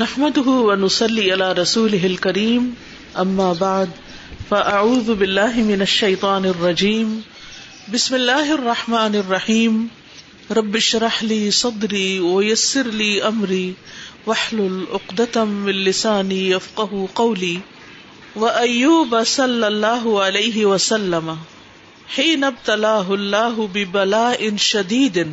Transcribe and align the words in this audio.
نحمده 0.00 0.50
ونصلي 0.50 1.32
على 1.32 1.52
رسوله 1.52 2.06
الكريم 2.06 2.74
اما 3.22 3.52
بعد 3.52 3.90
فاعوذ 4.50 5.14
بالله 5.14 5.56
من 5.56 5.82
الشيطان 5.82 6.44
الرجيم. 6.44 7.10
بسم 7.92 8.14
الله 8.14 8.54
الرحمن 8.54 9.14
الرحيم. 9.14 9.90
رب 10.50 10.76
اشرح 10.76 11.22
لي 11.22 11.50
صدري 11.50 12.20
ويسر 12.20 12.86
لي 12.86 13.22
امري 13.22 13.74
واحلل 14.26 14.86
عقدة 14.92 15.44
من 15.44 15.72
لساني 15.72 16.50
يفقهوا 16.50 17.06
قولي. 17.14 17.60
وايوب 18.36 19.22
صلى 19.22 19.68
الله 19.68 20.22
عليه 20.22 20.64
وسلم، 20.64 21.36
حين 22.16 22.44
ابتلاه 22.44 23.14
الله 23.14 23.68
ببلاء 23.72 24.56
شديد. 24.56 25.28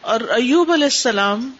اور 0.00 0.20
ایوب 0.30 0.72
علیہ 0.72 0.86
السلام 0.86 1.50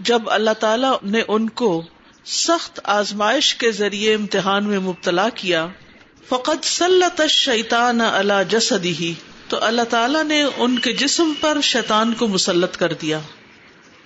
جب 0.00 0.22
اللہ 0.26 0.50
تعالی 0.60 0.86
نے 1.02 1.22
ان 1.28 1.48
کو 1.48 1.82
سخت 2.24 2.80
آزمائش 2.84 3.54
کے 3.54 3.72
ذریعے 3.72 4.14
امتحان 4.14 4.64
میں 4.64 4.78
مبتلا 4.78 5.28
کیا 5.28 5.66
فقط 6.28 6.64
سلط 6.64 7.20
شیطان 7.28 8.00
اللہ 8.00 8.42
جسدی 8.48 8.92
ہی 8.92 9.14
تو 9.48 9.64
اللہ 9.64 9.82
تعالیٰ 9.82 10.24
نے 10.24 10.42
ان 10.56 10.78
کے 10.78 10.92
جسم 10.92 11.32
پر 11.40 11.60
شیطان 11.60 12.14
کو 12.14 12.28
مسلط 12.28 12.76
کر 12.76 12.92
دیا۔ 12.92 13.18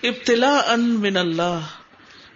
ابتلا 0.03 0.57
ان 0.57 0.81
من 0.81 1.17
اللہ، 1.17 1.59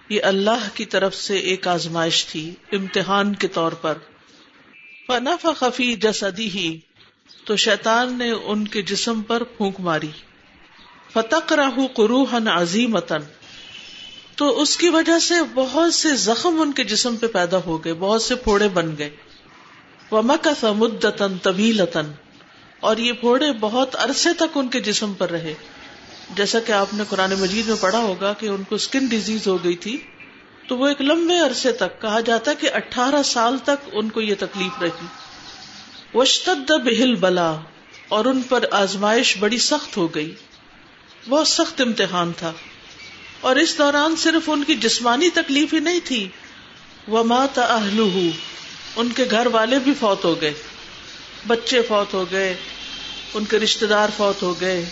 یہ 0.08 0.20
اللہ 0.22 0.68
کی 0.74 0.84
طرف 0.84 1.14
سے 1.14 1.36
ایک 1.36 1.68
آزمائش 1.68 2.26
تھی 2.26 2.54
امتحان 2.72 3.34
کے 3.34 3.48
طور 3.48 3.72
پر۔ 3.72 3.94
فنف 5.06 5.46
خفی 5.56 5.94
جسدی 5.94 6.50
ہی 6.50 6.78
تو 7.44 7.56
شیطان 7.56 8.18
نے 8.18 8.30
ان 8.30 8.68
کے 8.68 8.82
جسم 8.82 9.22
پر 9.22 9.42
پھونک 9.42 9.80
ماری۔ 9.80 10.10
فتق 11.12 11.52
راہ 11.52 11.86
قروحن 11.94 12.48
عظیمتن 12.48 13.37
تو 14.38 14.60
اس 14.60 14.76
کی 14.76 14.88
وجہ 14.88 15.18
سے 15.18 15.34
بہت 15.54 15.94
سے 15.94 16.16
زخم 16.16 16.60
ان 16.60 16.72
کے 16.72 16.84
جسم 16.84 17.16
پہ 17.16 17.26
پیدا 17.26 17.58
ہو 17.66 17.84
گئے، 17.84 17.94
بہت 17.94 18.22
سے 18.22 18.34
پھوڑے 18.34 18.68
بن 18.68 18.94
گئے۔ 18.98 19.10
وہ 20.10 20.22
مکس 20.22 20.64
مدتن 20.64 21.38
طویلتن 21.38 22.12
اور 22.80 22.96
یہ 22.96 23.12
پھوڑے 23.12 23.52
بہت 23.60 23.96
عرصے 23.98 24.28
تک 24.32 24.58
ان 24.58 24.68
کے 24.68 24.80
جسم 24.80 25.14
پر 25.14 25.30
رہے۔ 25.30 25.54
جیسا 26.36 26.60
کہ 26.60 26.72
آپ 26.72 26.94
نے 26.94 27.04
قرآن 27.08 27.34
مجید 27.38 27.68
میں 27.68 27.76
پڑھا 27.80 27.98
ہوگا 27.98 28.32
کہ 28.32 28.46
ان 28.46 28.62
کو 28.62 28.74
اسکن 28.74 29.06
ڈیزیز 29.06 29.46
ہو 29.48 29.64
گئی 29.64 29.76
تھی، 29.76 29.96
تو 30.68 30.78
وہ 30.78 30.88
ایک 30.88 31.02
لمبے 31.02 31.38
عرصے 31.38 31.72
تک، 31.72 32.00
کہا 32.00 32.20
جاتا 32.20 32.54
کہ 32.54 32.70
اٹھارہ 32.74 33.22
سال 33.22 33.58
تک 33.58 33.90
ان 33.92 34.08
کو 34.08 34.20
یہ 34.20 34.34
تکلیف 34.38 34.82
رہی۔ 34.82 35.06
وشتد 36.14 36.70
بہل 36.70 37.14
بلا 37.14 37.56
اور 38.08 38.24
ان 38.24 38.42
پر 38.42 38.64
آزمائش 38.70 39.36
بڑی 39.38 39.58
سخت 39.58 39.96
ہو 39.96 40.14
گئی۔ 40.14 40.34
بہت 41.28 41.48
سخت 41.48 41.80
امتحان 41.80 42.32
تھا۔ 42.36 42.52
اور 43.40 43.56
اس 43.56 43.78
دوران 43.78 44.16
صرف 44.16 44.50
ان 44.50 44.64
کی 44.64 44.74
جسمانی 44.74 45.30
تکلیف 45.30 45.74
ہی 45.74 45.78
نہیں 45.78 46.00
تھی۔ 46.04 46.28
وہ 47.08 47.24
مات 47.24 47.58
اہل 47.58 48.30
ان 48.96 49.08
کے 49.08 49.24
گھر 49.30 49.46
والے 49.46 49.78
بھی 49.78 49.94
فوت 50.00 50.24
ہو 50.24 50.40
گئے۔ 50.40 50.54
بچے 51.46 51.82
فوت 51.82 52.14
ہو 52.14 52.24
گئے۔ 52.30 52.54
ان 53.34 53.44
کے 53.44 53.58
رشتے 53.58 53.86
دار 53.86 54.08
فوت 54.16 54.42
ہو 54.42 54.60
گئے۔ 54.60 54.84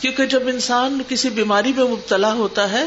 کیونکہ 0.00 0.26
جب 0.26 0.48
انسان 0.48 1.02
کسی 1.08 1.30
بیماری 1.30 1.72
میں 1.76 1.84
مبتلا 1.84 2.32
ہوتا 2.32 2.70
ہے، 2.70 2.86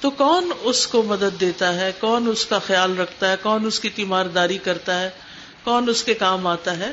تو 0.00 0.10
کون 0.10 0.50
اس 0.60 0.86
کو 0.86 1.02
مدد 1.02 1.40
دیتا 1.40 1.74
ہے؟ 1.74 1.92
کون 2.00 2.28
اس 2.28 2.46
کا 2.46 2.58
خیال 2.58 2.98
رکھتا 2.98 3.30
ہے؟ 3.30 3.36
کون 3.42 3.66
اس 3.66 3.80
کی 3.80 3.88
تیمارداری 3.88 4.58
کرتا 4.58 5.02
ہے؟ 5.02 5.10
کون 5.64 5.88
اس 5.88 6.02
کے 6.02 6.14
کام 6.14 6.46
آتا 6.46 6.76
ہے؟ 6.76 6.92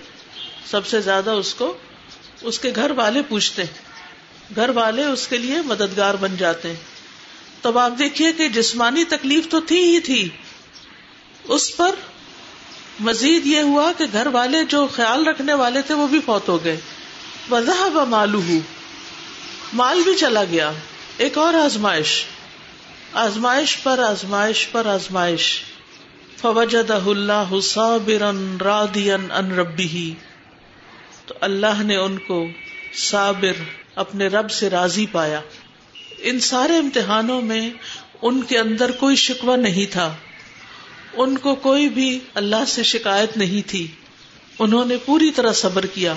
سب 0.72 0.86
سے 0.86 1.02
زیادہ 1.02 1.30
اس 1.30 1.54
کو، 1.54 1.78
اس 2.42 2.60
کے 2.60 2.72
گھر 2.76 2.92
والے 2.92 3.22
پوچھتے 3.22 3.64
ہیں۔ 3.64 3.87
گھر 4.56 4.70
والے 4.70 5.04
اس 5.04 5.28
کے 5.28 5.38
لیے 5.38 5.62
مددگار 5.62 6.14
بن 6.14 6.38
جاتے 6.38 6.70
ہیں۔ 6.70 6.76
تب 7.62 7.78
آپ 7.78 7.92
دیکھیے 8.00 8.32
کہ 8.32 8.50
جسمانی 8.50 9.04
تکلیف 9.04 9.50
تو 9.50 9.60
تھی 9.60 9.82
ہی 9.82 10.00
تھی۔ 10.00 10.30
اس 11.44 11.78
پر 11.78 11.96
مزید 13.00 13.46
یہ 13.46 13.62
ہوا 13.62 13.92
کہ 13.98 14.06
گھر 14.12 14.28
والے 14.28 14.64
جو 14.64 14.88
خیال 14.88 15.28
رکھنے 15.28 15.54
والے 15.54 15.82
تھے 15.82 15.96
وہ 15.96 16.08
بھی 16.08 16.20
فوت 16.26 16.50
ہو 16.50 16.64
گئے۔ 16.64 16.78
وضاح 17.52 18.04
مالو 18.04 18.42
مال 19.74 20.02
بھی 20.04 20.14
چلا 20.16 20.44
گیا۔ 20.44 20.72
ایک 21.18 21.38
اور 21.38 21.54
آزمائش۔ 21.54 22.24
آزمائش 23.14 23.84
پر 23.84 24.00
آزمائش 24.00 24.68
پر 24.72 24.86
آزمائش۔ 24.86 25.62
فوجد 26.38 26.92
اللہ 26.92 27.60
صابرن 27.64 28.58
رادین 28.58 29.32
ان 29.32 29.52
ربی 29.52 30.14
تو 31.26 31.34
اللہ 31.42 31.84
نے 31.84 31.96
ان 31.96 32.18
کو 32.18 32.48
صابر 32.94 33.87
اپنے 33.98 34.28
رب 34.28 34.52
سے 34.52 34.70
راضی 34.70 35.06
پایا۔ 35.12 35.42
ان 36.18 36.40
سارے 36.40 36.78
امتحانوں 36.78 37.42
میں 37.42 37.70
ان 38.22 38.42
کے 38.42 38.58
اندر 38.60 38.92
کوئی 38.92 39.16
شکوہ 39.16 39.56
نہیں 39.56 39.92
تھا۔ 39.92 40.16
ان 41.14 41.38
کو 41.38 41.56
کوئی 41.56 41.90
بھی 41.90 42.20
اللہ 42.34 42.66
سے 42.68 42.84
شکایت 42.84 43.38
نہیں 43.38 43.70
تھی۔ 43.70 43.88
انہوں 44.60 44.86
نے 44.86 44.98
پوری 44.98 45.32
طرح 45.32 45.54
صبر 45.54 45.86
کیا 45.86 46.14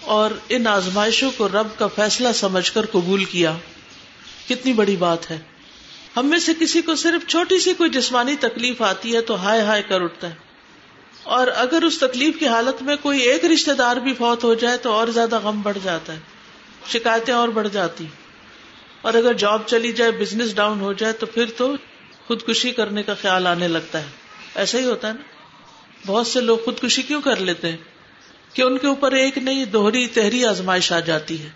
اور 0.00 0.30
ان 0.48 0.66
آزمائشوں 0.66 1.30
کو 1.36 1.48
رب 1.48 1.78
کا 1.78 1.86
فیصلہ 1.86 2.28
سمجھ 2.34 2.72
کر 2.72 2.86
قبول 2.86 3.24
کیا۔ 3.24 3.56
کتنی 4.48 4.72
بڑی 4.72 4.96
بات 4.96 5.30
ہے۔ 5.30 5.38
ہم 6.16 6.26
میں 6.26 6.38
سے 6.38 6.52
کسی 6.60 6.82
کو 6.82 6.94
صرف 6.94 7.30
چھوٹی 7.30 7.58
سی 7.58 7.74
کوئی 7.74 7.90
جسمانی 7.90 8.36
تکلیف 8.40 8.82
آتی 8.82 9.16
ہے 9.16 9.20
تو 9.20 9.42
ہائے 9.42 9.60
ہائے 9.60 9.82
کر 9.82 10.00
اٹھتا 10.00 10.30
ہے۔ 10.30 10.34
اور 11.22 11.46
اگر 11.54 11.82
اس 11.82 11.98
تکلیف 11.98 12.38
کی 12.38 12.46
حالت 12.46 12.82
میں 12.82 12.96
کوئی 12.96 13.20
ایک 13.20 13.44
رشتے 13.44 13.72
دار 13.72 13.96
بھی 13.96 14.14
فوت 14.14 14.44
ہو 14.44 14.54
جائے 14.54 14.76
تو 14.76 14.92
اور 14.92 15.08
زیادہ 15.08 15.38
غم 15.38 15.62
بڑھ 15.62 15.78
جاتا 15.82 16.12
ہے۔ 16.12 16.18
شکایتیں 16.86 17.34
اور 17.34 17.48
بڑھ 17.48 17.68
جاتی 17.68 18.06
اور 19.02 19.14
اگر 19.14 19.32
جاب 19.32 19.62
چلی 19.66 19.92
جائے 19.92 20.10
بزنس 20.10 20.56
ڈاؤن 20.56 20.80
ہو 20.80 20.92
جائے، 20.92 21.12
تو 21.12 21.26
پھر 21.26 21.44
تو 21.56 21.74
خودکشی 22.26 22.70
کرنے 22.70 23.02
کا 23.02 23.14
خیال 23.14 23.46
آنے 23.46 23.68
لگتا 23.68 24.00
ہے۔ 24.00 24.06
ایسا 24.54 24.78
ہی 24.78 24.84
ہوتا 24.84 25.08
ہے 25.08 25.12
نا۔ 25.12 25.22
بہت 26.06 26.26
سے 26.26 26.40
لوگ 26.40 26.58
خودکشی 26.64 27.02
کیوں 27.02 27.22
کر 27.22 27.36
لیتے 27.36 27.70
ہیں؟ 27.70 27.76
کہ 28.52 28.62
ان 28.62 28.78
کے 28.78 28.86
اوپر 28.86 29.12
ایک 29.12 29.38
نئی 29.38 29.64
دوہری، 29.64 30.06
تحری 30.06 30.46
آزمائش 30.46 30.92
آ 30.92 31.00
جاتی 31.00 31.42
ہے۔ 31.42 31.48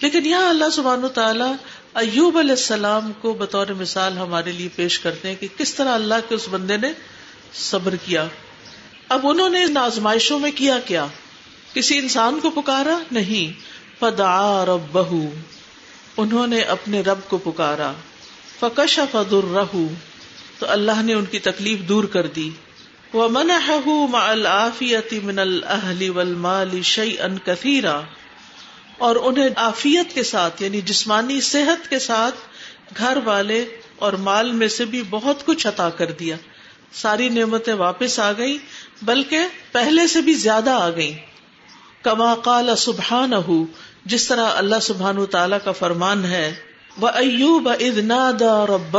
لیکن 0.00 0.26
یہاں 0.26 0.48
اللہ 0.48 0.64
سبحان 0.72 1.08
تعالیٰ 1.14 1.54
ایوب 1.94 2.38
علیہ 2.38 2.50
السلام 2.50 3.12
کو 3.12 3.32
بطور 3.32 3.66
مثال 3.66 4.18
ہمارے 4.18 4.52
لیے 4.52 4.68
پیش 4.76 4.98
کرتے 4.98 5.28
ہیں 5.28 5.36
کہ 5.40 5.48
کس 5.58 5.74
طرح 5.74 5.88
اللہ 5.88 6.14
کے 6.28 6.34
اس 6.34 6.48
بندے 6.50 6.76
نے 6.76 6.92
صبر 7.54 7.94
کیا۔ 8.04 8.26
اب 9.08 9.20
انہوں 9.24 9.50
نے 9.50 9.62
ان 9.64 9.76
آزمائشوں 9.76 10.38
میں 10.38 10.50
کیا 10.54 10.78
کیا؟ 10.78 11.06
کسی 11.74 11.98
انسان 11.98 12.40
کو 12.40 12.50
پکارا؟ 12.50 12.98
نہیں۔ 13.10 13.71
فدا 14.02 14.64
رب 14.64 14.92
بہ 14.92 15.26
انہوں 16.16 16.46
نے 16.46 16.60
اپنے 16.60 17.00
رب 17.00 17.18
کو 17.28 17.38
پکارا۔ 17.38 17.92
فکش 18.60 19.00
فدر 19.10 19.52
رہ 19.54 19.76
تو 20.58 20.66
اللہ 20.68 21.02
نے 21.02 21.14
ان 21.14 21.24
کی 21.24 21.38
تکلیف 21.38 21.78
دور 21.78 22.04
کر 22.04 22.26
دی۔ 22.26 22.50
وہ 23.12 23.28
من 23.28 23.50
العافیت 24.12 25.12
من 25.22 25.38
الحلی 25.38 26.08
ول 26.08 26.82
شعی 26.82 27.16
ان 27.20 27.38
کثیرا۔ 27.38 28.00
اور 28.98 29.16
انہیں 29.16 29.48
آفیت 29.56 30.14
کے 30.14 30.22
ساتھ 30.22 30.62
یعنی 30.62 30.80
جسمانی 30.80 31.40
صحت 31.40 31.90
کے 31.90 31.98
ساتھ 31.98 32.34
گھر 32.98 33.18
والے 33.24 33.64
اور 33.96 34.12
مال 34.12 34.52
میں 34.52 34.68
سے 34.68 34.84
بھی 34.84 35.02
بہت 35.10 35.46
کچھ 35.46 35.66
عطا 35.66 35.90
کر 35.90 36.12
دیا۔ 36.12 36.36
ساری 36.92 37.28
نعمتیں 37.28 37.74
واپس 37.74 38.18
آ 38.18 38.32
گئی 38.32 38.58
بلکہ 39.02 39.38
پہلے 39.72 40.06
سے 40.06 40.20
بھی 40.20 40.34
زیادہ 40.34 40.70
آ 40.70 40.90
گئی 40.90 41.14
کما 42.02 42.34
قال 42.34 42.76
سبحان 42.76 43.32
جس 44.04 44.28
طرح 44.28 44.46
اللہ 44.54 44.76
سبحان 44.82 45.26
تعالی 45.26 45.56
کا 45.64 45.72
فرمان 45.72 46.24
ہے 46.24 46.54
وہ 46.98 47.08
ایوب 47.08 47.68
ادنا 47.68 48.30
دا 48.40 48.66
رب 48.66 48.96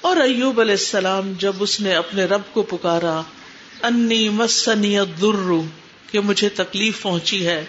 اور 0.00 0.16
ایوب 0.16 0.60
علیہ 0.60 0.72
السلام 0.72 1.32
جب 1.38 1.52
اس 1.60 1.80
نے 1.80 1.94
اپنے 1.94 2.24
رب 2.24 2.42
کو 2.52 2.62
پکارا 2.62 3.20
انی 3.82 4.28
مسنی 4.28 4.96
در 5.22 5.52
کہ 6.10 6.20
مجھے 6.20 6.48
تکلیف 6.48 7.02
پہنچی 7.02 7.46
ہے 7.46 7.64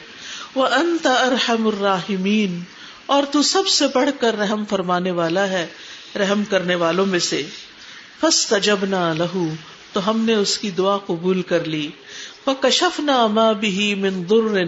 وہ 0.55 0.67
انت 0.67 1.07
ارحم 1.07 1.67
الراحمین 1.67 2.63
اور 3.05 3.23
تو 3.31 3.41
سب 3.41 3.67
سے 3.67 3.85
بڑھ 3.93 4.09
کر 4.19 4.37
رحم 4.37 4.63
فرمانے 4.65 5.11
والا 5.11 5.49
ہے، 5.49 5.67
رحم 6.15 6.43
کرنے 6.49 6.75
والوں 6.75 7.05
میں 7.05 7.19
سے۔ 7.19 7.43
فس 8.19 8.47
تجبنا 8.47 9.13
لہو 9.13 9.47
تو 9.93 10.09
ہم 10.09 10.19
نے 10.19 10.33
اس 10.33 10.57
کی 10.57 10.71
دعا 10.71 10.97
قبول 10.97 11.41
کر 11.41 11.63
لی۔ 11.63 11.89
کشف 12.53 12.99
نہ 12.99 13.53
بھی 13.59 13.95
من 13.95 14.23
در 14.29 14.63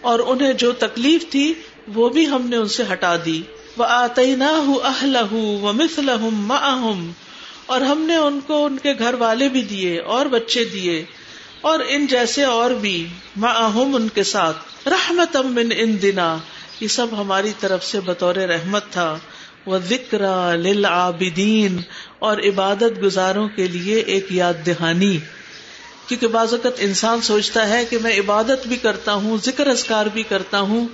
اور 0.00 0.18
انہیں 0.18 0.52
جو 0.52 0.72
تکلیف 0.72 1.24
تھی، 1.30 1.54
وہ 1.94 2.08
بھی 2.08 2.26
ہم 2.28 2.46
نے 2.46 2.56
ان 2.56 2.68
سے 2.68 2.82
ہٹا 2.92 3.16
دی۔ 3.24 3.42
وہ 3.76 3.84
آتے 3.88 4.36
نہ 4.36 4.50
اہل 4.84 5.16
و 5.32 5.72
مسل 5.72 6.10
اور 7.66 7.80
ہم 7.80 8.00
نے 8.00 8.16
ان 8.16 8.40
کو 8.46 8.64
ان 8.66 8.78
کے 8.78 8.92
گھر 8.98 9.14
والے 9.14 9.48
بھی 9.48 9.62
دیے، 9.62 9.98
اور 9.98 10.26
بچے 10.26 10.64
دیے، 10.64 11.04
اور 11.60 11.78
ان 11.88 12.06
جیسے 12.06 12.44
اور 12.44 12.70
بھی 12.70 13.06
معہم 13.36 13.94
ان 13.94 14.08
کے 14.08 14.22
ساتھ۔ 14.22 14.88
رحمت 14.88 15.36
من 15.36 15.68
ان 15.76 15.96
دنا 16.02 16.36
یہ 16.80 16.88
سب 16.88 17.06
ہماری 17.20 17.52
طرف 17.60 17.84
سے 17.84 18.00
بطور 18.00 18.34
رحمت 18.34 18.90
تھا۔ 18.90 19.16
وہ 19.66 19.78
ذکر 19.88 20.22
للعابدین 20.56 21.80
اور 22.18 22.38
عبادت 22.38 23.02
گزاروں 23.02 23.48
کے 23.48 23.66
لیے 23.66 23.96
ایک 23.96 24.26
یاد 24.30 24.66
دہانی۔ 24.66 25.18
کیونکہ 26.06 26.26
بعض 26.26 26.52
اوقات 26.54 26.72
انسان 26.78 27.20
سوچتا 27.22 27.68
ہے 27.68 27.84
کہ 27.84 27.98
میں 27.98 28.18
عبادت 28.20 28.66
بھی 28.66 28.76
کرتا 28.76 29.14
ہوں، 29.14 29.36
ذکر 29.44 29.66
اذکار 29.66 30.06
بھی 30.06 30.22
کرتا 30.22 30.60
ہوں، 30.60 30.86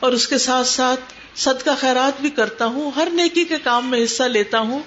اور 0.00 0.12
اس 0.12 0.28
کے 0.28 0.38
ساتھ 0.38 0.66
ساتھ 0.66 1.00
صدقہ 1.36 1.70
خیرات 1.80 2.20
بھی 2.20 2.30
کرتا 2.30 2.66
ہوں، 2.66 2.90
ہر 2.96 3.08
نیکی 3.12 3.44
کے 3.44 3.58
کام 3.64 3.90
میں 3.90 4.04
حصہ 4.04 4.22
لیتا 4.22 4.58
ہوں، 4.58 4.80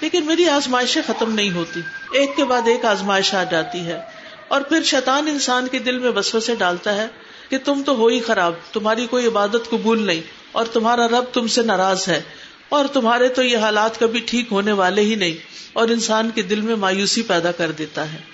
لیکن 0.00 0.24
میری 0.24 0.48
آزمائشیں 0.48 1.02
ختم 1.06 1.34
نہیں 1.34 1.50
ہوتی۔ 1.50 1.80
ایک 2.12 2.36
کے 2.36 2.44
بعد 2.44 2.68
ایک 2.68 2.84
آزمائش 2.84 3.34
آ 3.34 3.44
جاتی 3.44 3.78
ہے۔ 3.78 4.00
اور 4.48 4.60
پھر 4.60 4.82
شیطان 4.82 5.28
انسان 5.28 5.68
کے 5.68 5.78
دل 5.78 5.98
میں 5.98 6.10
بسو 6.10 6.40
سے 6.40 6.54
ڈالتا 6.54 6.94
ہے 6.94 7.06
کہ 7.50 7.58
تم 7.64 7.82
تو 7.86 7.96
ہو 7.96 8.06
ہی 8.06 8.20
خراب، 8.20 8.54
تمہاری 8.72 9.06
کوئی 9.06 9.26
عبادت 9.26 9.70
قبول 9.70 10.06
نہیں، 10.06 10.20
اور 10.52 10.66
تمہارا 10.66 11.08
رب 11.08 11.24
تم 11.32 11.46
سے 11.46 11.62
ناراض 11.62 12.08
ہے، 12.08 12.20
اور 12.68 12.84
تمہارے 12.86 13.28
تو 13.28 13.42
یہ 13.42 13.58
حالات 13.58 13.98
کبھی 14.00 14.20
ٹھیک 14.20 14.52
ہونے 14.52 14.72
والے 14.72 15.02
ہی 15.02 15.14
نہیں، 15.14 15.34
اور 15.72 15.88
انسان 15.88 16.30
کے 16.30 16.42
دل 16.42 16.60
میں 16.60 16.76
مایوسی 16.76 17.22
پیدا 17.22 17.52
کر 17.52 17.70
دیتا 17.70 18.12
ہے۔ 18.12 18.33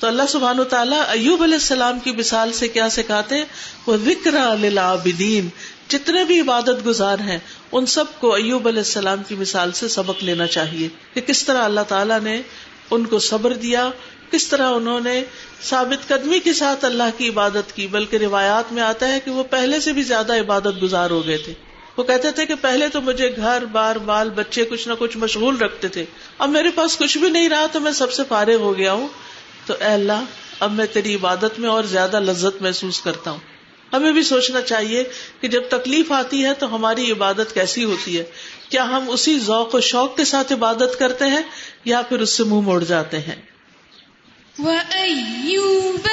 تو 0.00 0.06
اللہ 0.06 0.22
سبحان 0.28 0.60
و 0.60 0.64
تعالیٰ 0.64 1.02
ایوب 1.08 1.42
علیہ 1.42 1.54
السلام 1.54 1.98
کی 1.98 2.12
مثال 2.12 2.52
سے 2.52 2.68
کیا 2.68 2.88
سکھاتے 2.90 3.34
وہ 3.86 3.96
ذکر 3.96 4.56
للعابدین، 4.60 5.48
جتنے 5.88 6.24
بھی 6.24 6.40
عبادت 6.40 6.86
گزار 6.86 7.18
ہیں، 7.18 7.38
ان 7.72 7.86
سب 7.86 8.04
کو 8.20 8.34
ایوب 8.34 8.68
علیہ 8.68 8.78
السلام 8.78 9.22
کی 9.28 9.34
مثال 9.34 9.72
سے 9.72 9.88
سبق 9.88 10.24
لینا 10.24 10.46
چاہیے 10.46 10.88
کہ 11.14 11.20
کس 11.20 11.44
طرح 11.44 11.64
اللہ 11.64 11.80
تعالیٰ 11.88 12.20
نے 12.20 12.42
ان 12.90 13.04
کو 13.04 13.18
صبر 13.18 13.52
دیا، 13.52 13.90
کس 14.30 14.48
طرح 14.48 14.70
انہوں 14.70 15.00
نے 15.00 15.24
ثابت 15.62 16.08
قدمی 16.08 16.40
کے 16.40 16.52
ساتھ 16.52 16.84
اللہ 16.84 17.10
کی 17.16 17.28
عبادت 17.28 17.76
کی، 17.76 17.86
بلکہ 17.86 18.16
روایات 18.16 18.72
میں 18.72 18.82
آتا 18.82 19.08
ہے 19.08 19.20
کہ 19.20 19.30
وہ 19.30 19.44
پہلے 19.44 19.80
سے 19.80 19.92
بھی 19.92 20.02
زیادہ 20.02 20.40
عبادت 20.40 20.82
گزار 20.82 21.10
ہو 21.10 21.26
گئے 21.26 21.38
تھے۔ 21.38 21.52
وہ 21.96 22.02
کہتے 22.02 22.30
تھے 22.30 22.46
کہ 22.46 22.54
پہلے 22.54 22.88
تو 22.88 23.00
مجھے 23.00 23.36
گھر، 23.36 23.64
بار، 23.64 23.96
بال، 23.96 24.30
بچے 24.30 24.64
کچھ 24.64 24.88
نہ 24.88 24.92
کچھ 24.98 25.16
مشغول 25.16 25.56
رکھتے 25.56 25.88
تھے۔ 25.88 26.04
اب 26.38 26.50
میرے 26.50 26.70
پاس 26.70 26.96
کچھ 26.96 27.18
بھی 27.18 27.28
نہیں 27.28 27.48
رہا 27.48 27.66
تو 27.72 27.80
میں 27.80 27.92
سب 27.92 28.12
سے 28.12 28.22
فارغ 28.28 28.56
ہو 28.56 28.76
گیا 28.76 28.92
ہوں۔ 28.92 29.08
تو 29.70 29.76
اے 29.80 29.92
اللہ، 29.92 30.24
اب 30.60 30.72
میں 30.72 30.86
تیری 30.86 31.14
عبادت 31.14 31.58
میں 31.58 31.70
اور 31.70 31.84
زیادہ 31.84 32.20
لذت 32.20 32.62
محسوس 32.62 33.00
کرتا 33.00 33.30
ہوں۔ 33.30 33.38
ہمیں 33.92 34.12
بھی 34.12 34.22
سوچنا 34.22 34.60
چاہیے 34.60 35.04
کہ 35.40 35.48
جب 35.48 35.62
تکلیف 35.68 36.12
آتی 36.12 36.44
ہے 36.44 36.54
تو 36.54 36.74
ہماری 36.74 37.12
عبادت 37.12 37.54
کیسی 37.54 37.84
ہوتی 37.84 38.18
ہے؟ 38.18 38.24
کیا 38.68 38.84
ہم 38.84 39.04
اسی 39.08 39.38
ذوق 39.38 39.74
و 39.74 39.80
شوق 39.80 40.16
کے 40.16 40.24
ساتھ 40.24 40.52
عبادت 40.52 40.98
کرتے 40.98 41.24
ہیں 41.24 41.42
یا 41.84 42.02
پھر 42.02 42.20
اس 42.20 42.30
سے 42.30 42.44
منہ 42.44 42.60
موڑ 42.60 42.84
جاتے 42.84 43.18
ہیں؟ 43.18 43.42
وَأَيُّوبَ 44.58 46.08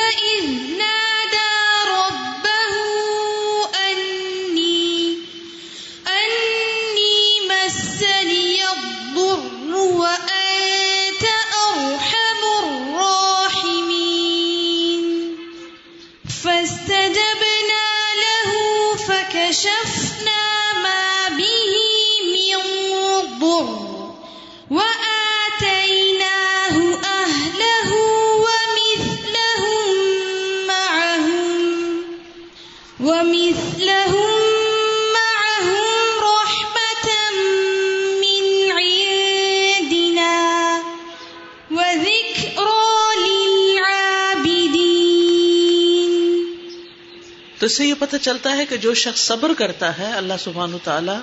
تو 47.59 47.65
اس 47.65 47.77
سے 47.77 47.85
یہ 47.85 47.93
پتہ 47.99 48.15
چلتا 48.21 48.57
ہے 48.57 48.65
کہ 48.65 48.77
جو 48.77 48.93
شخص 48.93 49.19
صبر 49.19 49.51
کرتا 49.57 49.97
ہے، 49.97 50.11
اللہ 50.13 50.33
سبحان 50.39 50.73
و 50.73 50.77
تعالیٰ 50.83 51.19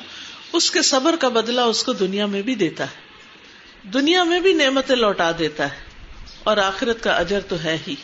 اس 0.53 0.71
کے 0.71 0.83
صبر 0.83 1.17
کا 1.21 1.29
بدلہ 1.29 1.61
اس 1.61 1.85
کو 1.85 1.93
دنیا 1.93 2.27
میں 2.27 2.43
بھی 2.43 2.55
دیتا 2.55 2.85
ہے۔ 2.85 3.03
دنیا 3.91 4.25
میں 4.25 4.41
بھی 4.41 4.53
نعمتیں 4.53 4.97
لوٹا 4.97 5.31
دیتا 5.39 5.65
ہے، 5.65 5.79
اور 6.45 6.57
آخرت 6.57 7.03
کا 7.03 7.13
اجر 7.13 7.41
تو 7.41 7.57
ہے 7.65 7.77
ہی۔ 7.87 7.95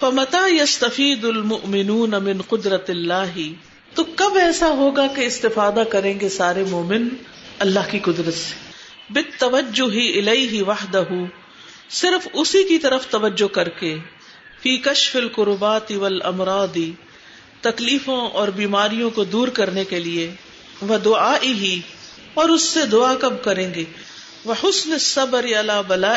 فمتا 0.00 0.46
یستفید 0.62 1.24
المؤمنون 1.24 2.10
من 2.10 2.42
قدرت 2.42 2.90
اللہ۔ 2.90 3.38
تو 3.94 4.04
کب 4.04 4.36
ایسا 4.36 4.68
ہوگا 4.68 5.06
کہ 5.06 5.20
استفادہ 5.20 5.82
کریں 5.90 6.20
گے 6.20 6.28
سارے 6.28 6.64
مومن 6.64 7.08
اللہ 7.58 7.90
کی 7.90 7.98
قدرت 7.98 8.34
سے؟ 8.34 8.54
بت 9.10 9.40
توجہ 9.40 9.92
ہی 9.92 10.18
الہی 10.18 10.62
وحدہ۔ 10.62 11.02
صرف 11.90 12.28
اسی 12.32 12.62
کی 12.64 12.78
طرف 12.78 13.06
توجہ 13.06 13.54
کر 13.54 13.68
کے۔ 13.68 13.96
فی 14.62 14.76
کشف 14.76 15.16
القربات 15.16 15.92
والامراض۔ 15.92 16.76
تکلیفوں 17.60 18.28
اور 18.28 18.48
بیماریوں 18.48 19.10
کو 19.10 19.24
دور 19.24 19.48
کرنے 19.48 19.84
کے 19.84 20.00
لیے 20.00 20.30
وہ 20.82 20.98
دعا 20.98 21.36
ہی 21.42 21.80
اور 22.34 22.48
اس 22.48 22.62
سے 22.62 22.86
دعا 22.86 23.14
کب 23.20 23.44
کریں 23.44 23.74
گے؟ 23.74 23.84
وہ 24.44 24.54
حسن 24.64 24.98
صبر 24.98 25.44
اللہ 25.44 25.82
بلا 25.86 26.16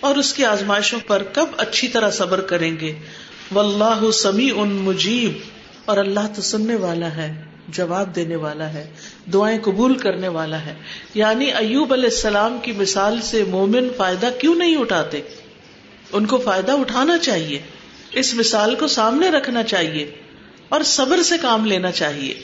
اور 0.00 0.16
اس 0.16 0.34
کی 0.34 0.44
آزمائشوں 0.44 1.00
پر 1.06 1.22
کب 1.22 1.46
اچھی 1.56 1.88
طرح 1.88 2.10
صبر 2.10 2.40
کریں 2.40 2.76
گے؟ 2.80 2.98
واللہ 3.52 4.10
سمیع 4.10 4.54
ان 4.56 4.68
مجیب 4.68 5.32
اور 5.84 5.96
اللہ 5.96 6.26
تو 6.36 6.42
سننے 6.42 6.74
والا 6.74 7.16
ہے، 7.16 7.42
جواب 7.68 8.16
دینے 8.16 8.36
والا 8.36 8.72
ہے، 8.72 8.90
دعائیں 9.32 9.58
قبول 9.60 9.98
کرنے 9.98 10.28
والا 10.28 10.66
ہے۔ 10.66 10.74
یعنی 11.14 11.52
ایوب 11.52 11.92
علیہ 11.92 12.04
السلام 12.04 12.58
کی 12.62 12.72
مثال 12.72 13.20
سے 13.20 13.44
مومن 13.44 13.88
فائدہ 13.96 14.28
کیوں 14.40 14.54
نہیں 14.54 14.76
اٹھاتے؟ 14.76 15.20
ان 16.12 16.26
کو 16.26 16.38
فائدہ 16.38 16.72
اٹھانا 16.72 17.18
چاہیے۔ 17.18 17.62
اس 18.12 18.34
مثال 18.34 18.74
کو 18.74 18.86
سامنے 18.86 19.28
رکھنا 19.28 19.62
چاہیے 19.62 20.14
اور 20.68 20.80
صبر 20.80 21.22
سے 21.22 21.38
کام 21.38 21.66
لینا 21.66 21.90
چاہیے۔ 21.90 22.34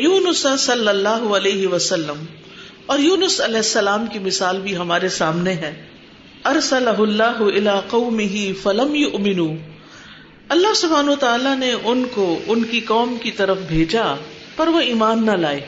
یونس 0.00 0.46
صلی 0.58 0.88
اللہ 0.88 1.08
علیہ 1.08 1.66
وسلم، 1.66 2.24
اور 2.86 2.98
یونس 2.98 3.40
علیہ 3.40 3.56
السلام 3.56 4.06
کی 4.06 4.18
مثال 4.18 4.60
بھی 4.60 4.76
ہمارے 4.76 5.08
سامنے 5.08 5.52
ہے۔ 5.52 5.84
ارسلہ 6.44 6.90
اللہ 6.90 7.38
الى 7.38 7.70
قومه 7.88 8.50
فلم 8.62 8.94
یؤمنوا 8.94 9.56
اللہ 10.48 10.74
سبحانہ 10.74 11.14
تعالیٰ 11.14 11.56
نے 11.56 11.72
ان 11.84 12.04
کو، 12.14 12.40
ان 12.46 12.64
کی 12.64 12.80
قوم 12.80 13.16
کی 13.22 13.30
طرف 13.30 13.58
بھیجا، 13.58 14.14
پر 14.56 14.66
وہ 14.66 14.80
ایمان 14.80 15.26
نہ 15.26 15.30
لائے۔ 15.30 15.60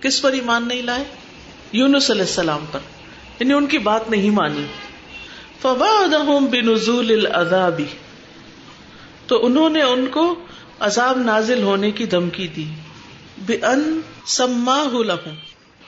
کس 0.00 0.22
پر 0.22 0.32
ایمان 0.32 0.68
نہیں 0.68 0.82
لائے؟ 0.82 1.04
یونس 1.72 2.10
علیہ 2.10 2.22
السلام 2.22 2.64
پر 2.72 2.78
یعنی 3.40 3.52
ان 3.52 3.66
کی 3.66 3.78
بات 3.78 4.10
نہیں 4.10 4.30
مانی۔ 4.30 4.64
فوادہم 5.62 6.46
بنزول 6.46 7.26
العذاب۔ 7.26 7.80
تو 9.26 9.46
انہوں 9.46 9.70
نے 9.70 9.82
ان 9.82 10.06
کو 10.06 10.46
عذاب 10.80 11.18
نازل 11.18 11.62
ہونے 11.62 11.90
کی 11.90 12.06
دھمکی 12.06 12.48
دی۔ 12.48 12.64
بأن 13.38 14.00
سماہ 14.26 14.84
لہم، 14.84 15.34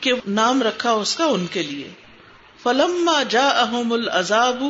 کہ 0.01 0.13
نام 0.27 0.63
رکھا 0.63 0.93
اس 0.93 1.17
کا 1.17 1.25
ان 1.25 1.47
کے 1.47 1.63
لیے۔ 1.63 1.89
فلما 2.63 3.23
جاءہم 3.23 3.93
العذاب، 3.93 4.65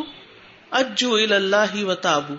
اجو 0.71 1.15
اللہ 1.15 1.85
و 1.85 1.95
تابو 1.95 2.35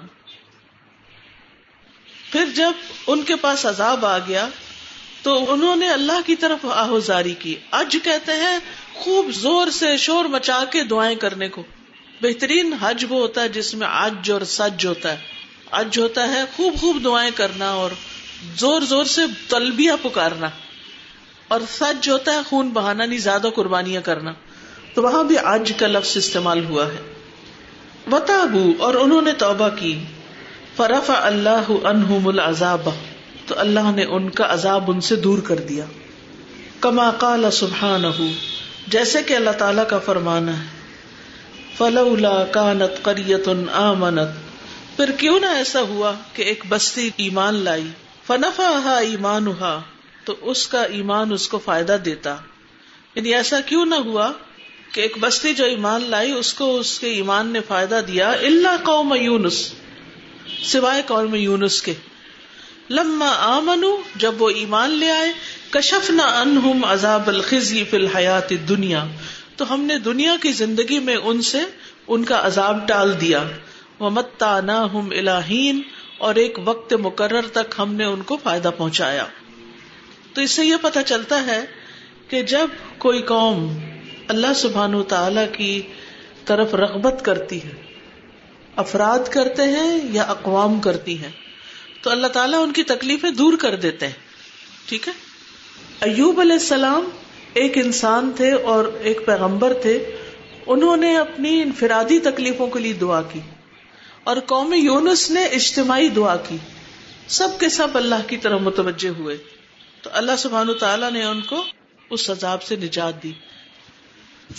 پھر 2.32 2.46
جب 2.56 2.72
ان 3.08 3.22
کے 3.22 3.36
پاس 3.36 3.66
عذاب 3.66 4.06
آ 4.06 4.18
گیا، 4.18 4.48
تو 5.22 5.54
انہوں 5.54 5.76
نے 5.76 5.90
اللہ 5.90 6.20
کی 6.26 6.36
طرف 6.36 6.66
آہوزاری 6.66 7.34
کی۔ 7.34 7.56
اج 7.72 7.98
کہتے 8.04 8.32
ہیں، 8.32 8.58
خوب 8.94 9.32
زور 9.32 9.68
سے 9.68 9.98
شور 9.98 10.26
مچا 10.26 10.64
کے 10.72 10.84
دعائیں 10.84 11.16
کرنے 11.16 11.50
کو۔ 11.50 11.64
بہترین 12.22 12.74
حج 12.74 13.06
وہ 13.10 13.20
ہوتا 13.20 13.42
ہے 13.42 13.50
جس 13.50 13.74
میں 13.76 13.88
آج 13.88 14.32
اور 14.32 14.42
سج 14.42 14.86
ہوتا 14.86 15.12
ہے۔ 15.12 15.37
اج 15.72 16.00
ہوتا 16.00 16.28
ہے، 16.28 16.44
خوب 16.56 16.76
خوب 16.80 17.04
دعائیں 17.04 17.32
کرنا 17.36 17.70
اور 17.70 17.90
زور 18.56 18.82
زور 18.82 19.06
سے 19.06 19.22
تلبیہ 19.48 19.92
پکارنا۔ 20.02 20.50
اور 21.48 21.62
سچ 21.70 22.10
ہوتا 22.10 22.32
ہے، 22.32 22.40
خون 22.50 22.70
بہانا 22.70 23.06
نہیں، 23.06 23.20
زیادہ 23.20 23.48
قربانیاں 23.56 24.02
کرنا۔ 24.02 24.32
تو 24.94 25.04
وہاں 25.04 25.24
بھی 25.24 25.38
آج 25.38 25.74
کا 25.78 25.88
لفظ 25.88 26.18
استعمال 26.18 26.66
ہوا 26.66 26.86
ہے۔ 26.86 27.14
وتابو، 28.12 28.74
اور 28.80 28.94
انہوں 28.94 29.22
نے 29.22 29.32
توبہ 29.32 29.70
کی۔ 29.70 30.04
فرف 30.76 31.12
اللہ 31.16 31.70
انہم 31.70 32.28
العذاب۔ 32.28 32.90
تو 33.48 33.60
اللہ 33.60 33.92
نے 33.96 34.04
ان 34.04 34.30
کا 34.30 34.54
عذاب 34.54 34.92
ان 34.92 35.02
سے 35.02 35.16
دور 35.16 35.40
کر 35.40 35.56
دیا۔ 35.56 35.86
کما 36.80 37.12
قال 37.12 37.52
سبحانہ 37.52 38.08
جیسے 38.88 39.24
کہ 39.24 39.34
اللہ 39.34 39.50
تعالی 39.50 39.82
کا 39.90 40.00
فرمانا 40.00 40.60
ہے۔ 40.60 40.66
فلولا 41.78 42.46
کانت 42.46 43.04
قریت 43.04 43.50
آمنت۔ 43.74 44.47
پھر 44.98 45.12
کیوں 45.12 45.40
نہ 45.40 45.46
ایسا 45.46 45.82
ہوا 45.82 46.12
کہ 46.34 46.42
ایک 46.42 46.64
بستی 46.70 47.10
ایمان 47.18 47.54
لائی؟ 47.54 47.88
فنفا 48.28 48.98
ایمان 48.98 49.46
تو 50.24 50.36
اس 50.42 50.68
کا 50.68 50.84
ایمان 50.84 51.34
اس 51.34 51.48
کو 51.48 51.60
فائدہ 51.60 51.98
دیتا۔ 52.06 52.36
یعنی 53.16 53.34
ایسا 53.34 53.60
کیوں 53.60 53.86
نہ 53.86 53.96
ہوا 53.96 54.32
کہ 54.92 55.02
ایک 55.02 55.18
بستی 55.20 55.54
جو 55.54 55.66
ایمان 55.66 56.04
لائی، 56.04 56.32
اس 56.32 56.54
کو 56.54 56.80
اس 56.80 57.00
کے 57.00 57.08
ایمان 57.08 57.48
نے 57.48 57.60
فائدہ 57.68 58.02
دیا۔ 58.08 58.30
اللہ 58.30 58.84
قوم 58.84 59.14
یونس، 59.22 59.74
سوائے 60.64 61.02
قوم 61.08 61.36
یونس 61.36 61.82
کے۔ 61.82 61.94
لما 62.90 63.30
آمنو 63.38 64.02
جب 64.16 64.42
وہ 64.42 64.50
ایمان 64.50 64.90
لے 64.90 65.12
آئے 65.12 65.34
کشف 65.70 66.10
نہ 66.10 66.22
انہم 66.22 66.86
عذاب 66.86 67.28
الخزی 67.28 67.84
فی 67.84 67.98
الحیات 67.98 68.50
دنیا 68.50 69.06
تو 69.56 69.74
ہم 69.74 69.82
نے 69.82 70.00
دنیا 70.00 70.34
کی 70.42 70.52
زندگی 70.52 71.00
میں 71.00 71.16
ان 71.16 71.42
سے 71.42 71.60
ان 72.08 72.24
کا 72.24 72.48
عذاب 72.48 72.88
ٹال 72.88 73.22
دیا۔ 73.22 73.44
وہ 74.00 74.10
متا 74.10 74.62
نہ 74.62 74.72
ہم 74.72 75.10
الہین 75.12 75.82
اور 76.18 76.36
ایک 76.36 76.60
وقت 76.66 76.94
مقرر 76.94 77.48
تک 77.48 77.76
ہم 77.80 77.94
نے 77.94 78.04
ان 78.04 78.22
کو 78.22 78.38
فائدہ 78.44 78.72
پہنچایا۔ 78.78 79.26
تو 80.34 80.42
اس 80.42 80.52
سے 80.52 80.66
یہ 80.66 80.76
پتا 80.82 81.04
چلتا 81.04 81.46
ہے 81.46 81.66
کہ 82.28 82.42
جب 82.42 82.68
کوئی 82.98 83.22
قوم 83.22 83.78
اللہ 84.28 84.54
سبحان 84.56 85.04
تعالی 85.04 85.42
کی 85.52 85.82
طرف 86.46 86.76
رغبت 86.76 87.26
کرتی 87.26 87.64
ہے، 87.64 87.72
افراد 88.76 89.20
کرتے 89.30 89.64
ہیں 89.64 90.00
یا 90.04 90.24
اقوام 90.24 90.80
کرتی 90.80 91.18
ہیں، 91.18 91.32
تو 92.02 92.10
اللہ 92.10 92.28
تعالیٰ 92.28 92.64
ان 92.64 92.74
کی 92.74 92.84
تکلیفیں 92.84 93.32
دور 93.32 93.54
کر 93.58 93.76
دیتے 93.76 94.06
ہیں۔ 94.06 94.14
ٹھیک 94.86 95.08
ہے؟ 95.08 95.14
ایوب 96.02 96.40
علیہ 96.40 96.54
السلام 96.54 97.10
ایک 97.54 97.78
انسان 97.78 98.32
تھے 98.36 98.52
اور 98.52 98.86
ایک 99.02 99.26
پیغمبر 99.26 99.74
تھے، 99.74 100.16
انہوں 100.66 100.98
نے 100.98 101.18
اپنی 101.18 101.62
انفرادی 101.62 102.20
تکلیفوں 102.20 102.68
کے 102.68 102.80
لیے 102.80 102.94
دعا 102.94 103.22
کی۔ 103.22 103.40
اور 104.28 104.38
قوم 104.46 104.74
یونس 104.74 105.32
نے 105.32 105.46
اجتماعی 105.46 106.10
دعا 106.10 106.36
کی۔ 106.36 106.58
سب 107.28 107.48
کے 107.60 107.70
سب 107.70 107.98
اللہ 107.98 108.16
کی 108.28 108.38
طرح 108.38 108.58
متوجہ 108.58 109.10
ہوئے۔ 109.10 109.38
تو 110.02 110.10
اللہ 110.14 110.32
سبحان 110.38 110.74
تعالیٰ 110.80 111.12
نے 111.12 111.24
ان 111.24 111.42
کو 111.42 111.64
اس 112.10 112.30
عذاب 112.30 112.64
سے 112.64 112.76
نجات 112.76 113.24
دی۔ 113.24 113.32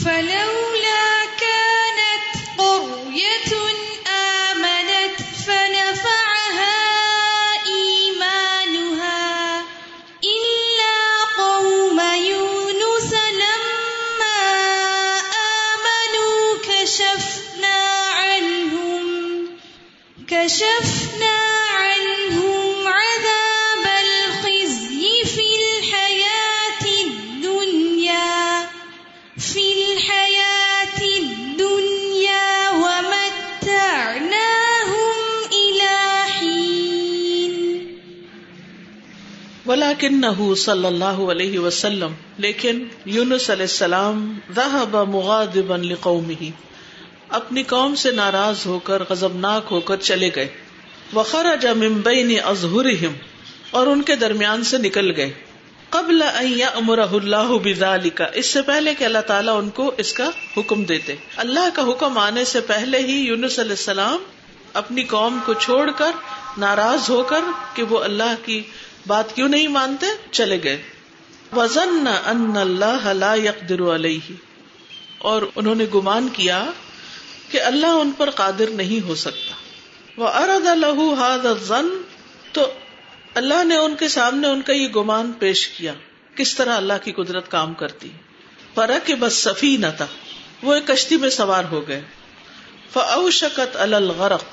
فلولا 0.02 1.24
كانت 1.40 2.38
قرية 2.56 3.77
كشفنا 20.48 21.38
عنهم 21.78 22.88
عذاب 22.88 23.86
الخزي 23.86 25.22
في 25.24 25.46
الحياة 25.56 26.84
الدنيا، 27.06 28.66
في 29.38 29.72
الحياة 29.72 31.00
الدنيا 31.18 32.70
ومتعناهم 32.70 33.52
إلى 35.52 36.26
حين. 36.38 37.84
ولكنه 39.66 40.54
صلی 40.54 40.86
اللہ 40.86 41.30
علیہ 41.30 41.58
وسلم 41.58 42.12
لیکن 42.38 42.88
یونس 43.04 43.50
علیہ 43.50 43.62
السلام 43.62 44.38
ذهب 44.54 44.96
مغاضبا 44.96 45.76
لقومه. 45.76 46.50
اپنی 47.28 47.62
قوم 47.62 47.94
سے 47.94 48.10
ناراض 48.10 48.66
ہو 48.66 48.78
کر، 48.78 49.02
غضبناک 49.08 49.64
ہو 49.70 49.80
کر 49.80 49.96
چلے 49.96 50.30
گئے۔ 50.36 50.48
وخرج 51.14 51.66
من 51.66 51.92
بین 51.92 52.38
اور 53.70 53.86
ان 53.86 54.02
کے 54.02 54.16
درمیان 54.16 54.64
سے 54.64 54.78
نکل 54.78 55.16
گئے۔ 55.16 55.32
قبل 55.88 56.22
ان 56.22 56.58
یامرہ 56.58 57.06
اللہ 57.12 57.52
بذالک 57.64 58.22
اس 58.34 58.46
سے 58.46 58.62
پہلے 58.62 58.94
کہ 58.94 59.04
اللہ 59.04 59.18
تعالیٰ 59.18 59.58
ان 59.58 59.70
کو 59.70 59.92
اس 59.98 60.12
کا 60.12 60.30
حکم 60.56 60.84
دیتے۔ 60.84 61.14
اللہ 61.36 61.68
کا 61.74 61.82
حکم 61.82 62.18
آنے 62.18 62.44
سے 62.44 62.60
پہلے 62.60 62.98
ہی 62.98 63.20
یونس 63.20 63.58
علیہ 63.58 63.70
السلام 63.70 64.16
اپنی 64.72 65.02
قوم 65.02 65.38
کو 65.44 65.54
چھوڑ 65.54 65.90
کر 65.90 66.10
ناراض 66.58 67.10
ہو 67.10 67.22
کر 67.22 67.40
کہ 67.74 67.82
وہ 67.82 68.04
اللہ 68.04 68.34
کی 68.44 68.62
بات 69.06 69.34
کیوں 69.34 69.48
نہیں 69.48 69.68
مانتے، 69.68 70.06
چلے 70.30 70.58
گئے۔ 70.64 70.82
وزن 71.56 72.04
ان 72.26 72.56
اللہ 72.56 73.12
لا 73.12 73.34
يقدر 73.34 73.94
علیہ 73.94 74.32
اور 75.18 75.42
انہوں 75.56 75.74
نے 75.74 75.84
گمان 75.94 76.28
کیا 76.32 76.64
کہ 77.50 77.62
اللہ 77.62 77.86
ان 77.86 78.10
پر 78.16 78.30
قادر 78.30 78.70
نہیں 78.70 79.06
ہو 79.06 79.14
سکتا۔ 79.14 79.54
وہ 80.16 80.28
ارد 80.28 80.66
الح 80.66 81.24
هذا 81.26 81.80
تو 82.52 82.72
اللہ 83.34 83.64
نے 83.64 83.76
ان 83.76 83.96
کے 83.96 84.08
سامنے 84.08 84.48
ان 84.48 84.62
کا 84.62 84.72
یہ 84.72 84.88
گمان 84.88 85.32
پیش 85.32 85.68
کیا۔ 85.68 85.94
کس 86.34 86.54
طرح 86.54 86.76
اللہ 86.76 86.92
کی 87.04 87.12
قدرت 87.12 87.50
کام 87.50 87.74
کرتی۔ 87.74 88.08
فرق 88.74 89.06
کہ 89.06 89.14
بس 89.14 89.32
سفی 89.32 89.76
نہ 89.76 89.86
تھا 89.96 90.06
وہ 90.62 90.74
ایک 90.74 90.86
کشتی 90.86 91.16
میں 91.16 91.28
سوار 91.28 91.64
ہو 91.64 91.88
گئے۔ 91.88 92.00
فاؤ 92.92 93.30
شکت 93.30 93.76
الغرق، 93.76 94.44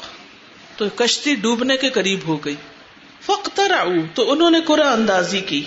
تو 0.78 0.86
کشتی 0.96 1.36
ڈوبنے 1.36 1.78
کے 1.78 1.90
قریب 1.90 2.20
ہو 2.28 2.46
گئی۔ 2.46 2.56
فختر 3.22 3.72
تو 4.16 4.32
انہوں 4.32 4.52
نے 4.52 4.62
قرآن 4.62 4.88
اندازی 4.88 5.42
کی۔ 5.42 5.64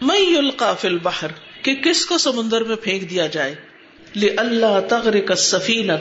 میں 0.00 0.18
یلقا 0.18 0.74
فی 0.74 0.88
البحر، 0.88 1.28
کہ 1.62 1.74
کس 1.74 2.06
کو 2.06 2.18
سمندر 2.18 2.64
میں 2.64 2.76
پھینک 2.76 3.10
دیا 3.10 3.26
جائے۔ 3.26 3.54
لے 4.14 4.28
اللہ 4.36 4.80
تغرق 4.90 5.30
السفینہ 5.30 5.92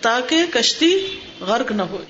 تاکہ 0.00 0.36
کشتی 0.52 1.20
غرق 1.40 1.72
نہ 1.72 1.82
ہو 1.82 2.04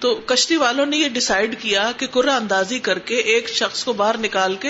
تو 0.00 0.14
کشتی 0.14 0.56
والوں 0.56 0.86
نے 0.86 0.96
یہ 0.96 1.08
ڈسائڈ 1.08 1.62
کیا 1.62 1.92
کہ 1.96 2.06
قرآن 2.06 2.36
اندازی 2.36 2.78
کر 2.78 2.98
کے 2.98 3.16
ایک 3.16 3.48
شخص 3.48 3.84
کو 3.84 3.92
باہر 3.92 4.18
نکال 4.18 4.56
کے 4.56 4.68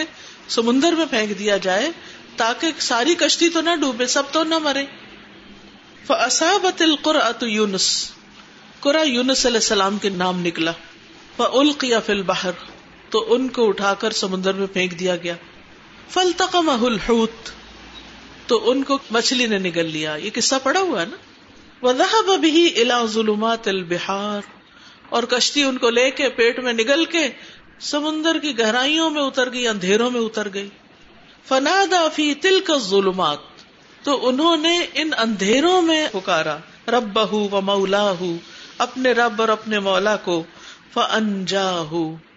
سمندر 0.49 0.93
میں 0.93 1.07
پھینک 1.07 1.39
دیا 1.39 1.57
جائے 1.57 1.91
تاکہ 2.37 2.73
ساری 2.79 3.15
کشتی 3.15 3.49
تو 3.49 3.61
نہ 3.61 3.71
ڈوبے، 3.81 4.07
سب 4.07 4.23
تو 4.33 4.45
نہ 4.45 4.59
مرے۔ 4.59 4.85
فاصابت 6.07 6.83
القرأۃ 6.83 7.43
یونس۔ 7.43 8.11
قرآ 8.81 9.03
یونس 9.03 9.47
علیہ 9.47 9.57
السلام 9.57 9.99
کے 9.99 10.09
نام 10.09 10.41
نکلا۔ 10.41 10.73
فالقیا 11.37 12.01
فی 12.01 12.13
البحر۔ 12.13 12.51
تو 13.11 13.35
ان 13.35 13.49
کو 13.49 13.69
اٹھا 13.69 13.95
کر 13.95 14.11
سمندر 14.11 14.53
میں 14.53 14.67
پھینک 14.67 14.99
دیا 14.99 15.17
گیا۔ 15.17 15.35
فالتقمہ 16.09 16.87
الحوت۔ 16.87 17.51
تو 18.47 18.71
ان 18.71 18.83
کو 18.83 18.99
مچھلی 19.11 19.47
نے 19.47 19.59
نگل 19.59 19.87
لیا۔ 19.87 20.15
یہ 20.15 20.31
قصہ 20.35 20.55
پڑا 20.63 20.81
ہوا 20.81 21.01
ہے 21.01 21.07
نا؟ 21.07 21.17
وذهب 21.85 22.29
به 22.43 22.61
الى 22.77 23.07
ظلمات 23.07 23.69
البحار، 23.69 24.41
اور 25.09 25.23
کشتی 25.23 25.63
ان 25.63 25.79
کو 25.79 25.91
لے 25.91 26.11
کے 26.11 26.29
پیٹ 26.29 26.59
میں 26.59 26.73
نگل 26.73 27.05
کے 27.05 27.29
سمندر 27.81 28.39
کی 28.39 28.59
گہرائیوں 28.59 29.11
میں 29.11 29.23
اتر 29.23 29.53
گئی، 29.53 29.69
اندھیروں 29.69 30.11
میں 30.11 30.21
اتر 30.21 30.49
گئی۔ 30.55 30.69
فنادا 31.49 32.09
فی 32.09 32.35
تلک 32.35 32.71
الظلمات، 32.71 33.39
تو 34.03 34.29
انہوں 34.29 34.57
نے 34.57 34.79
ان 34.95 35.11
اندھیروں 35.19 35.83
میں 35.83 36.09
پکارا۔ 36.13 36.57
رب 36.89 37.13
بہ 37.13 37.33
و 37.33 37.61
مولا 37.61 38.13
اپنے 38.79 39.13
رب 39.13 39.41
اور 39.41 39.49
اپنے 39.49 39.79
مولا 39.79 40.17
کو۔ 40.17 40.43
فانجا 40.93 41.71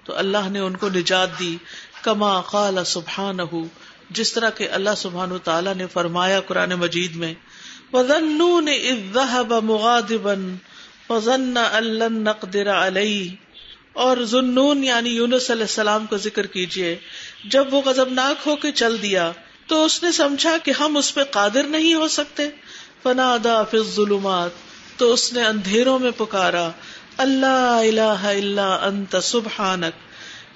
تو 0.03 0.15
اللہ 0.15 0.49
نے 0.49 0.59
ان 0.59 0.75
کو 0.75 0.89
نجات 0.89 1.39
دی۔ 1.39 1.57
کما 2.01 2.41
قال 2.41 2.77
سبحان 2.85 3.37
جس 4.09 4.33
طرح 4.33 4.49
کے 4.49 4.67
اللہ 4.67 4.95
سبحان 4.97 5.37
تعالیٰ 5.43 5.73
نے 5.75 5.87
فرمایا 5.87 6.41
قرآن 6.41 6.69
مجید 6.69 7.15
میں۔ 7.15 7.33
وَذَنُّونِ 7.93 8.71
إِذ 8.71 9.13
ذَهَبَ 9.13 9.61
مُغَاضِبًا 9.63 10.55
فَظَنَّ 11.07 11.59
أَن 11.77 11.83
لَّن 11.83 12.13
نَّقْدِرَ 12.13 12.69
عَلَيْهِ 12.69 13.27
اور 13.93 14.17
ذنون 14.23 14.83
یعنی 14.83 15.09
یونس 15.09 15.51
علیہ 15.51 15.63
السلام 15.63 16.05
کو 16.05 16.17
ذکر 16.17 16.45
کیجیے۔ 16.45 16.95
جب 17.45 17.73
وہ 17.73 17.81
غضبناک 17.81 18.47
ہو 18.47 18.55
کے 18.55 18.71
چل 18.71 19.01
دیا 19.01 19.31
تو 19.67 19.85
اس 19.85 20.03
نے 20.03 20.11
سمجھا 20.11 20.57
کہ 20.63 20.71
ہم 20.71 20.97
اس 20.97 21.15
پہ 21.15 21.23
قادر 21.23 21.63
نہیں 21.63 21.93
ہو 21.93 22.07
سکتے۔ 22.07 22.49
فنادا 23.03 23.63
فی 23.63 23.77
الظلمات 23.77 24.49
تو 24.97 25.13
اس 25.13 25.33
نے 25.33 25.45
اندھیروں 25.45 25.99
میں 25.99 26.11
پکارا۔ 26.17 26.69
اللہ 27.17 27.81
الہ 27.89 28.23
الا 28.23 28.75
انت 28.75 29.15
سبحانک 29.23 29.93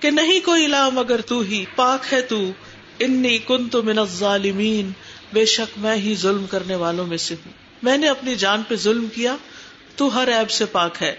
کہ 0.02 0.10
نہیں 0.10 0.46
کوئی 0.46 0.66
الہ 0.66 0.90
مگر 0.94 1.22
تو 1.22 1.40
ہی، 1.40 1.66
پاک 1.76 2.14
ہے 2.14 2.22
تو۔ 2.22 2.52
انی 3.00 3.38
کنت 3.38 3.76
من 3.76 3.98
الظالمین 3.98 4.92
بے 5.34 5.46
شک 5.46 5.78
میں 5.78 5.96
ہی 5.96 6.16
ظلم 6.16 6.46
کرنے 6.46 6.76
والوں 6.76 7.06
میں 7.06 7.18
سے 7.18 7.36
ہوں۔ 7.46 7.52
میں 7.84 7.98
نے 7.98 8.10
اپنی 8.10 8.36
جان 8.36 8.64
پہ 8.68 8.76
ظلم 8.76 9.06
کیا، 9.06 9.36
تو 9.96 10.16
ہر 10.16 10.40
عیب 10.40 10.52
سے 10.52 10.66
پاک 10.66 10.96
ہے۔ 11.02 11.16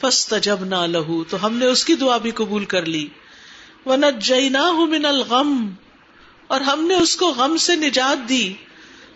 فاستجبنا 0.00 0.86
لہو، 0.86 1.24
تو 1.24 1.46
ہم 1.46 1.56
نے 1.56 1.66
اس 1.66 1.84
کی 1.84 1.94
دعا 1.94 2.18
بھی 2.18 2.30
قبول 2.30 2.64
کر 2.64 2.86
لی۔ 2.86 3.08
ونجیناہ 3.86 4.72
من 4.72 5.04
الغم، 5.04 5.70
اور 6.46 6.60
ہم 6.60 6.84
نے 6.84 6.94
اس 6.94 7.16
کو 7.16 7.28
غم 7.28 7.56
سے 7.56 7.76
نجات 7.76 8.28
دی۔ 8.28 8.52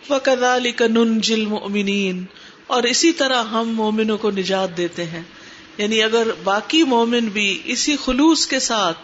وَكَذَلِكَ 0.09 0.83
نُنْجِ 0.83 1.33
الْمُؤْمِنِينَ، 1.33 2.23
اور 2.67 2.83
اسی 2.83 3.11
طرح 3.11 3.43
ہم 3.43 3.69
مومنوں 3.69 4.17
کو 4.17 4.31
نجات 4.31 4.77
دیتے 4.77 5.03
ہیں۔ 5.03 5.23
یعنی 5.77 6.03
اگر 6.03 6.27
باقی 6.43 6.83
مومن 6.83 7.25
بھی 7.25 7.61
اسی 7.65 7.95
خلوص 8.05 8.47
کے 8.47 8.59
ساتھ 8.59 8.97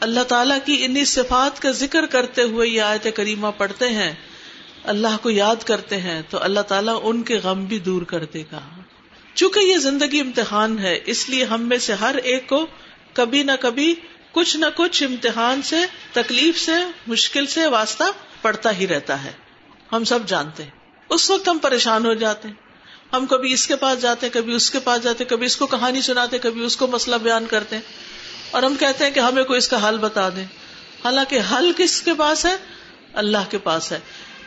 اللہ 0.00 0.20
تعالیٰ 0.20 0.58
کی 0.64 0.84
انہی 0.84 1.04
صفات 1.04 1.62
کا 1.62 1.70
ذکر 1.70 2.06
کرتے 2.06 2.42
ہوئے 2.42 2.68
یہ 2.68 2.80
آیت 2.80 3.06
کریمہ 3.14 3.48
پڑھتے 3.58 3.88
ہیں 3.88 4.14
اللہ 4.90 5.08
کو 5.22 5.30
یاد 5.30 5.56
کرتے 5.64 5.96
ہیں 5.96 6.22
تو 6.30 6.42
اللہ 6.42 6.60
تعالیٰ 6.60 7.00
ان 7.02 7.22
کے 7.22 7.36
غم 7.36 7.64
بھی 7.64 7.78
دور 7.78 8.02
کر 8.02 8.24
دے 8.24 8.44
گا۔ 8.52 8.60
چونکہ 9.34 9.60
یہ 9.60 9.76
زندگی 9.76 10.20
امتحان 10.20 10.78
ہے، 10.78 11.00
اس 11.06 11.28
لیے 11.28 11.44
ہم 11.44 11.62
میں 11.62 11.78
سے 11.78 11.94
ہر 11.94 12.14
ایک 12.14 12.48
کو 12.48 12.66
کبھی 13.12 13.42
نہ 13.42 13.52
کبھی 13.60 13.94
کچھ 14.32 14.56
نہ 14.56 14.66
کچھ 14.76 15.02
امتحان 15.02 15.62
سے، 15.62 15.76
تکلیف 16.12 16.58
سے، 16.58 16.72
مشکل 17.06 17.46
سے 17.46 17.66
واسطہ 17.66 18.04
پڑتا 18.42 18.76
ہی 18.76 18.86
رہتا 18.86 19.24
ہے۔ 19.24 19.32
ہم 19.92 20.04
سب 20.04 20.18
جانتے 20.26 20.62
ہیں۔ 20.62 20.70
اس 21.08 21.30
وقت 21.30 21.48
ہم 21.48 21.58
پریشان 21.58 22.06
ہو 22.06 22.14
جاتے 22.14 22.48
ہیں۔ 22.48 22.54
ہم 23.12 23.26
کبھی 23.26 23.52
اس 23.52 23.66
کے 23.66 23.76
پاس 23.76 24.02
جاتے 24.02 24.26
ہیں، 24.26 24.32
کبھی 24.32 24.54
اس 24.54 24.70
کے 24.70 24.80
پاس 24.80 25.02
جاتے 25.02 25.24
ہیں، 25.24 25.30
کبھی 25.30 25.46
اس 25.46 25.56
کو 25.56 25.66
کہانی 25.66 26.00
سناتے 26.00 26.38
کبھی 26.38 26.64
اس 26.64 26.76
کو 26.76 26.86
مسئلہ 26.86 27.16
بیان 27.16 27.46
کرتے 27.46 27.76
ہیں۔ 27.76 27.82
اور 28.50 28.62
ہم 28.62 28.74
کہتے 28.74 29.04
ہیں 29.04 29.10
کہ 29.10 29.20
ہمیں 29.20 29.44
کوئی 29.44 29.58
اس 29.58 29.68
کا 29.68 29.88
حل 29.88 29.98
بتا 29.98 30.28
دیں۔ 30.28 30.44
حالانکہ 31.04 31.38
حل 31.52 31.72
کس 31.76 32.02
کے 32.02 32.14
پاس 32.14 32.46
ہے؟ 32.46 32.56
اللہ 33.12 33.50
کے 33.50 33.58
پاس 33.58 33.92
ہے۔ 33.92 34.00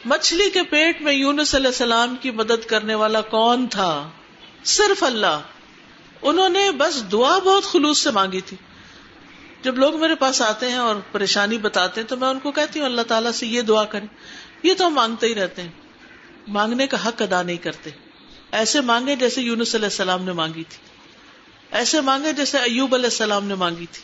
مچھلی 0.06 0.50
کے 0.50 0.64
پیٹ 0.64 1.02
میں 1.02 1.14
یونس 1.14 1.56
علیہ 1.56 1.68
السلام 1.68 2.16
کی 2.22 2.32
مدد 2.32 2.66
کرنے 2.68 2.96
والا 2.96 3.22
کون 3.22 3.68
تھا؟ 3.68 4.10
صرف 4.64 5.04
اللہ۔ 5.04 5.42
انہوں 6.22 6.50
نے 6.50 6.72
بس 6.72 7.12
دعا 7.12 7.40
بہت 7.40 7.64
خلوص 7.64 8.04
سے 8.04 8.12
مانگی 8.12 8.42
تھی۔ 8.42 8.58
جب 9.62 9.78
لوگ 9.78 10.00
میرے 10.00 10.16
پاس 10.16 10.42
آتے 10.42 10.70
ہیں 10.70 10.78
اور 10.78 10.96
پریشانی 11.12 11.58
بتاتے 11.58 12.02
ہیں 12.02 12.08
تو 12.08 12.18
میں 12.18 12.28
ان 12.28 12.40
کو 12.40 12.52
کہتی 12.52 12.80
ہوں، 12.80 12.86
اللہ 12.86 13.02
تعالیٰ 13.02 13.32
سے 13.32 13.48
یہ 13.48 13.62
دعا 13.62 13.84
کریں۔ 13.84 14.08
یہ 14.64 14.74
تو 14.74 14.88
ہم 14.88 14.94
مانگتے 14.94 15.28
ہی 15.28 15.36
رہتے 15.36 15.62
ہیں۔ 15.62 15.72
مانگنے 16.48 16.88
کا 16.88 17.08
حق 17.08 17.22
ادا 17.22 17.44
نہیں 17.44 17.58
کرتے۔ 17.58 17.90
ایسے 18.52 18.82
مانگے 18.82 19.16
جیسے 19.16 19.42
یونس 19.42 19.76
علیہ 19.76 19.86
السلام 19.86 20.24
نے 20.24 20.32
مانگی 20.32 20.64
تھی۔ 20.70 20.78
ایسے 21.72 22.02
مانگے 22.02 22.34
جیسے 22.34 22.58
ایوب 22.58 22.96
علیہ 22.96 23.06
السلام 23.06 23.46
نے 23.46 23.56
مانگی 23.56 23.86
تھی۔ 23.92 24.02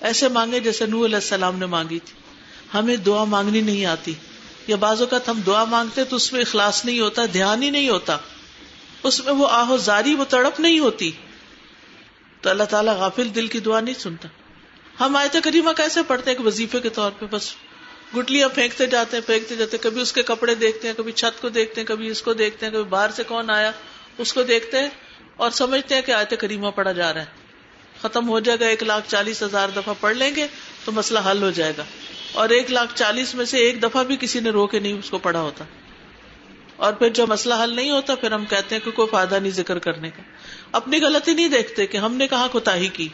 ایسے 0.00 0.28
مانگے 0.28 0.60
جیسے 0.60 0.86
نو 0.86 1.04
علیہ 1.04 1.16
السلام 1.16 1.58
نے 1.58 1.66
مانگی 1.66 1.98
تھی۔ 1.98 2.14
ہمیں 2.74 2.96
دعا 2.96 3.24
مانگنی 3.24 3.60
نہیں 3.60 3.84
آتی۔ 3.86 4.14
یا 4.66 4.76
بعض 4.76 5.00
اوقات 5.00 5.28
ہم 5.28 5.40
دعا 5.40 5.64
مانگتے 5.64 6.04
تو 6.04 6.16
اس 6.16 6.32
میں 6.32 6.40
اخلاص 6.40 6.84
نہیں 6.84 7.00
ہوتا، 7.00 7.22
دھیان 7.32 7.62
ہی 7.62 7.70
نہیں 7.70 7.88
ہوتا۔ 7.88 8.16
اس 9.02 9.24
میں 9.24 9.32
وہ 9.32 9.48
آہو 9.50 9.76
زاری، 9.76 10.14
وہ 10.14 10.24
تڑپ 10.24 10.60
نہیں 10.60 10.78
ہوتی۔ 10.78 11.10
تو 12.40 12.50
اللہ 12.50 12.62
تعالیٰ 12.62 12.96
غافل 12.96 13.34
دل 13.34 13.46
کی 13.46 13.60
دعا 13.60 13.80
نہیں 13.80 14.00
سنتا۔ 14.00 14.28
ہم 15.00 15.16
آئے 15.16 15.40
کریمہ 15.44 15.70
کیسے 15.72 16.02
پڑھتے 16.02 16.30
ہیں 16.30 16.46
وظیفے 16.46 16.80
کے 16.80 16.88
طور 16.88 17.10
پہ؟ 17.18 17.26
بس 17.30 17.54
گٹلیاں 18.16 18.48
پھینکتے 18.48 18.86
جاتے 18.86 19.16
ہیں، 19.16 19.26
پھینکتے 19.26 19.56
جاتے 19.56 19.76
ہیں۔ 19.76 19.84
کبھی 19.84 20.00
اس 20.00 20.12
کے 20.12 20.22
کپڑے 20.22 20.54
دیکھتے 20.54 20.88
ہیں، 20.88 20.94
کبھی 20.96 21.12
چھت 21.12 21.42
کو 21.42 21.48
دیکھتے 21.48 21.80
ہیں، 21.80 21.88
کبھی 21.88 22.08
اس 22.08 22.22
کو 22.22 22.32
دیکھتے 22.32 22.66
ہیں، 22.66 22.72
کبھی 22.72 22.84
باہر 22.84 23.10
سے 23.10 23.22
کون 23.22 23.50
آیا، 23.50 23.70
اس 24.18 24.32
کو 24.32 24.42
دیکھتے 24.42 24.78
ہیں 24.78 24.88
اور 25.36 25.50
سمجھتے 25.50 25.94
ہیں 25.94 26.02
کہ 26.02 26.12
آیت 26.12 26.34
کریمہ 26.38 26.68
پڑھا 26.68 26.92
جا 26.92 27.14
رہا 27.14 27.20
ہے۔ 27.20 27.26
ختم 28.02 28.28
ہو 28.28 28.40
جائے 28.40 28.60
گا، 28.60 28.66
ایک 28.66 28.82
لاکھ 28.82 29.10
چالیس 29.10 29.42
ہزار 29.42 29.68
دفعہ 29.76 29.94
پڑھ 30.00 30.16
لیں 30.16 30.34
گے 30.36 30.46
تو 30.84 30.92
مسئلہ 30.92 31.18
حل 31.30 31.42
ہو 31.42 31.50
جائے 31.50 31.72
گا۔ 31.78 31.84
اور 32.32 32.48
ایک 32.48 32.70
لاکھ 32.70 32.98
چالیس 32.98 33.34
میں 33.34 33.44
سے 33.44 33.56
ایک 33.56 33.82
دفعہ 33.82 34.04
بھی 34.04 34.16
کسی 34.20 34.40
نے 34.40 34.50
رو 34.50 34.66
کے 34.66 34.78
نہیں 34.78 34.92
اس 34.92 35.10
کو 35.10 35.18
پڑھا 35.18 35.40
ہوتا۔ 35.40 35.64
اور 36.76 36.92
پھر 36.92 37.08
جب 37.08 37.28
مسئلہ 37.28 37.54
حل 37.62 37.76
نہیں 37.76 37.90
ہوتا، 37.90 38.14
پھر 38.14 38.32
ہم 38.32 38.44
کہتے 38.44 38.74
ہیں 38.74 38.84
کہ 38.84 38.90
کوئی 38.90 39.08
فائدہ 39.10 39.34
نہیں 39.34 39.52
ذکر 39.52 39.78
کرنے 39.78 40.10
کا۔ 40.10 40.22
اپنی 40.72 41.00
غلطی 41.00 41.34
نہیں 41.34 41.48
دیکھتے 41.48 41.86
کہ 41.86 41.96
ہم 41.96 42.14
نے 42.14 42.26
کہاں 42.26 42.48
کوتا 42.52 42.76
کی۔ 42.92 43.08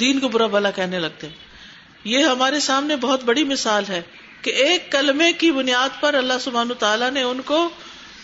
دین 0.00 0.20
کو 0.20 0.28
برا 0.28 0.46
بلا 0.46 0.70
کہنے 0.70 0.98
لگتے 0.98 1.28
یہ 2.04 2.24
ہمارے 2.24 2.60
سامنے 2.60 2.96
بہت 2.96 3.24
بڑی 3.24 3.44
مثال 3.44 3.84
ہے 3.88 4.02
کہ 4.42 4.50
ایک 4.50 4.92
کلمے 4.92 5.32
کی 5.32 5.52
بنیاد 5.52 6.00
پر 6.00 6.14
اللہ 6.14 6.32
سبحان 6.40 6.68
تعالیٰ 6.78 7.10
نے 7.10 7.22
ان 7.22 7.40
کو 7.44 7.70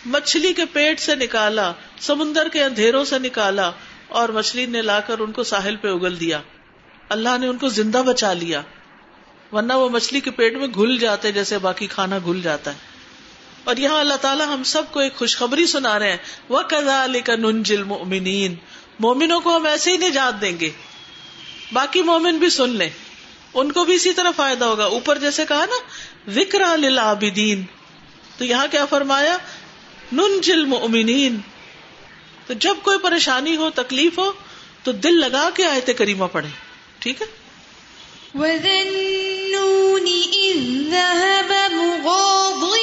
مچھلی 0.07 0.53
کے 0.53 0.65
پیٹ 0.65 1.01
سے 1.01 1.15
نکالا، 1.15 1.73
سمندر 2.01 2.49
کے 2.53 2.65
اندھیروں 2.65 3.05
سے 3.05 3.19
نکالا 3.19 3.71
اور 4.09 4.29
مچھلی 4.29 4.67
نے 4.67 4.83
لا 4.83 5.01
کر 5.01 5.19
ان 5.19 5.33
کو 5.33 5.43
ساحل 5.43 5.77
پہ 5.77 5.89
اگل 5.89 6.21
دیا۔ 6.21 6.41
اللہ 7.09 7.39
نے 7.41 7.47
ان 7.47 7.59
کو 7.59 7.69
زندہ 7.69 8.03
بچا 8.07 8.33
لیا۔ 8.33 8.63
ورنہ 9.55 9.73
وہ 9.73 9.89
مچھلی 9.89 10.21
کے 10.21 10.31
پیٹ 10.31 10.57
میں 10.57 10.69
گھل 10.69 10.99
جاتے 10.99 11.33
جیسے 11.33 11.59
باقی 11.59 11.87
کھانا 11.87 12.19
گھل 12.25 12.41
جاتا 12.43 12.71
ہے۔ 12.71 12.77
اور 13.65 13.77
یہاں 13.77 14.01
اللہ 14.01 14.15
تعالیٰ 14.15 14.47
ہم 14.47 14.63
سب 14.63 14.83
کو 14.91 15.01
ایک 15.01 15.15
خوشخبری 15.15 15.67
سنا 15.67 15.99
رہے 15.99 16.11
ہیں۔ 16.11 16.17
وہ 16.49 16.63
کزا 16.63 17.05
علی 17.05 17.21
کا 17.21 17.37
ننجل 17.37 17.83
مومنوں 18.99 19.41
کو 19.41 19.57
ہم 19.57 19.67
ایسے 19.67 19.93
ہی 19.93 19.97
نجات 19.97 20.41
دیں 20.41 20.61
گے۔ 20.61 20.71
باقی 21.73 22.03
مومن 22.03 22.39
بھی 22.39 22.51
سن 22.51 22.71
لیں۔ 22.71 22.91
ان 23.55 23.73
کو 23.73 23.85
بھی 23.85 23.95
اسی 23.95 24.13
طرح 24.13 24.31
فائدہ 24.37 24.65
ہوگا۔ 24.65 24.85
اوپر 24.85 25.19
جیسے 25.19 25.45
کہا 25.49 25.65
نا 25.65 25.89
وکر 26.37 26.79
للعابدین۔ 26.79 27.63
تو 28.39 28.45
یہاں 28.45 28.67
کیا 28.71 28.85
فرمایا؟ 28.87 29.37
ننجل 30.13 30.65
مؤمنین 30.65 31.39
تو 32.47 32.55
جب 32.55 32.75
کوئی 32.83 32.99
پریشانی 32.99 33.57
ہو، 33.57 33.71
تکلیف 33.71 34.19
ہو، 34.19 34.33
تو 34.83 34.93
دل 34.93 35.15
لگا 35.21 35.49
کے 35.55 35.65
آئے 35.65 35.93
کریمہ 35.93 36.25
پڑھے 36.33 36.49
ٹھیک 36.99 37.23
ہے؟ 37.23 37.27
وَذَنُّونِ 39.57 40.07
إِذْ 40.45 40.91
ذَهَبَ 40.91 41.51
مُغَاضِبًا 41.73 42.74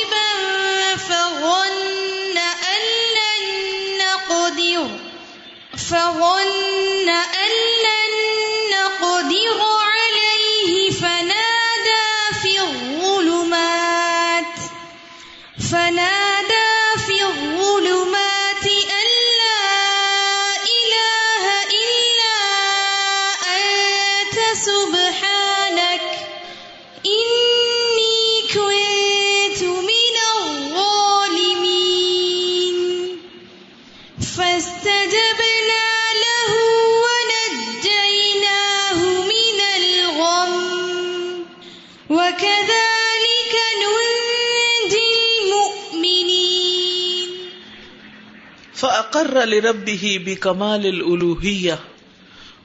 فقر 49.11 49.45
لربه 49.45 50.07
بکمال 50.25 50.85
الالوہیہ 50.85 51.73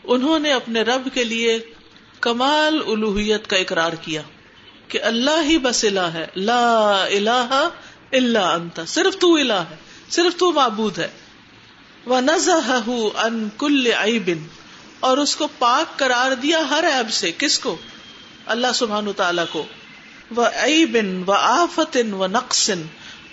انہوں 0.04 0.38
نے 0.38 0.52
اپنے 0.52 0.82
رب 0.82 1.08
کے 1.14 1.24
لیے 1.24 1.58
کمال 2.20 2.80
الوہیت 2.86 3.46
کا 3.46 3.56
اقرار 3.56 3.92
کیا 3.92 4.22
کہ 4.88 5.02
اللہ 5.02 5.42
ہی 5.42 5.58
بس 5.58 5.84
الہ 5.84 6.00
ہے۔ 6.00 6.26
لا 6.36 7.04
الہ 7.04 7.68
الا 8.12 8.50
انت۔ 8.50 8.80
صرف 8.86 9.18
تو 9.18 9.34
الہ 9.34 9.52
ہے۔ 9.52 9.76
صرف 10.08 10.36
تو 10.36 10.52
معبود 10.52 10.98
ہے۔ 10.98 11.08
وَنَزَهَهُ 12.06 13.10
عَن 13.14 13.48
كُلِّ 13.56 13.92
عَيْبٍ۔ 13.92 14.34
اور 15.00 15.18
اس 15.18 15.36
کو 15.36 15.48
پاک 15.58 15.98
قرار 15.98 16.34
دیا 16.34 16.58
ہر 16.70 16.84
عیب 16.86 17.12
سے۔ 17.12 17.32
کس 17.38 17.58
کو؟ 17.58 17.76
اللہ 18.46 18.66
سبحانہ 18.74 19.10
تعالیٰ 19.16 19.44
کو۔ 19.50 19.64
وَعَيْبٍ 20.36 21.02
وَآفَةٍ 21.26 22.12
وَنَقْصٍ۔ 22.12 22.74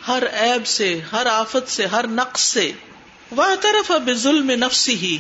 ہر 0.07 0.23
عیب 0.41 0.67
سے، 0.67 0.99
ہر 1.11 1.25
آفت 1.25 1.71
سے، 1.71 1.85
ہر 1.85 2.07
نقص 2.07 2.41
سے۔ 2.41 2.71
وَاعْتَرَفَ 3.37 3.93
بِظُلْمِ 3.93 4.55
نَفْسِهِ 4.55 5.17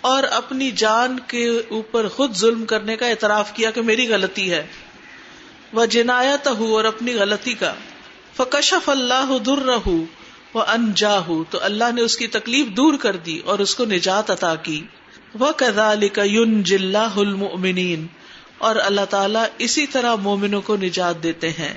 اور 0.00 0.22
اپنی 0.22 0.70
جان 0.70 1.18
کے 1.26 1.48
اوپر 1.70 2.08
خود 2.08 2.36
ظلم 2.36 2.64
کرنے 2.64 2.96
کا 2.96 3.06
اعتراف 3.06 3.54
کیا 3.54 3.70
کہ 3.70 3.82
میری 3.82 4.08
غلطی 4.08 4.50
ہے۔ 4.50 4.66
وہ 5.72 5.86
جنایت 5.86 6.46
اور 6.46 6.84
اپنی 6.84 7.14
غلطی 7.14 7.54
کا۔ 7.54 7.74
فکشف 8.36 8.88
اللہ 8.88 9.38
در 9.46 9.68
وہ 10.54 10.62
انجا 10.68 11.18
تو 11.50 11.58
اللہ 11.62 11.84
نے 11.94 12.00
اس 12.00 12.16
کی 12.16 12.26
تکلیف 12.26 12.66
دور 12.66 12.94
کر 12.94 13.16
دی 13.16 13.38
اور 13.44 13.58
اس 13.58 13.74
کو 13.74 13.84
نجات 13.84 14.30
عطا 14.30 14.54
کی۔ 14.54 14.84
وہ 15.38 15.52
کدال 15.56 16.02
یون 16.24 16.62
المنین 17.16 18.06
اور 18.58 18.76
اللہ 18.76 19.04
تعالیٰ 19.10 19.44
اسی 19.58 19.86
طرح 19.86 20.14
مومنوں 20.14 20.62
کو 20.62 20.76
نجات 20.76 21.22
دیتے 21.22 21.50
ہیں۔ 21.50 21.74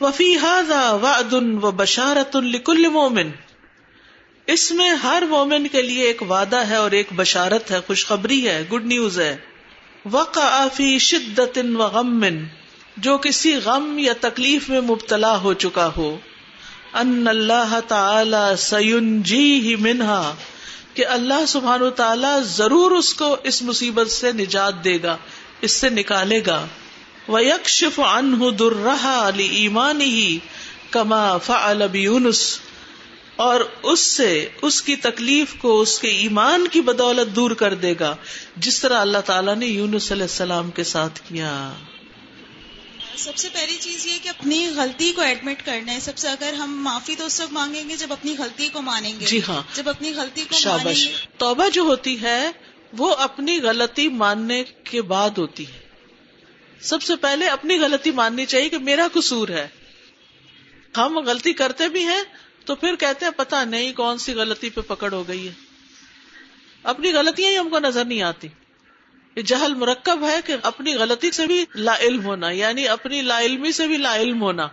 وفی 0.00 0.36
ہاضا 0.36 0.90
وعد 0.90 1.32
و 1.32 1.70
بشارت 1.70 2.36
الکل 2.36 2.88
مومن۔ 2.88 3.30
اس 4.46 4.70
میں 4.70 4.90
ہر 4.90 5.22
مومن 5.30 5.68
کے 5.68 5.82
لیے 5.82 6.06
ایک 6.06 6.22
وعدہ 6.22 6.56
ہے 6.56 6.76
اور 6.76 6.90
ایک 6.90 7.06
بشارت 7.16 7.70
ہے، 7.70 7.76
خوشخبری 7.86 8.48
ہے 8.48 8.64
گڈ 8.72 8.86
نیوز 8.86 9.20
ہے۔ 9.20 9.36
وقع 10.10 10.68
فی 10.74 10.98
شدت 10.98 11.58
و 11.74 11.78
غم، 11.78 12.24
جو 12.96 13.18
کسی 13.18 13.56
غم 13.56 13.98
یا 13.98 14.12
تکلیف 14.20 14.68
میں 14.68 14.80
مبتلا 14.80 15.36
ہو 15.36 15.54
چکا 15.54 15.90
ہو۔ 15.96 16.16
ان 16.94 17.28
اللہ 17.28 17.78
تعالی 17.88 18.56
سیون 18.58 19.22
جی 19.22 19.60
ہی 19.60 19.76
منہا، 19.76 20.34
کہ 20.94 21.06
اللہ 21.06 21.46
سبحان 21.48 21.82
و 21.82 21.90
تعالی 21.90 22.42
ضرور 22.44 22.90
اس 22.90 23.14
کو 23.14 23.36
اس 23.44 23.62
مصیبت 23.62 24.10
سے 24.10 24.32
نجات 24.32 24.84
دے 24.84 24.98
گا، 25.02 25.16
اس 25.60 25.72
سے 25.72 25.88
نکالے 25.88 26.40
گا۔ 26.46 26.66
وہ 27.28 27.44
یکشف 27.44 28.00
ان 28.00 28.40
در 28.58 28.76
رہا 28.76 29.28
علی 29.28 29.46
ایمان 29.46 30.00
ہی 30.00 30.38
کما 30.90 31.38
فعل 31.38 31.82
بیونس۔ 31.92 32.60
اور 33.36 33.60
اس 33.82 34.00
سے 34.00 34.48
اس 34.62 34.82
کی 34.82 34.96
تکلیف 34.96 35.54
کو 35.58 35.80
اس 35.80 35.98
کے 35.98 36.08
ایمان 36.08 36.68
کی 36.68 36.80
بدولت 36.80 37.36
دور 37.36 37.50
کر 37.50 37.74
دے 37.74 37.94
گا 38.00 38.16
جس 38.56 38.80
طرح 38.80 38.98
اللہ 38.98 39.18
تعالیٰ 39.18 39.56
نے 39.56 39.66
یونس 39.66 40.12
علیہ 40.12 40.22
السلام 40.22 40.70
کے 40.70 40.84
ساتھ 40.84 41.20
کیا۔ 41.28 41.72
سب 43.16 43.36
سے 43.36 43.48
پہلی 43.52 43.76
چیز 43.80 44.06
یہ 44.06 44.18
کہ 44.22 44.28
اپنی 44.28 44.68
غلطی 44.76 45.12
کو 45.12 45.22
ایڈمٹ 45.22 45.66
کرنا 45.66 45.94
ہے۔ 45.94 46.00
سب 46.00 46.18
سے 46.18 46.28
اگر 46.28 46.52
ہم 46.52 46.84
معافی 46.84 47.14
تو 47.16 47.26
اس 47.26 47.40
وقت 47.40 47.52
مانگیں 47.52 47.88
گے 47.88 47.96
جب 47.96 48.12
اپنی 48.12 48.34
غلطی 48.38 48.68
کو 48.68 48.82
مانیں 48.82 49.20
گے۔ 49.20 49.26
جی 49.26 49.40
ہاں۔ 49.48 49.62
جب 49.74 49.88
اپنی 49.88 50.14
غلطی 50.14 50.44
کو 50.50 50.68
مانیں 50.68 50.84
شابش 50.84 51.08
گے۔ 51.08 51.12
توبہ 51.38 51.68
جو 51.68 51.82
ہوتی 51.82 52.22
ہے 52.22 52.50
وہ 52.92 53.14
اپنی 53.14 53.60
غلطی 53.60 54.08
ماننے 54.08 54.64
کے 54.84 55.02
بعد 55.02 55.30
ہوتی 55.38 55.66
ہے۔ 55.66 55.80
سب 56.80 57.02
سے 57.02 57.16
پہلے 57.16 57.46
اپنی 57.46 57.78
غلطی 57.78 58.10
ماننی 58.10 58.46
چاہیے 58.46 58.68
کہ 58.68 58.78
میرا 58.78 59.08
قصور 59.12 59.48
ہے۔ 59.48 59.68
ہم 60.96 61.18
غلطی 61.18 61.52
کرتے 61.52 61.88
بھی 61.88 62.04
ہیں 62.04 62.22
تو 62.64 62.74
پھر 62.74 62.96
کہتے 62.96 63.24
ہیں 63.24 63.32
پتا 63.32 63.64
نہیں 63.64 63.92
کون 63.92 64.18
سی 64.18 64.32
غلطی 64.32 64.70
پہ 64.70 64.80
پکڑ 64.80 65.12
ہو 65.12 65.28
گئی 65.28 65.48
ہے۔ 65.48 65.52
اپنی 66.82 67.12
غلطیاں 67.12 67.50
ہی 67.50 67.58
ہم 67.58 67.68
کو 67.68 67.78
نظر 67.78 68.04
نہیں 68.04 68.22
آتی۔ 68.22 68.48
یہ 69.36 69.42
جہل 69.42 69.74
مرکب 69.74 70.28
ہے 70.28 70.36
کہ 70.46 70.56
اپنی 70.62 70.94
غلطی 70.94 71.30
سے 71.30 71.46
بھی 71.46 71.64
لا 71.74 71.96
علم 71.98 72.24
ہونا 72.24 72.50
یعنی 72.50 72.88
اپنی 72.88 73.22
لا 73.22 73.40
علمی 73.40 73.72
سے 73.72 73.86
بھی 73.86 73.96
لا 73.96 74.16
علم 74.16 74.42
ہونا۔ 74.42 74.68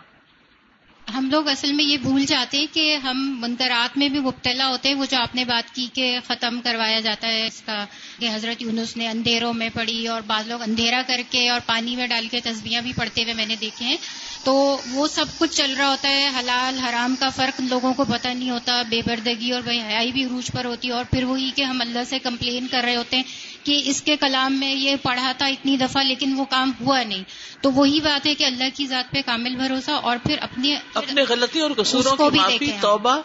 ہم 1.14 1.30
لوگ 1.32 1.48
اصل 1.48 1.74
میں 1.74 1.86
یہ 1.86 1.98
بھول 1.98 2.26
جاتے 2.26 2.58
ہیں 2.58 2.68
کہ 2.74 2.96
ہم 2.96 3.38
منکرات 3.40 3.98
میں 3.98 4.10
بھی 4.10 4.20
مبتلا 4.20 4.68
ہوتے 4.68 4.90
ہیں، 4.90 4.96
وہ 4.96 5.06
جو 5.10 5.18
آپ 5.18 5.36
نے 5.36 5.46
بات 5.46 5.76
کی 5.76 5.88
کہ 5.94 6.20
ختم 6.28 6.62
کروایا 6.62 7.00
جاتا 7.00 7.28
ہے 7.28 7.48
اس 7.48 7.62
کا، 7.66 7.86
کہ 8.20 8.30
حضرت 8.34 8.62
یونس 8.62 8.98
نے 8.98 9.08
اندھیروں 9.08 9.54
میں 9.54 9.70
پڑھی 9.74 10.08
اور 10.08 10.22
بعض 10.28 10.48
لوگ 10.48 10.62
اندھیرا 10.62 11.02
کر 11.08 11.22
کے 11.30 11.50
اور 11.50 11.60
پانی 11.66 11.96
میں 11.96 12.08
ڈال 12.08 12.28
کے 12.32 12.40
تصویاں 12.40 12.82
بھی 12.82 12.94
پڑھتے 12.96 13.24
ہوئے 13.24 13.34
میں 13.34 13.46
نے 13.46 13.56
دیکھے 13.56 13.86
ہیں۔ 13.86 13.98
تو 14.44 14.54
وہ 14.92 15.08
سب 15.08 15.26
کچھ 15.38 15.58
چل 15.58 15.74
رہا 15.78 15.90
ہوتا 15.90 16.10
ہے 16.10 16.28
حلال 16.40 16.80
حرام 16.80 17.16
کا 17.20 17.30
فرق 17.30 17.62
لوگوں 17.70 17.94
کو 17.94 18.06
پتہ 18.06 18.28
نہیں 18.28 18.50
ہوتا 18.50 18.82
بے 18.90 19.02
پردگی 19.06 19.52
اور 19.52 19.62
بے 19.62 19.80
حیائی 19.80 20.12
بھی 20.12 20.26
عروج 20.26 20.52
پر 20.54 20.66
ہوتی 20.66 20.88
ہے 20.88 20.94
اور 20.94 21.06
پھر 21.12 21.24
وہی 21.24 21.52
کہ 21.56 21.64
ہم 21.64 21.82
اللہ 21.82 22.00
سے 22.10 22.20
کمپلین 22.20 22.68
کر 22.68 22.82
رہے 22.84 22.96
ہوتے 22.96 23.16
ہیں 23.16 23.24
کہ 23.64 23.82
اس 23.86 24.02
کے 24.02 24.18
کلام 24.18 24.60
میں 24.60 24.74
یہ 24.74 24.96
پڑھا 25.02 25.32
تھا 25.38 25.46
اتنی 25.46 25.78
دفعہ 25.78 26.04
لیکن 26.04 26.34
وہ 26.38 26.46
کام 26.46 26.72
ہوا 26.80 27.04
نہیں 27.04 27.24
تو 27.62 27.72
وہی 27.72 28.00
بات 28.00 28.28
ہے 28.28 28.36
کہ 28.36 28.44
اللہ 28.44 28.76
کی 28.76 28.88
ذات 28.88 29.12
پہ 29.12 29.22
کامل 29.26 29.56
بھروسہ 29.56 29.92
اور 29.92 30.18
پھر 30.24 30.38
اپنے 30.42 30.76
اپنے 30.94 31.24
غلطی 31.24 31.60
اور 31.60 31.72
قصوروں 31.78 32.16
کو 32.16 32.30
بھی 32.30 32.40
معافی۔ 32.40 32.72
توبہ 32.82 33.18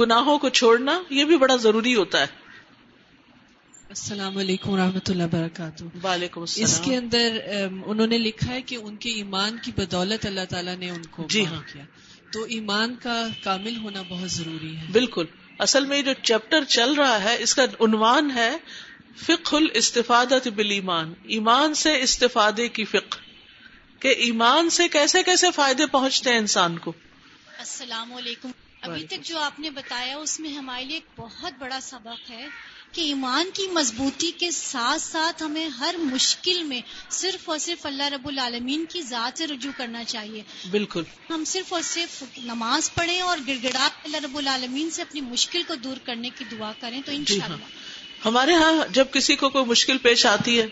گناہوں 0.00 0.38
کو 0.38 0.48
چھوڑنا 0.48 1.00
یہ 1.10 1.24
بھی 1.24 1.36
بڑا 1.36 1.56
ضروری 1.56 1.94
ہوتا 1.94 2.20
ہے 2.20 2.39
السلام 3.90 4.38
علیکم 4.38 4.70
ورحمۃ 4.70 5.08
اللہ 5.08 5.22
وبرکاتہ۔ 5.22 6.06
وعلیکم 6.06 6.40
السلام۔ 6.40 6.64
اس 6.64 6.80
کے 6.84 6.96
اندر 6.96 7.38
انہوں 7.86 8.06
نے 8.06 8.18
لکھا 8.18 8.52
ہے 8.52 8.62
کہ 8.62 8.76
ان 8.76 8.96
کے 8.96 9.10
ایمان 9.10 9.56
کی 9.62 9.72
بدولت 9.76 10.26
اللہ 10.26 10.40
تعالیٰ 10.50 10.76
نے 10.76 10.90
ان 10.90 11.02
کو 11.10 11.26
جی 11.28 11.46
ہاں۔ 11.46 11.62
کیا۔ 11.72 11.84
تو 12.32 12.42
ایمان 12.42 12.94
کا 13.02 13.26
کامل 13.42 13.76
ہونا 13.76 14.02
بہت 14.08 14.30
ضروری 14.30 14.76
ہے۔ 14.76 14.82
بالکل۔ 14.92 15.24
اصل 15.58 15.84
میں 15.86 15.98
یہ 15.98 16.02
جو 16.02 16.12
چیپٹر 16.22 16.64
چل 16.64 16.92
رہا 16.92 17.22
ہے 17.22 17.36
اس 17.42 17.54
کا 17.54 17.62
عنوان 17.80 18.30
ہے 18.30 18.56
فقہ 19.16 19.56
الاستفادت 19.56 20.48
بالایمان۔ 20.48 21.14
ایمان 21.22 21.74
سے 21.74 22.00
استفادے 22.02 22.68
کی 22.68 22.84
فقہ۔ 22.84 23.18
کہ 24.02 24.08
ایمان 24.08 24.70
سے 24.70 24.88
کیسے 24.88 25.22
کیسے 25.22 25.46
فائدے 25.54 25.86
پہنچتے 25.86 26.30
ہیں 26.30 26.38
انسان 26.38 26.78
کو۔ 26.78 26.92
السلام 27.58 28.12
علیکم۔ 28.12 28.50
ابھی 28.80 29.04
تک 29.04 29.24
جو 29.24 29.38
آپ 29.38 29.60
نے 29.60 29.70
بتایا 29.70 30.16
اس 30.16 30.40
میں 30.40 30.54
ہمارے 30.54 30.84
لیے 30.84 30.96
ایک 30.96 31.20
بہت 31.20 31.52
بڑا 31.58 31.80
سبق 31.82 32.30
ہے۔ 32.30 32.46
کہ 32.92 33.00
ایمان 33.00 33.50
کی 33.54 33.66
مضبوطی 33.72 34.30
کے 34.30 34.50
ساتھ 34.50 35.02
ساتھ 35.02 35.42
ہمیں 35.42 35.68
ہر 35.68 35.94
مشکل 35.98 36.62
میں 36.62 36.80
صرف 37.10 37.48
اور 37.50 37.58
صرف 37.58 37.86
اللہ 37.86 38.02
رب 38.02 38.28
العالمین 38.28 38.84
کی 38.88 39.02
ذات 39.02 39.38
سے 39.38 39.46
رجوع 39.46 39.72
کرنا 39.76 40.04
چاہیے۔ 40.04 40.42
بالکل۔ 40.70 41.02
ہم 41.30 41.44
صرف 41.44 41.72
اور 41.72 41.82
صرف 41.82 42.24
نماز 42.44 42.94
پڑھیں 42.94 43.20
اور 43.20 43.38
گڑ 43.48 43.54
گڑا 43.64 43.88
اللہ 44.04 44.16
رب 44.16 44.38
العالمین 44.38 44.90
سے 44.90 45.02
اپنی 45.02 45.20
مشکل 45.20 45.62
کو 45.66 45.74
دور 45.74 45.96
کرنے 46.04 46.30
کی 46.38 46.44
دعا 46.50 46.72
کریں 46.80 47.02
تو 47.06 47.12
جی 47.12 47.16
انشاءاللہ۔ 47.16 47.56
ہاں 47.56 47.68
ہمارے 48.24 48.54
ہاں 48.54 48.72
جب 48.92 49.04
کسی 49.12 49.36
کو 49.36 49.48
کوئی 49.48 49.64
مشکل 49.64 49.98
پیش 49.98 50.26
آتی 50.26 50.60
ہے 50.60 50.66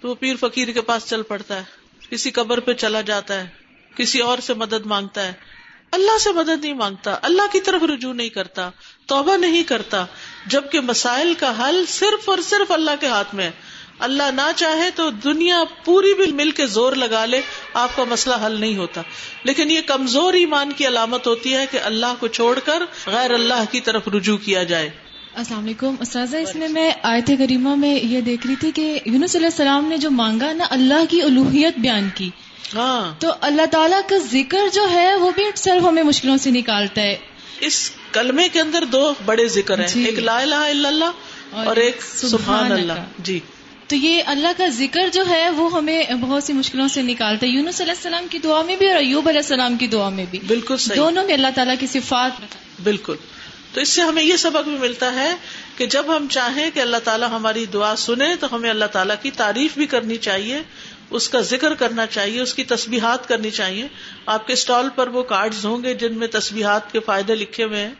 تو 0.00 0.08
وہ 0.08 0.14
پیر 0.14 0.36
فقیر 0.40 0.72
کے 0.72 0.80
پاس 0.80 1.06
چل 1.06 1.22
پڑتا 1.22 1.56
ہے۔ 1.56 1.64
کسی 2.10 2.30
قبر 2.30 2.60
پہ 2.60 2.72
چلا 2.72 3.00
جاتا 3.00 3.40
ہے 3.40 3.48
کسی 3.96 4.20
اور 4.20 4.38
سے 4.38 4.54
مدد 4.54 4.86
مانگتا 4.86 5.26
ہے۔ 5.26 5.55
اللہ 5.92 6.18
سے 6.18 6.32
مدد 6.32 6.64
نہیں 6.64 6.72
مانگتا، 6.72 7.16
اللہ 7.22 7.42
کی 7.52 7.60
طرف 7.60 7.82
رجوع 7.82 8.12
نہیں 8.12 8.28
کرتا، 8.28 8.70
توبہ 9.06 9.36
نہیں 9.36 9.62
کرتا، 9.62 10.04
جبکہ 10.46 10.80
مسائل 10.80 11.34
کا 11.34 11.68
حل 11.68 11.84
صرف 11.88 12.28
اور 12.28 12.38
صرف 12.38 12.70
اللہ 12.70 12.90
کے 13.00 13.06
ہاتھ 13.06 13.34
میں 13.34 13.44
ہے۔ 13.44 13.50
اللہ 13.98 14.22
نہ 14.22 14.50
چاہے 14.56 14.90
تو 14.94 15.10
دنیا 15.10 15.64
پوری 15.84 16.14
بھی 16.14 16.32
مل 16.32 16.50
کے 16.50 16.66
زور 16.66 16.92
لگا 16.92 17.24
لے، 17.24 17.40
آپ 17.74 17.96
کا 17.96 18.04
مسئلہ 18.04 18.34
حل 18.46 18.60
نہیں 18.60 18.76
ہوتا۔ 18.76 19.02
لیکن 19.44 19.70
یہ 19.70 19.80
کمزور 19.86 20.34
ایمان 20.34 20.72
کی 20.72 20.86
علامت 20.86 21.26
ہوتی 21.26 21.54
ہے 21.54 21.66
کہ 21.70 21.78
اللہ 21.84 22.14
کو 22.20 22.26
چھوڑ 22.26 22.58
کر 22.58 22.82
غیر 23.06 23.30
اللہ 23.30 23.64
کی 23.70 23.80
طرف 23.80 24.08
رجوع 24.08 24.36
کیا 24.36 24.62
جائے۔ 24.62 24.90
السلام 25.34 25.64
علیکم۔ 25.64 25.94
استاذہ، 26.00 26.36
اس 26.36 26.56
میں 26.56 26.68
میں 26.68 26.90
آیت 27.02 27.26
کریمہ 27.26 27.74
میں 27.74 28.04
یہ 28.04 28.20
دیکھ 28.20 28.46
رہی 28.46 28.56
تھی 28.56 28.70
کہ 28.70 29.00
یونس 29.06 29.36
علیہ 29.36 29.46
السلام 29.46 29.84
نے 29.84 29.96
جو 29.96 30.10
مانگا 30.10 30.52
نا، 30.52 30.64
اللہ 30.70 31.04
کی 31.10 31.22
الوحیت 31.22 31.78
بیان 31.78 32.08
کی۔ 32.14 32.30
ہاں۔ 32.74 33.14
تو 33.20 33.28
اللہ 33.40 33.66
تعالیٰ 33.66 34.00
کا 34.08 34.16
ذکر 34.32 34.58
جو 34.72 34.90
ہے 34.90 35.14
وہ 35.14 35.30
بھی 35.34 35.46
اکثر 35.46 35.76
ہمیں 35.76 36.02
مشکلوں 36.02 36.36
سے 36.36 36.50
نکالتا 36.50 37.02
ہے۔ 37.02 37.16
اس 37.60 37.90
کلمے 38.12 38.48
کے 38.48 38.60
اندر 38.60 38.84
دو 38.84 39.14
بڑے 39.24 39.48
ذکر 39.48 39.80
ہیں۔ 39.80 39.86
جی۔ 39.86 40.04
ایک 40.04 40.18
لا 40.18 40.38
الہ 40.38 40.54
الا 40.54 40.88
اللہ 40.88 41.10
اور 41.50 41.76
ایک 41.76 42.02
سبحان۔ 42.02 42.72
اللہ۔ 42.72 42.92
جی۔ 43.18 43.40
تو 43.86 43.96
یہ 43.96 44.22
اللہ 44.26 44.48
کا 44.56 44.66
ذکر 44.68 45.08
جو 45.12 45.24
ہے 45.28 45.50
وہ 45.50 45.72
ہمیں 45.72 46.04
بہت 46.20 46.42
سی 46.42 46.52
مشکلوں 46.52 46.88
سے 46.88 47.02
نکالتا 47.02 47.46
ہے۔ 47.46 47.50
یونس 47.50 47.80
علیہ 47.80 47.92
السلام 47.92 48.26
کی 48.30 48.38
دعا 48.38 48.62
میں 48.62 48.76
بھی 48.76 48.88
اور 48.88 48.96
ایوب 48.96 49.28
علیہ 49.28 49.40
السلام 49.40 49.76
کی 49.76 49.86
دعا 49.86 50.08
میں 50.08 50.24
بھی۔ 50.30 50.38
بالکل 50.38 50.76
صحیح۔ 50.76 50.96
دونوں 50.96 51.24
میں 51.24 51.34
اللہ 51.34 51.46
تعالیٰ 51.54 51.74
کی 51.80 51.86
صفات۔ 51.86 52.30
بالکل۔ 52.82 53.14
تو 53.72 53.80
اس 53.80 53.88
سے 53.88 54.02
ہمیں 54.02 54.22
یہ 54.22 54.36
سبق 54.36 54.68
بھی 54.68 54.78
ملتا 54.78 55.14
ہے 55.14 55.34
کہ 55.76 55.86
جب 55.86 56.16
ہم 56.16 56.26
چاہیں 56.30 56.70
کہ 56.74 56.80
اللہ 56.80 56.96
تعالیٰ 57.04 57.28
ہماری 57.30 57.66
دعا 57.66 57.96
سنے 57.96 58.36
تو 58.36 58.54
ہمیں 58.54 58.70
اللہ 58.70 58.84
تعالیٰ 58.84 59.16
کی 59.22 59.30
تعریف 59.30 59.74
بھی 59.74 59.86
کرنی 59.86 60.16
چاہیے۔ 60.16 60.62
اس 61.10 61.28
کا 61.28 61.40
ذکر 61.40 61.74
کرنا 61.74 62.06
چاہیے، 62.06 62.40
اس 62.40 62.54
کی 62.54 62.64
تسبیحات 62.64 63.28
کرنی 63.28 63.50
چاہیے۔ 63.50 63.88
آپ 64.26 64.46
کے 64.46 64.52
اسٹال 64.52 64.88
پر 64.94 65.08
وہ 65.08 65.22
کارڈز 65.22 65.66
ہوں 65.66 65.84
گے 65.84 65.94
جن 65.94 66.18
میں 66.18 66.28
تسبیحات 66.28 66.92
کے 66.92 67.00
فائدے 67.00 67.34
لکھے 67.34 67.64
ہوئے 67.64 67.80
ہیں۔ 67.80 67.94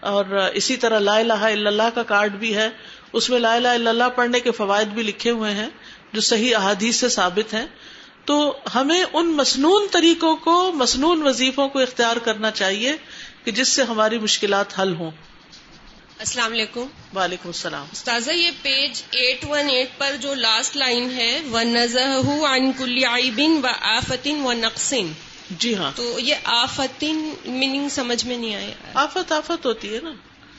اور 0.00 0.24
اسی 0.54 0.76
طرح 0.76 0.98
لا 0.98 1.14
الہ 1.14 1.32
الا 1.32 1.68
اللہ 1.68 1.82
کا 1.94 2.02
کارڈ 2.02 2.32
بھی 2.32 2.56
ہے۔ 2.56 2.68
اس 3.12 3.30
میں 3.30 3.40
لا 3.40 3.54
الہ 3.54 3.68
الا 3.68 3.90
اللہ 3.90 4.08
پڑھنے 4.16 4.40
کے 4.40 4.50
فوائد 4.50 4.88
بھی 4.88 5.02
لکھے 5.02 5.30
ہوئے 5.30 5.54
ہیں، 5.54 5.68
جو 6.12 6.20
صحیح 6.20 6.56
احادیث 6.56 6.96
سے 6.96 7.08
ثابت 7.08 7.54
ہیں۔ 7.54 7.66
تو 8.24 8.56
ہمیں 8.74 9.04
ان 9.12 9.26
مسنون 9.26 9.86
طریقوں 9.90 10.36
کو 10.36 10.72
مسنون 10.72 11.26
وظیفوں 11.26 11.68
کو 11.68 11.78
اختیار 11.78 12.16
کرنا 12.16 12.50
چاہیے 12.50 12.96
کہ 13.44 13.50
جس 13.50 13.68
سے 13.68 13.82
ہماری 13.82 14.18
مشکلات 14.18 14.80
حل 14.80 14.94
ہوں۔ 14.94 15.10
السلام 16.18 16.52
علیکم۔ 16.52 16.86
وعلیکم 17.16 17.48
السلام۔ 17.48 17.86
استاذہ 17.92 18.30
یہ 18.30 18.50
پیج 18.62 19.02
ایٹ 19.10 19.44
ون 19.48 19.70
ایٹ 19.70 19.88
پر 19.98 20.16
جو 20.20 20.34
لاسٹ 20.34 20.76
لائن 20.76 21.10
ہے 21.10 21.40
و 21.52 22.46
عن 22.46 22.72
کل 22.72 23.04
عیبن 23.04 23.64
و 23.64 23.68
آفتن 23.80 24.40
و 24.44 24.52
نقصن 24.52 25.12
جی 25.50 25.74
ہاں۔ 25.76 25.92
تو 25.94 26.18
یہ 26.18 26.34
آفتن 26.44 27.34
میننگ 27.44 27.88
سمجھ 27.88 28.26
میں 28.26 28.36
نہیں 28.36 28.54
آئے 28.54 28.74
آفت 28.94 29.32
آفت 29.32 29.66
ہوتی 29.66 29.94
ہے 29.94 30.00
نا۔ 30.02 30.12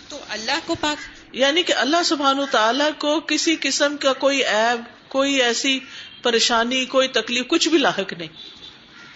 تو 0.10 0.20
اللہ 0.30 0.60
کو 0.66 0.76
پاک۔ 0.76 0.98
یعنی 1.36 1.64
کہ 1.64 1.74
اللہ 1.74 2.04
سبحان 2.06 2.38
تعالیٰ 2.52 2.90
کو 3.00 3.20
کسی 3.20 3.56
قسم 3.62 3.98
کا 3.98 4.14
کوئی 4.14 4.44
عیب 4.44 5.10
کوئی 5.10 5.42
ایسی 5.42 5.80
پریشانی 6.22 6.86
کوئی 6.86 7.08
تکلیف 7.08 7.48
کچھ 7.48 7.70
بھی 7.70 7.78
لاحق 7.78 8.14
نہیں۔ 8.14 8.28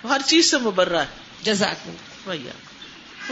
ہر 0.08 0.22
چیز 0.26 0.52
سے 0.52 0.58
مبرہ 0.58 0.98
ہے۔ 0.98 1.06
جزاک 1.44 1.90
بھیا 2.30 2.52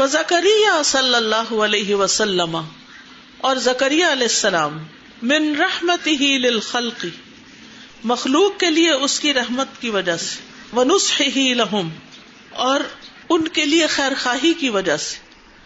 و 0.04 0.08
زکریہ 0.08 0.84
صلی 0.86 1.15
اللہ 1.15 1.54
علیہ 1.54 1.95
وسلم۔ 1.95 2.58
اور 3.41 3.56
زکریہ 3.56 4.06
علیہ 4.06 4.27
السلام، 4.27 4.84
من 5.21 5.56
رحمت 5.60 6.08
ہی 6.08 6.38
للخلق، 6.38 7.06
مخلوق 8.04 8.60
کے 8.60 8.69
لیے 8.69 8.91
اس 8.91 9.19
کی 9.19 9.34
رحمت 9.34 9.67
کی 9.80 9.89
وجہ 9.89 10.17
سے 10.17 10.39
ونسخ 10.75 11.21
ہی 11.36 11.54
لہم 11.54 11.89
اور 12.51 12.80
ان 13.30 13.47
کے 13.47 13.65
لیے 13.65 13.88
خیر 13.88 14.12
خواہی 14.23 14.54
کی 14.54 14.69
وجہ 14.69 14.97
سے۔ 14.97 15.17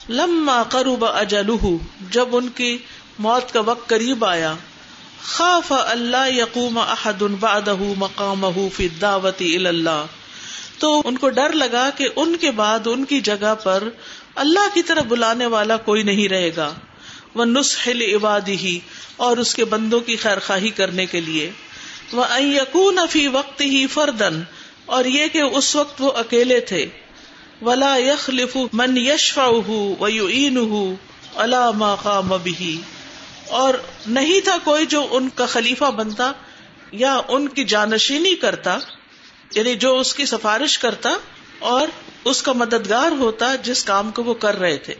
لما 0.09 0.63
قرب 0.63 1.05
اجلہ، 1.05 1.67
جب 2.11 2.35
ان 2.35 2.47
کی 2.47 2.77
موت 3.19 3.53
کا 3.53 3.59
وقت 3.59 3.89
قریب 3.89 4.25
آیا، 4.25 4.53
خاف 5.21 5.73
اللہ 5.77 6.29
یقوم 6.29 6.77
احد 6.77 7.21
بعدہ 7.39 7.75
مقامہ 7.97 8.47
فی 8.73 8.85
الدعوت 8.85 9.41
الی 9.41 9.67
اللہ۔ 9.67 10.05
تو 10.79 11.01
ان 11.05 11.17
کو 11.17 11.29
ڈر 11.29 11.53
لگا 11.53 11.89
کہ 11.97 12.07
ان 12.15 12.35
کے 12.35 12.51
بعد 12.51 12.87
ان 12.87 13.05
کی 13.05 13.21
جگہ 13.21 13.55
پر 13.63 13.83
اللہ 14.35 14.67
کی 14.73 14.81
طرف 14.81 15.03
بلانے 15.03 15.45
والا 15.45 15.77
کوئی 15.77 16.03
نہیں 16.03 16.27
رہے 16.27 16.55
گا۔ 16.55 16.73
وہ 17.35 17.45
نسخل 17.45 18.01
عبادی 18.01 18.57
ہی 18.57 18.79
اور 19.17 19.37
اس 19.37 19.55
کے 19.55 19.65
بندوں 19.65 19.99
کی 19.99 20.15
خیر 20.15 20.39
خواہی 20.39 20.69
کرنے 20.69 21.05
کے 21.05 21.21
لیے۔ 21.21 21.51
وہ 22.11 22.41
یقون 22.41 22.99
فی 23.09 23.27
وقت 23.27 23.61
ہی 23.61 23.87
فردن 23.87 24.41
اور 24.85 25.05
یہ 25.05 25.27
کہ 25.27 25.41
اس 25.41 25.75
وقت 25.75 26.01
وہ 26.01 26.11
اکیلے 26.11 26.59
تھے۔ 26.59 26.85
ولا 27.61 27.97
یخلف 27.97 28.57
من 28.73 28.97
یشفا 28.97 29.45
و 29.45 30.05
اللہ 31.35 31.71
مقام 31.75 32.33
بھی 32.43 32.81
اور 33.47 33.73
نہیں 34.07 34.39
تھا 34.39 34.57
کوئی 34.63 34.85
جو 34.85 35.07
ان 35.11 35.29
کا 35.29 35.45
خلیفہ 35.45 35.91
بنتا 35.91 36.31
یا 36.91 37.21
ان 37.27 37.47
کی 37.47 37.63
جانشینی 37.63 38.35
کرتا 38.35 38.77
یعنی 39.55 39.75
جو 39.75 39.99
اس 39.99 40.13
کی 40.13 40.25
سفارش 40.25 40.77
کرتا 40.77 41.09
اور 41.59 41.87
اس 42.25 42.41
کا 42.43 42.53
مددگار 42.53 43.11
ہوتا 43.11 43.55
جس 43.55 43.83
کام 43.83 44.11
کو 44.11 44.23
وہ 44.23 44.33
کر 44.33 44.59
رہے 44.59 44.77
تھے۔ 44.77 44.93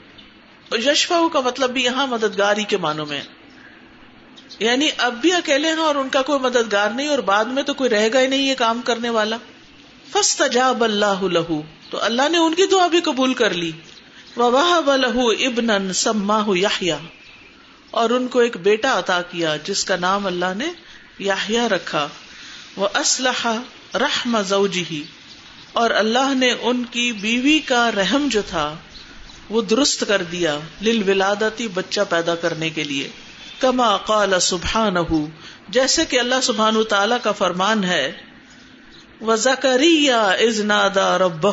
یشفا 0.71 1.19
کا 1.34 1.39
مطلب 1.39 1.69
بھی 1.69 1.84
یہاں 1.84 2.08
مددگار 2.08 2.58
ہی 2.58 2.63
کے 2.63 2.78
معنوں 2.78 3.06
میں۔ 3.06 3.21
یعنی 4.60 4.89
اب 4.97 5.13
بھی 5.21 5.34
اکیلے 5.34 5.67
ہیں 5.67 5.75
اور 5.75 5.95
ان 5.95 6.10
کا 6.10 6.21
کوئی 6.21 6.39
مددگار 6.39 6.89
نہیں 6.89 7.08
اور 7.08 7.19
بعد 7.19 7.45
میں 7.45 7.63
تو 7.63 7.73
کوئی 7.73 7.89
رہے 7.89 8.13
گا 8.13 8.21
ہی 8.21 8.28
نہیں 8.28 8.47
یہ 8.47 8.56
کام 8.56 8.82
کرنے 8.82 9.10
والا۔ 9.10 9.38
فس 10.12 10.36
تجاب 10.36 10.84
اللہ 10.84 11.23
لہو، 11.23 11.62
تو 11.89 12.04
اللہ 12.04 12.30
نے 12.30 12.38
ان 12.38 12.54
کی 12.54 12.65
دعا 12.65 12.88
بھی 12.88 13.01
قبول 13.01 13.34
کر 13.34 13.54
لی۔ 13.54 13.71
وہ 14.36 14.95
لہو 14.95 15.30
ابن 15.30 15.93
سما 15.93 16.43
یاحیا 16.47 16.97
اور 17.91 18.10
ان 18.10 18.28
کو 18.28 18.39
ایک 18.39 18.58
بیٹا 18.58 18.99
عطا 18.99 19.21
کیا 19.21 19.56
جس 19.56 19.86
کا 19.86 19.95
نام 19.95 20.25
اللہ 20.25 20.54
نے 20.58 20.67
یاحیا 21.19 21.69
رکھا۔ 21.69 22.08
وہ 22.75 22.88
اسلحہ 22.95 23.62
رحم 23.93 24.41
زوجی 24.41 25.04
اور 25.73 25.89
اللہ 25.89 26.34
نے 26.34 26.51
ان 26.62 26.84
کی 26.84 27.12
بیوی 27.12 27.60
کا 27.60 27.91
رحم 27.91 28.28
جو 28.32 28.41
تھا 28.47 28.75
وہ 29.49 29.62
درست 29.62 30.03
کر 30.08 30.21
دیا 30.21 30.60
لل 30.81 31.10
ولادتی 31.10 31.67
بچہ 31.67 32.01
پیدا 32.10 32.36
کرنے 32.36 32.69
کے 32.69 32.84
لیے۔ 32.84 33.08
کما 33.60 33.97
قال 33.97 34.34
سبحان 34.41 34.95
جیسے 35.69 36.05
کہ 36.05 36.19
اللہ 36.19 36.41
سبحان 36.43 36.84
تعالی 36.89 37.15
کا 37.23 37.31
فرمان 37.31 37.84
ہے 37.84 38.12
و 39.21 39.36
زکری 39.36 40.12
از 40.12 40.60
نادا 40.60 41.17
رب 41.17 41.47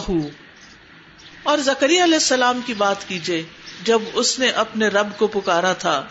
اور 1.42 1.58
زکریہ 1.58 2.02
علیہ 2.02 2.14
السلام 2.14 2.60
کی 2.66 2.74
بات 2.74 3.08
کیجیے 3.08 3.42
جب 3.84 3.98
اس 4.14 4.38
نے 4.38 4.50
اپنے 4.50 4.88
رب 4.88 5.08
کو 5.18 5.26
پکارا 5.26 5.72
تھا، 5.72 6.02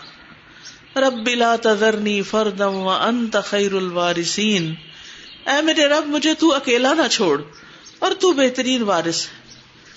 رب 0.96 1.28
لا 1.28 1.56
تذرنی 1.62 2.22
فردم 2.22 2.74
و 2.74 2.88
انت 2.88 3.36
خیر 3.44 3.72
الوارثین۔ 3.72 4.74
اے 5.46 5.62
میرے 5.62 5.86
رب، 5.86 6.06
مجھے 6.06 6.34
تو 6.34 6.54
اکیلا 6.54 6.94
نہ 6.94 7.08
چھوڑ، 7.10 7.42
اور 7.98 8.12
تو 8.12 8.32
بہترین 8.32 8.82
وارث۔ 8.82 9.26
ہے 9.26 9.41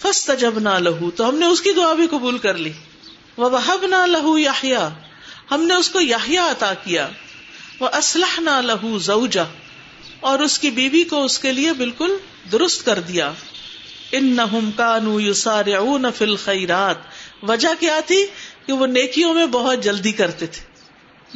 فاستجبنا 0.02 0.80
لہو 0.80 1.12
تو 1.12 1.30
ہم 1.30 1.36
نے 1.36 1.46
اس 1.46 1.62
کی 1.62 1.72
دعا 1.72 1.94
بھی 1.94 2.08
قبول 2.08 2.38
کر 2.38 2.58
لی۔ 2.58 2.72
ووہبنا 3.38 4.06
لہو 4.06 4.40
یحییٰ 4.40 4.90
ہم 5.52 5.64
نے 5.64 5.74
اس 5.74 5.90
کو 5.90 6.02
یحییٰ 6.02 6.50
عطا 6.50 6.74
کیا۔ 6.74 7.10
وہ 7.80 7.90
اسلح 7.94 8.40
نہ 8.40 8.62
لہو 8.62 8.98
زوجہ، 8.98 9.54
اور 10.20 10.40
اس 10.40 10.60
کی 10.60 10.70
بیوی 10.70 11.04
کو 11.04 11.24
اس 11.24 11.40
کے 11.40 11.52
لیے 11.52 11.74
بالکل 11.74 12.18
درست 12.52 12.86
کر 12.86 13.00
دیا۔ 13.00 13.32
ان 14.12 14.26
نہ 14.26 14.42
کانو 14.76 15.20
یسارعون 15.20 16.06
فی 16.18 16.26
الخیرات 16.26 16.96
وجہ 17.44 17.68
کیا 17.80 18.00
تھی؟ 18.06 18.26
کہ 18.66 18.74
وہ 18.74 18.88
نیکیوں 18.88 19.34
میں 19.34 19.46
بہت 19.46 19.84
جلدی 19.84 20.12
کرتے 20.12 20.46
تھے۔ 20.46 20.62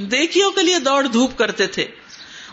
نیکیوں 0.03 0.51
کے 0.51 0.61
لیے 0.61 0.79
دوڑ 0.79 1.07
دھوپ 1.07 1.37
کرتے 1.37 1.67
تھے۔ 1.67 1.87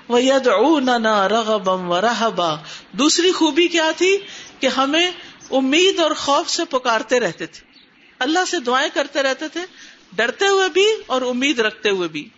وہ 0.08 0.22
ید 0.22 0.46
او 0.46 0.80
نہ 0.80 1.22
رغبم 1.22 1.90
و 1.90 2.00
رہبا 2.00 2.54
دوسری 2.92 3.32
خوبی 3.32 3.68
کیا 3.68 3.90
تھی؟ 3.96 4.18
کہ 4.60 4.66
ہمیں 4.66 5.10
امید 5.50 6.00
اور 6.00 6.10
خوف 6.10 6.50
سے 6.50 6.64
پکارتے 6.64 7.20
رہتے 7.20 7.46
تھے۔ 7.46 7.66
اللہ 8.18 8.38
سے 8.50 8.60
دعائیں 8.60 8.90
کرتے 8.94 9.22
رہتے 9.22 9.48
تھے، 9.48 9.60
ڈرتے 10.12 10.46
ہوئے 10.46 10.68
بھی 10.68 10.86
اور 11.06 11.22
امید 11.22 11.58
رکھتے 11.58 11.90
ہوئے 11.90 12.08
بھی۔ 12.08 12.28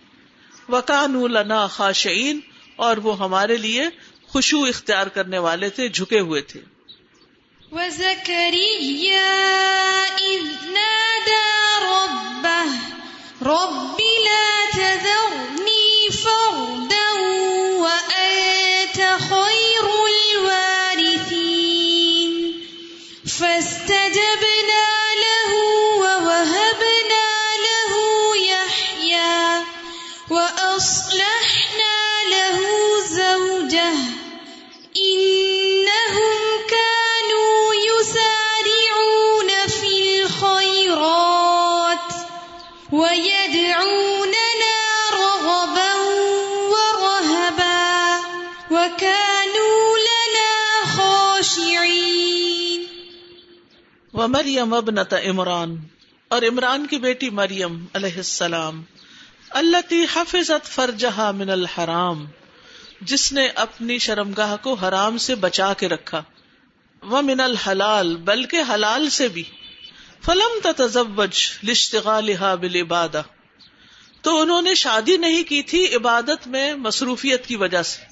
وکان 0.69 1.33
لنا 1.33 1.67
خاشعین 1.67 2.41
اور 2.77 2.97
وہ 2.97 3.19
ہمارے 3.19 3.57
لیے 3.57 3.85
خوشبو 4.29 4.65
اختیار 4.65 5.07
کرنے 5.07 5.39
والے 5.39 5.71
تھے، 5.71 5.89
جھکے 5.89 6.21
ہوئے 6.21 6.41
تھے۔ 6.41 6.61
وزكريا 7.73 9.25
إذ 10.19 10.71
نادى 10.71 11.85
ربه، 11.85 12.75
رب 13.43 14.01
لا 14.01 14.65
تذرني 14.73 16.09
فردا 16.23 17.13
وأنت 17.83 19.01
خير 19.29 19.58
مریم 54.29 54.75
ابنت 54.75 55.15
عمران، 55.15 55.77
اور 56.31 56.43
عمران 56.43 56.87
کی 56.87 56.99
بیٹی 56.99 57.31
مریم 57.33 57.85
علیہ 57.95 58.17
السلام 58.17 58.83
اللہ 59.51 59.89
کی 59.89 60.05
حفظت 60.15 60.67
فرجہا 60.67 61.31
من 61.31 61.51
الحرام، 61.51 62.25
جس 63.03 63.33
نے 63.33 63.47
اپنی 63.57 63.99
شرمگاہ 63.99 64.55
کو 64.63 64.75
حرام 64.75 65.19
سے 65.19 65.35
بچا 65.35 65.73
کے 65.75 65.89
رکھا 65.89 66.23
وہ 67.03 67.23
من 67.23 67.41
الحلال، 67.41 68.17
بلکہ 68.25 68.59
حلال 68.69 69.09
سے 69.11 69.29
بھی۔ 69.29 69.43
فلم 70.25 70.59
تتزوج 70.63 71.43
لاشتغالها 71.63 72.55
بالعبادہ، 72.61 73.23
تو 74.25 74.41
انہوں 74.41 74.63
نے 74.63 74.75
شادی 74.75 75.17
نہیں 75.17 75.43
کی 75.49 75.63
تھی 75.63 75.83
عبادت 75.97 76.47
میں 76.47 76.67
مصروفیت 76.77 77.47
کی 77.47 77.57
وجہ 77.57 77.83
سے۔ 77.83 78.07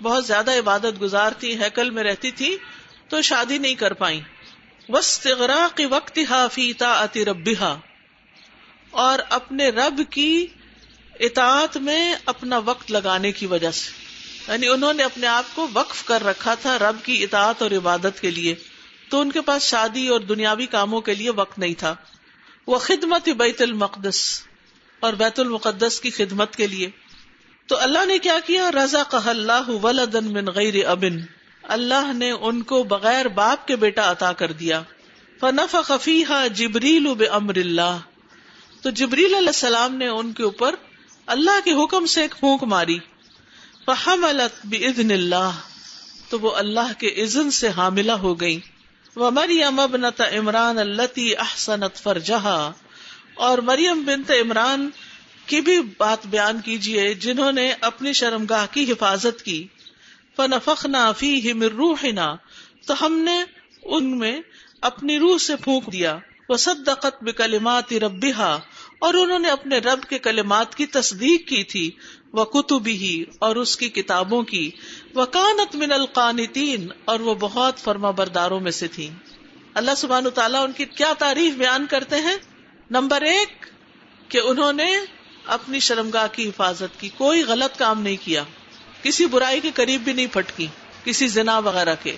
بہت 0.00 0.26
زیادہ 0.26 0.58
عبادت 0.58 1.00
گزار 1.00 1.32
تھی، 1.38 1.54
ہیکل 1.60 1.90
میں 1.90 2.04
رہتی 2.04 2.30
تھی، 2.32 2.56
تو 3.08 3.22
شادی 3.22 3.58
نہیں 3.58 3.74
کر 3.74 3.92
پائی 3.94 4.20
وسطراق 4.88 5.80
وقت 5.90 6.18
فی 6.52 6.70
اطاعت 6.70 7.18
ربها، 7.18 7.76
اور 8.90 9.18
اپنے 9.28 9.68
رب 9.68 10.02
کی 10.10 10.46
اطاعت 11.20 11.76
میں 11.76 12.14
اپنا 12.26 12.58
وقت 12.58 12.90
لگانے 12.90 13.32
کی 13.32 13.46
وجہ 13.46 13.70
سے۔ 13.70 13.90
یعنی 14.52 14.68
انہوں 14.68 14.92
نے 14.92 15.02
اپنے 15.02 15.26
آپ 15.26 15.44
کو 15.54 15.68
وقف 15.72 16.04
کر 16.04 16.24
رکھا 16.24 16.54
تھا 16.54 16.78
رب 16.78 17.04
کی 17.04 17.22
اطاعت 17.22 17.62
اور 17.62 17.70
عبادت 17.70 18.20
کے 18.20 18.30
لیے، 18.30 18.54
تو 19.08 19.20
ان 19.20 19.32
کے 19.32 19.40
پاس 19.40 19.62
شادی 19.62 20.08
اور 20.08 20.20
دنیاوی 20.20 20.66
کاموں 20.66 21.00
کے 21.00 21.14
لیے 21.14 21.30
وقت 21.30 21.58
نہیں 21.58 21.74
تھا۔ 21.74 21.94
وہ 22.66 22.78
خدمت 22.78 23.28
بیت 23.28 23.62
المقدس 23.62 24.42
اور 25.00 25.12
بیت 25.12 25.40
المقدس 25.40 26.00
کی 26.00 26.10
خدمت 26.10 26.56
کے 26.56 26.66
لیے۔ 26.66 26.90
تو 27.66 27.78
اللہ 27.80 28.06
نے 28.06 28.18
کیا 28.18 28.38
کیا؟ 28.46 28.70
رضا 28.70 29.02
کہ 29.02 29.28
اللہ 29.28 29.68
ولدن 29.68 30.32
من 30.32 30.46
غیر 30.46 30.86
ابن۔ 30.86 31.41
اللہ 31.62 32.12
نے 32.12 32.30
ان 32.30 32.62
کو 32.62 32.82
بغیر 32.82 33.28
باپ 33.28 33.66
کے 33.66 33.76
بیٹا 33.76 34.10
عطا 34.10 34.32
کر 34.32 34.52
دیا۔ 34.52 34.82
فنف 35.40 35.76
خفیہ 35.84 36.48
جبریل 36.54 37.06
بامر 37.14 37.56
اللہ 37.56 37.98
تو 38.82 38.90
جبریل 38.90 39.34
علیہ 39.34 39.46
السلام 39.46 39.94
نے 39.94 40.08
ان 40.08 40.32
کے 40.32 40.42
اوپر 40.42 40.74
اللہ 41.26 41.64
کے 41.64 41.84
حکم 41.84 42.06
سے 42.06 42.22
ایک 42.22 42.34
پھونک 42.40 42.62
ماری۔ 42.62 42.98
فحملت 43.86 44.66
باذن 44.66 45.10
اللہ 45.10 45.50
تو 46.28 46.40
وہ 46.40 46.54
اللہ 46.54 46.92
کے 46.98 47.06
اذن 47.06 47.50
سے 47.50 47.68
حاملہ 47.68 48.12
ہو 48.12 48.40
گئی 48.40 48.60
وہ 49.16 49.30
مریم 49.30 49.80
ابنت 49.80 50.20
عمران 50.20 50.78
التی 50.78 51.36
احسنت 51.36 51.96
فرجہا 51.96 52.72
اور 53.34 53.58
مریم 53.58 54.04
بنت 54.04 54.30
عمران 54.30 54.90
کی 55.46 55.60
بھی 55.60 55.80
بات 55.98 56.26
بیان 56.26 56.60
کیجیے 56.60 57.14
جنہوں 57.14 57.52
نے 57.52 57.72
اپنی 57.80 58.12
شرمگاہ 58.12 58.66
کی 58.70 58.92
حفاظت 58.92 59.42
کی۔ 59.42 59.66
فنفخنا 60.36 61.12
فیہ 61.12 61.54
من 61.54 61.62
روحنا، 61.62 62.36
تو 62.86 63.06
ہم 63.06 63.18
نے 63.18 63.42
ان 63.82 64.18
میں 64.18 64.40
اپنی 64.80 65.18
روح 65.18 65.38
سے 65.38 65.56
پھونک 65.56 65.92
دیا۔ 65.92 66.18
وصدقت 66.48 67.22
بکلمات 67.22 67.92
ربها، 67.92 68.58
اور 68.98 69.14
انہوں 69.14 69.38
نے 69.38 69.48
اپنے 69.48 69.78
رب 69.78 70.02
کے 70.02 70.18
کلمات 70.18 70.74
کی 70.74 70.86
تصدیق 70.86 71.48
کی 71.48 71.64
تھی۔ 71.64 71.90
وہ 72.32 72.44
کتبی 72.44 73.24
اور 73.38 73.56
اس 73.56 73.76
کی 73.76 73.88
کتابوں 73.88 74.42
کی۔ 74.42 74.70
وکانت 75.14 75.76
من 75.76 75.92
القانتین 75.92 76.88
اور 77.04 77.20
وہ 77.20 77.34
بہت 77.34 77.78
فرما 77.78 78.10
برداروں 78.10 78.60
میں 78.60 78.70
سے 78.70 78.88
تھی 78.88 79.10
اللہ 79.74 79.90
سبحانہ 79.96 80.28
تعالیٰ 80.28 80.64
ان 80.64 80.72
کی 80.72 80.84
کیا 80.84 81.12
تعریف 81.18 81.54
بیان 81.54 81.86
کرتے 81.86 82.16
ہیں؟ 82.16 82.36
نمبر 82.90 83.22
ایک، 83.22 83.66
کہ 84.28 84.40
انہوں 84.44 84.72
نے 84.72 84.96
اپنی 85.46 85.80
شرمگاہ 85.80 86.26
کی 86.32 86.48
حفاظت 86.48 87.00
کی، 87.00 87.08
کوئی 87.08 87.42
غلط 87.42 87.78
کام 87.78 88.02
نہیں 88.02 88.16
کیا۔ 88.24 88.44
کسی 89.02 89.26
برائی 89.26 89.60
کے 89.60 89.70
قریب 89.74 90.00
بھی 90.00 90.12
نہیں 90.12 90.26
پھٹکی، 90.26 90.66
کسی 91.04 91.26
زنا 91.26 91.58
وغیرہ 91.58 91.94
کے۔ 92.02 92.16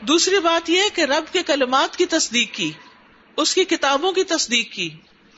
دوسری 0.00 0.40
بات 0.40 0.70
یہ 0.70 0.82
کہ 0.94 1.00
رب 1.00 1.24
کے 1.32 1.42
کلمات 1.42 1.96
کی 1.96 2.06
تصدیق 2.06 2.54
کی، 2.54 2.72
اس 3.36 3.54
کی 3.54 3.64
کتابوں 3.64 4.12
کی 4.12 4.24
تصدیق 4.24 4.72
کی۔ 4.72 4.90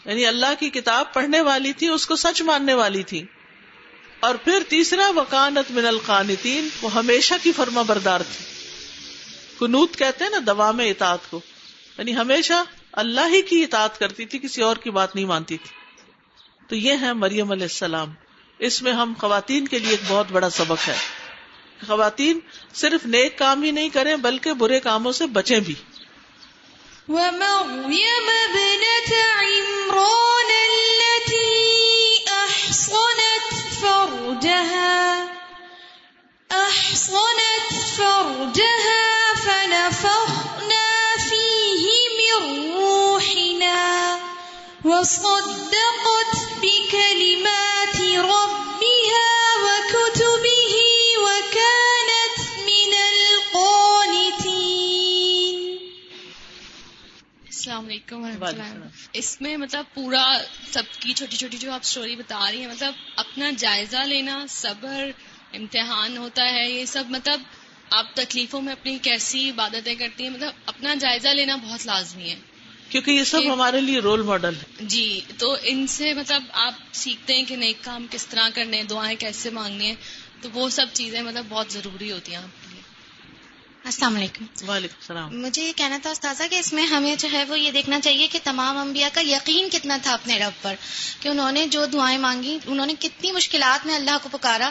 یعنی 0.05 0.27
اللہ 0.27 0.47
کی 0.59 0.71
کتاب 0.71 1.15
پڑھنے 1.15 1.41
والی 1.41 1.73
تھی، 1.73 1.89
اس 1.89 2.07
کو 2.07 2.17
سچ 2.17 2.43
ماننے 2.43 2.75
والی 2.75 3.03
تھی۔ 3.03 3.23
اور 4.21 4.35
پھر 4.35 4.63
تیسرا، 4.69 5.11
وکانت 5.17 5.71
من 5.71 5.87
القانتین، 5.87 6.69
وہ 6.83 6.95
ہمیشہ 6.95 7.35
کی 7.43 7.53
فرما 7.53 7.83
بردار 7.83 8.21
تھی۔ 8.21 8.45
کنوت 9.59 9.97
کہتے 9.97 10.25
ہیں 10.25 10.31
نا، 10.31 10.39
دوا 10.47 10.71
میں 10.71 10.91
اطاعت 10.91 11.31
کو۔ 11.31 11.41
یعنی 11.99 12.17
ہمیشہ 12.17 12.53
اللہ 12.93 13.21
ہی 13.21 13.43
کی 13.43 13.65
اطاعت 13.65 13.99
کرتی 13.99 14.25
تھی، 14.25 14.39
کسی 14.39 14.63
اور 14.63 14.77
کی 14.77 14.91
بات 14.91 15.15
نہیں 15.15 15.25
مانتی 15.25 15.57
تھی۔ 15.57 15.77
تو 16.69 16.77
یہ 16.77 16.95
ہے 17.01 17.13
مریم 17.13 17.51
علیہ 17.53 17.63
السلام۔ 17.63 18.15
اس 18.59 18.83
میں 18.83 18.93
ہم 18.93 19.13
خواتین 19.21 19.69
کے 19.69 19.79
لیے 19.79 19.91
ایک 19.91 20.01
بہت 20.09 20.27
بڑا 20.33 20.51
سبق 20.51 20.89
ہے۔ 20.89 20.97
خواتین 21.87 22.41
صرف 22.75 23.07
نیک 23.07 23.39
کام 23.39 23.63
ہی 23.63 23.71
نہیں 23.71 23.89
کریں، 23.89 24.17
بلکہ 24.17 24.53
برے 24.53 24.81
کاموں 24.81 25.13
سے 25.13 25.27
بچیں 25.27 25.61
بھی۔ 25.61 25.75
ومريم 27.09 28.29
ابنة 28.29 29.15
عمران 29.39 30.51
التي 30.51 31.69
أحصنت 32.29 33.55
فرجها۔ 33.81 35.25
أحصنت 36.51 37.97
فرجها 37.97 39.33
فنفخنا 39.45 41.15
فيه 41.29 41.89
من 42.13 42.73
روحنا۔ 42.73 44.19
وصدقت 44.85 46.37
بكلمات 46.61 47.68
علیکم 58.13 58.43
ورحمۃ 58.43 58.61
اللہ۔ 58.61 58.85
اس 59.13 59.41
میں 59.41 59.57
مطلب 59.57 59.85
پورا 59.95 60.39
سب 60.71 60.83
کی 61.01 61.13
چھوٹی 61.13 61.37
چھوٹی 61.37 61.57
جو 61.57 61.73
آپ 61.73 61.85
سٹوری 61.85 62.17
بتا 62.17 62.51
رہی 62.51 62.61
ہیں 62.61 62.67
مطلب 62.67 62.95
اپنا 63.17 63.51
جائزہ 63.59 63.97
لینا 63.97 64.47
صبر 64.49 65.11
امتحان 65.55 66.17
ہوتا 66.17 66.45
ہے 66.45 66.71
یہ 66.71 66.85
سب 66.85 67.05
مطلب 67.09 67.41
آپ 67.91 68.15
تکلیفوں 68.15 68.61
میں 68.63 68.73
اپنی 68.73 68.99
کیسی 69.03 69.51
عبادتیں 69.51 69.95
کرتی 69.95 70.23
ہیں؟ 70.23 70.31
مطلب 70.31 70.53
اپنا 70.67 70.95
جائزہ 70.95 71.29
لینا 71.29 71.57
بہت 71.57 71.87
لازمی 71.87 72.31
ہے۔ 72.31 72.37
کیونکہ 72.89 73.11
یہ 73.11 73.25
سب 73.25 73.53
ہمارے 73.53 73.81
لیے 73.81 73.99
رول 73.99 74.23
ماڈل 74.23 74.55
ہے 74.55 74.65
جی 74.81 75.21
تو 75.39 75.57
ان 75.63 75.87
سے 75.87 76.15
مطلب 76.15 76.43
آپ 76.53 76.75
سیکھتے 76.93 77.35
ہیں 77.35 77.45
کہ 77.45 77.57
نیک 77.57 77.85
کام 77.85 78.07
کس 78.11 78.27
طرح 78.27 78.49
کرنے 78.55 78.83
دعائیں 78.83 79.17
کیسے 79.17 79.51
مانگنی 79.51 79.87
ہیں 79.87 79.95
تو 80.41 80.49
وہ 80.53 80.69
سب 80.69 80.87
چیزیں 80.93 81.23
مطلب 81.23 81.45
بہت 81.49 81.73
ضروری 81.73 82.13
ہوتی 82.13 82.33
ہیں۔ 82.33 82.39
آپ 82.39 82.68
السلام 83.89 84.17
علیکم۔ 84.17 84.45
وعلیکم 84.69 84.95
السلام۔ 85.01 85.41
مجھے 85.43 85.63
یہ 85.63 85.73
کہنا 85.77 85.99
تھا 86.03 86.11
استاذہ 86.11 86.43
کہ 86.51 86.57
اس 86.57 86.73
میں 86.73 86.87
ہمیں 86.87 87.17
جو 87.17 87.29
ہے 87.33 87.45
وہ 87.45 87.61
یہ 87.61 87.71
دیکھنا 87.71 88.01
چاہیے 88.01 88.27
کہ 88.27 88.39
تمام 88.45 88.79
انبیاء 88.79 89.09
کا 89.13 89.21
یقین 89.21 89.69
کتنا 89.71 89.97
تھا 90.03 90.13
اپنے 90.13 90.39
رب 90.39 90.63
پر 90.63 90.75
کہ 91.21 91.29
انہوں 91.29 91.53
نے 91.53 91.67
جو 91.67 91.87
دعائیں 91.87 92.19
مانگی 92.19 92.59
انہوں 92.67 92.87
نے 92.87 92.95
کتنی 93.01 93.33
مشکلات 93.33 93.87
میں 93.87 93.95
اللہ 93.95 94.11
کو 94.23 94.29
پکارا 94.33 94.71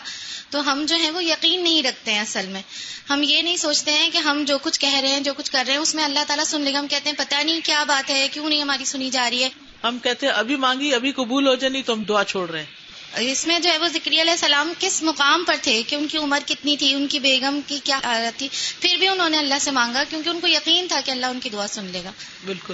تو 0.50 0.72
ہم 0.72 0.86
جو 0.88 0.96
ہے 0.96 1.12
وہ 1.12 1.24
یقین 1.24 1.64
نہیں 1.64 1.84
رکھتے 1.84 2.14
ہیں 2.14 2.20
اصل 2.20 2.48
میں۔ 2.48 2.62
ہم 3.10 3.24
یہ 3.24 3.42
نہیں 3.42 3.58
سوچتے 3.58 3.92
ہیں 3.92 4.10
کہ 4.10 4.18
ہم 4.18 4.44
جو 4.48 4.58
کچھ 4.58 4.80
کہہ 4.80 4.96
رہے 4.96 5.10
ہیں 5.10 5.20
جو 5.20 5.34
کچھ 5.38 5.52
کر 5.52 5.64
رہے 5.68 5.74
ہیں 5.74 5.82
اس 5.82 5.96
میں 5.96 6.04
اللہ 6.04 6.20
تعالیٰ 6.28 6.46
سن 6.46 6.62
لے 6.62 6.74
گا 6.74 6.80
ہم 6.80 6.88
کہتے 6.88 7.10
ہیں 7.10 7.18
پتہ 7.18 7.36
نہیں 7.36 7.60
کیا 7.64 7.84
بات 7.84 8.10
ہے 8.10 8.28
کیوں 8.32 8.50
نہیں 8.50 8.62
ہماری 8.62 8.86
سنی 8.86 9.10
جا 9.10 9.30
رہی 9.30 9.44
ہے۔ 9.44 9.50
ہم 9.84 10.00
کہتے 10.00 10.26
ہیں 10.26 10.34
ابھی 10.34 10.56
مانگی 10.56 10.94
ابھی 10.94 11.12
قبول 11.12 11.48
ہو 11.48 11.56
جائے 11.56 11.70
نہیں 11.70 11.84
تو 11.84 11.94
ہم 11.94 12.04
دعا 12.04 12.24
چھوڑ 12.24 12.50
رہے 12.50 12.60
ہیں۔ 12.60 12.87
اس 13.16 13.48
میں 13.48 13.60
جو 13.60 13.70
ہے 13.70 13.78
وہ 13.78 13.88
ذکری 13.88 14.22
علیہ 14.22 14.32
السلام 14.32 14.74
کس 14.80 15.04
مقام 15.04 15.44
پر 15.48 15.56
تھے 15.62 15.84
کہ 15.88 15.96
ان 15.96 16.08
کی 16.08 16.18
عمر 16.18 16.40
کتنی 16.46 16.78
تھی 16.78 16.94
ان 16.94 17.08
کی 17.08 17.20
بیگم 17.20 17.60
کی 17.68 17.80
کیا 17.84 18.00
حالت 18.04 18.40
تھی 18.40 18.48
پھر 18.80 18.96
بھی 19.00 19.08
انہوں 19.08 19.30
نے 19.30 19.38
اللہ 19.38 19.60
سے 19.62 19.72
مانگا 19.72 20.04
کیونکہ 20.10 20.30
ان 20.30 20.40
کو 20.40 20.48
یقین 20.48 20.88
تھا 20.88 21.00
کہ 21.06 21.12
اللہ 21.12 21.26
ان 21.26 21.40
کی 21.40 21.50
دعا 21.50 21.68
سن 21.68 21.86
لے 21.86 22.02
گا۔ 22.04 22.12
بالکل۔ 22.46 22.74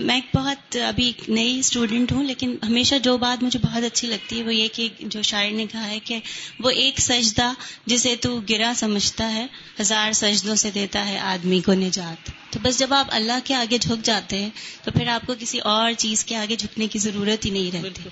میں 0.00 0.14
ایک 0.14 0.36
بہت 0.36 0.76
ابھی 0.88 1.12
نئی 1.28 1.58
اسٹوڈینٹ 1.58 2.12
ہوں 2.12 2.24
لیکن 2.24 2.56
ہمیشہ 2.62 2.94
جو 2.94 3.18
بات 3.18 3.42
مجھے 3.42 3.58
بہت 3.58 3.84
اچھی 3.84 4.08
لگتی 4.08 4.38
ہے 4.38 4.44
وہ 4.44 4.54
یہ 4.54 4.68
کہ 4.72 4.88
جو 5.00 5.22
شاعر 5.22 5.50
نے 5.50 5.66
کہا 5.66 5.88
ہے 5.88 5.98
کہ 6.00 6.18
وہ 6.58 6.70
ایک 6.70 7.00
سجدہ 7.00 7.52
جسے 7.86 8.16
تو 8.16 8.40
گرا 8.50 8.72
سمجھتا 8.76 9.34
ہے 9.34 9.46
ہزار 9.80 10.12
سجدوں 10.12 10.54
سے 10.54 10.70
دیتا 10.70 11.08
ہے 11.08 11.18
آدمی 11.18 11.60
کو 11.60 11.74
نجات۔ 11.74 12.30
تو 12.52 12.58
بس 12.62 12.78
جب 12.78 12.94
آپ 12.94 13.06
اللہ 13.10 13.38
کے 13.44 13.54
آگے 13.54 13.78
جھک 13.78 14.04
جاتے 14.04 14.38
ہیں 14.38 14.50
تو 14.84 14.90
پھر 14.90 15.08
آپ 15.08 15.26
کو 15.26 15.34
کسی 15.38 15.58
اور 15.58 15.92
چیز 15.92 16.24
کے 16.24 16.36
آگے 16.36 16.56
جھکنے 16.56 16.86
کی 16.86 16.98
ضرورت 16.98 17.44
ہی 17.44 17.50
نہیں 17.50 17.72
رہتی۔ 17.72 18.08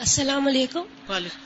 السلام 0.00 0.46
علیکم۔ 0.46 0.80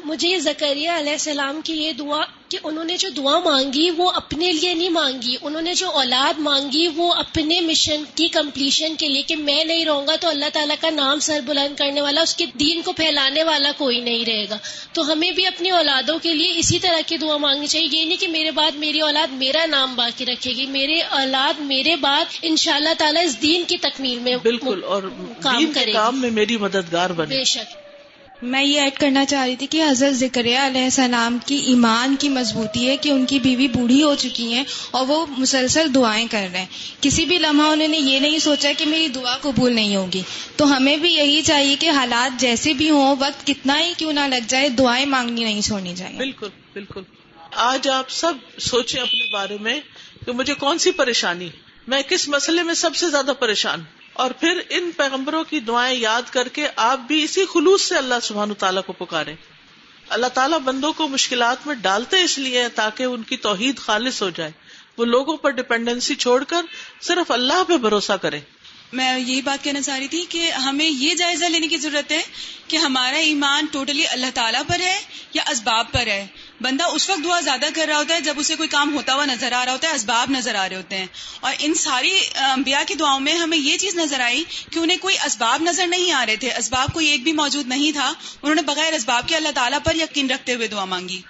مجھے 0.05 0.29
یہ 0.29 0.39
زکریہ 0.39 0.91
علیہ 0.91 1.13
السلام 1.13 1.61
کی 1.65 1.73
یہ 1.73 1.93
دعا 1.93 2.25
کہ 2.49 2.59
انہوں 2.63 2.85
نے 2.85 2.97
جو 2.97 3.09
دعا 3.09 3.39
مانگی 3.39 3.91
وہ 3.91 4.11
اپنے 4.11 4.53
لیے 4.53 4.75
نہیں 4.75 4.89
مانگی۔ 4.89 5.37
انہوں 5.43 5.63
نے 5.63 5.75
جو 5.75 5.91
اولاد 5.91 6.39
مانگی 6.39 6.89
وہ 6.97 7.15
اپنے 7.15 7.61
مشن 7.61 8.03
کی 8.15 8.29
کمپلیشن 8.29 8.95
کے 8.99 9.09
لیے 9.09 9.23
کہ 9.23 9.37
میں 9.37 9.65
نہیں 9.65 9.85
رہوں 9.85 10.07
گا 10.07 10.17
تو 10.17 10.29
اللہ 10.29 10.45
تعالیٰ 10.53 10.77
کا 10.81 10.91
نام 10.91 11.19
سر 11.19 11.41
بلند 11.47 11.79
کرنے 11.79 12.01
والا 12.01 12.21
اس 12.21 12.35
کے 12.35 12.47
دین 12.61 12.83
کو 12.83 12.93
پھیلانے 12.93 13.43
والا 13.43 13.71
کوئی 13.77 14.01
نہیں 14.01 14.25
رہے 14.25 14.47
گا۔ 14.51 14.59
تو 14.93 15.13
ہمیں 15.13 15.31
بھی 15.31 15.47
اپنی 15.47 15.71
اولادوں 15.71 16.19
کے 16.19 16.35
لیے 16.35 16.53
اسی 16.57 16.79
طرح 16.79 17.01
کی 17.07 17.17
دعا 17.17 17.37
مانگنی 17.37 17.67
چاہیے۔ 17.67 17.89
یہ 17.91 18.05
نہیں 18.05 18.21
کہ 18.21 18.29
میرے 18.29 18.51
بعد 18.51 18.71
میری 18.71 19.01
اولاد 19.01 19.33
میرا 19.33 19.67
نام 19.67 19.97
باقی 19.97 20.27
رکھے 20.27 20.53
گی 20.53 20.67
میرے 20.67 21.01
اولاد 21.01 21.61
میرے 21.61 21.97
بعد 21.97 22.25
ان 22.43 22.57
شاء 22.57 22.75
اللہ 22.75 22.95
تعالیٰ 22.99 23.25
اس 23.25 23.43
دین 23.43 23.65
کی 23.65 23.77
تکمیل 23.79 24.19
میں 24.19 24.37
بالکل 24.43 24.81
اور 24.85 25.03
کام 25.43 25.73
کرے 25.75 25.93
کام 25.93 26.21
میں 26.21 26.31
میری 26.31 26.57
مددگار 26.57 27.11
بنے۔ 27.11 27.39
بے 27.39 27.45
شک۔ 27.45 27.84
میں 28.45 28.65
یہ 28.65 28.81
ایڈ 28.81 28.99
کرنا 28.99 29.25
چاہ 29.25 29.45
رہی 29.45 29.57
تھی 29.57 29.67
کہ 29.67 29.83
حضرت 29.91 30.15
ذکریہ 30.15 30.59
علیہ 30.59 30.85
السلام 30.85 31.39
کی 31.47 31.57
ایمان 31.57 32.17
کی 32.19 32.29
مضبوطی 32.29 32.89
ہے 32.89 32.97
کہ 32.97 33.09
ان 33.09 33.27
کی 33.27 33.39
بیوی 33.39 33.69
بوڑھی 33.69 34.03
ہو 34.03 34.15
چکی 34.15 34.53
ہیں 34.53 34.65
اور 34.91 35.07
وہ 35.09 35.27
مسلسل 35.39 35.95
دعائیں 35.95 36.29
کر 36.31 36.49
رہے 36.53 36.59
ہیں۔ 36.59 36.67
کسی 37.01 37.25
بھی 37.25 37.39
لمحہ 37.39 37.67
انہوں 37.67 37.89
نے 37.89 37.99
یہ 37.99 38.21
نہیں 38.21 38.39
سوچا 38.39 38.73
کہ 38.79 38.87
میری 38.87 39.09
دعا 39.09 39.37
قبول 39.37 39.73
نہیں 39.73 39.97
ہوگی۔ 39.97 40.23
تو 40.57 40.77
ہمیں 40.77 40.97
بھی 40.97 41.15
یہی 41.15 41.43
چاہیے 41.43 41.77
کہ 41.81 41.91
حالات 41.91 42.41
جیسے 42.41 42.75
بھی 42.75 42.91
ہوں، 42.91 43.17
وقت 43.19 43.47
کتنا 43.47 43.81
ہی 43.81 43.93
کیوں 43.97 44.13
نہ 44.13 44.21
لگ 44.21 44.45
جائے، 44.49 44.69
دعائیں 44.69 45.07
مانگنی 45.07 45.45
نہیں 45.45 45.61
چھوڑنی 45.61 45.95
چاہیے۔ 45.97 46.19
بالکل 46.19 46.49
بالکل۔ 46.73 47.01
آج 47.51 47.89
آپ 47.89 48.11
سب 48.11 48.33
سوچیں 48.59 49.01
اپنے 49.01 49.33
بارے 49.33 49.57
میں 49.61 49.81
کہ 50.27 50.33
مجھے 50.33 50.55
کون 50.55 50.79
سی 50.79 50.91
پریشانی، 50.91 51.49
میں 51.89 52.03
کس 52.03 52.29
مسئلے 52.29 52.63
میں 52.63 52.75
سب 52.75 52.97
سے 52.97 53.11
زیادہ 53.11 53.33
پریشان؟ 53.41 53.81
ہوں 53.81 54.04
اور 54.15 54.31
پھر 54.31 54.61
ان 54.71 54.91
پیغمبروں 54.97 55.45
کی 55.45 55.61
دعائیں 55.61 55.99
یاد 55.99 56.23
کر 56.31 56.49
کے 56.49 56.69
آپ 56.77 56.99
بھی 56.99 57.23
اسی 57.23 57.45
خلوص 57.53 57.83
سے 57.83 57.95
اللہ 57.95 58.15
سبحان 58.23 58.55
تعالیٰ 58.55 58.83
کو 58.87 58.93
پکارے 58.93 59.35
اللہ 60.09 60.27
تعالیٰ 60.27 60.59
بندوں 60.59 60.93
کو 60.93 61.09
مشکلات 61.09 61.67
میں 61.67 61.75
ڈالتے 61.75 62.23
اس 62.23 62.39
لیے 62.39 62.69
تاکہ 62.69 63.03
ان 63.03 63.23
کی 63.23 63.37
توحید 63.37 63.79
خالص 63.79 64.23
ہو 64.23 64.31
جائے۔ 64.31 64.51
وہ 64.97 65.05
لوگوں 65.05 65.37
پر 65.37 65.51
ڈپینڈنسی 65.51 66.15
چھوڑ 66.15 66.45
کر 66.45 66.67
صرف 67.01 67.31
اللہ 67.31 67.65
پہ 67.69 67.77
بھروسہ 67.77 68.13
کرے 68.13 68.41
میں 68.95 69.19
یہی 69.19 69.43
بات 69.43 69.65
کہنا 69.65 69.83
چاہ 69.83 69.99
رہی 69.99 70.09
تھی 70.09 70.25
کہ 70.29 70.51
ہمیں 70.51 70.87
یہ 70.87 71.15
جائزہ 71.15 71.45
لینے 71.45 71.69
کی 71.69 71.77
ضرورت 71.77 72.13
ہے 72.13 72.23
کہ 72.69 72.77
ہمارا 72.77 73.17
ایمان 73.17 73.67
ٹوٹلی 73.67 74.07
اللہ 74.07 74.27
تعالیٰ 74.35 74.63
پر 74.67 74.81
ہے 74.81 75.01
یا 75.35 75.43
اسباب 75.51 75.93
پر 75.93 76.07
ہے۔ 76.07 76.27
بندہ 76.61 76.85
اس 76.85 77.11
وقت 77.11 77.25
دعا 77.25 77.41
زیادہ 77.41 77.67
کر 77.75 77.87
رہا 77.87 77.97
ہوتا 77.97 78.15
ہے 78.15 78.21
جب 78.21 78.35
اسے 78.37 78.57
کوئی 78.57 78.69
کام 78.69 78.95
ہوتا 78.95 79.15
ہوا 79.15 79.25
نظر 79.25 79.53
آ 79.53 79.65
رہا 79.65 79.73
ہوتا 79.73 79.89
ہے، 79.89 79.95
اسباب 79.95 80.31
نظر 80.31 80.55
آ 80.55 80.69
رہے 80.69 80.77
ہوتے 80.77 80.99
ہیں۔ 80.99 81.07
اور 81.41 81.55
ان 81.59 81.75
ساری 81.75 82.19
انبیاء 82.35 82.81
کی 82.87 82.95
دعاؤں 82.95 83.21
میں 83.21 83.35
ہمیں 83.35 83.59
یہ 83.59 83.77
چیز 83.77 83.95
نظر 83.95 84.21
آئی 84.21 84.45
کہ 84.71 84.79
انہیں 84.79 84.99
کوئی 84.99 85.17
اسباب 85.27 85.63
نظر 85.63 85.87
نہیں 85.87 86.13
آ 86.13 86.27
رہے 86.27 86.37
تھے۔ 86.37 86.53
اسباب 86.53 86.93
کوئی 86.93 87.07
ایک 87.07 87.23
بھی 87.23 87.33
موجود 87.33 87.67
نہیں 87.67 87.93
تھا۔ 87.93 88.09
انہوں 88.43 88.55
نے 88.55 88.63
بغیر 88.63 88.93
اسباب 88.93 89.29
کے 89.29 89.37
اللہ 89.37 89.49
تعالیٰ 89.55 89.79
پر 89.85 89.95
یقین 89.95 90.31
رکھتے 90.31 90.55
ہوئے 90.55 90.69
دعا 90.69 90.85
مانگی۔ 90.85 91.23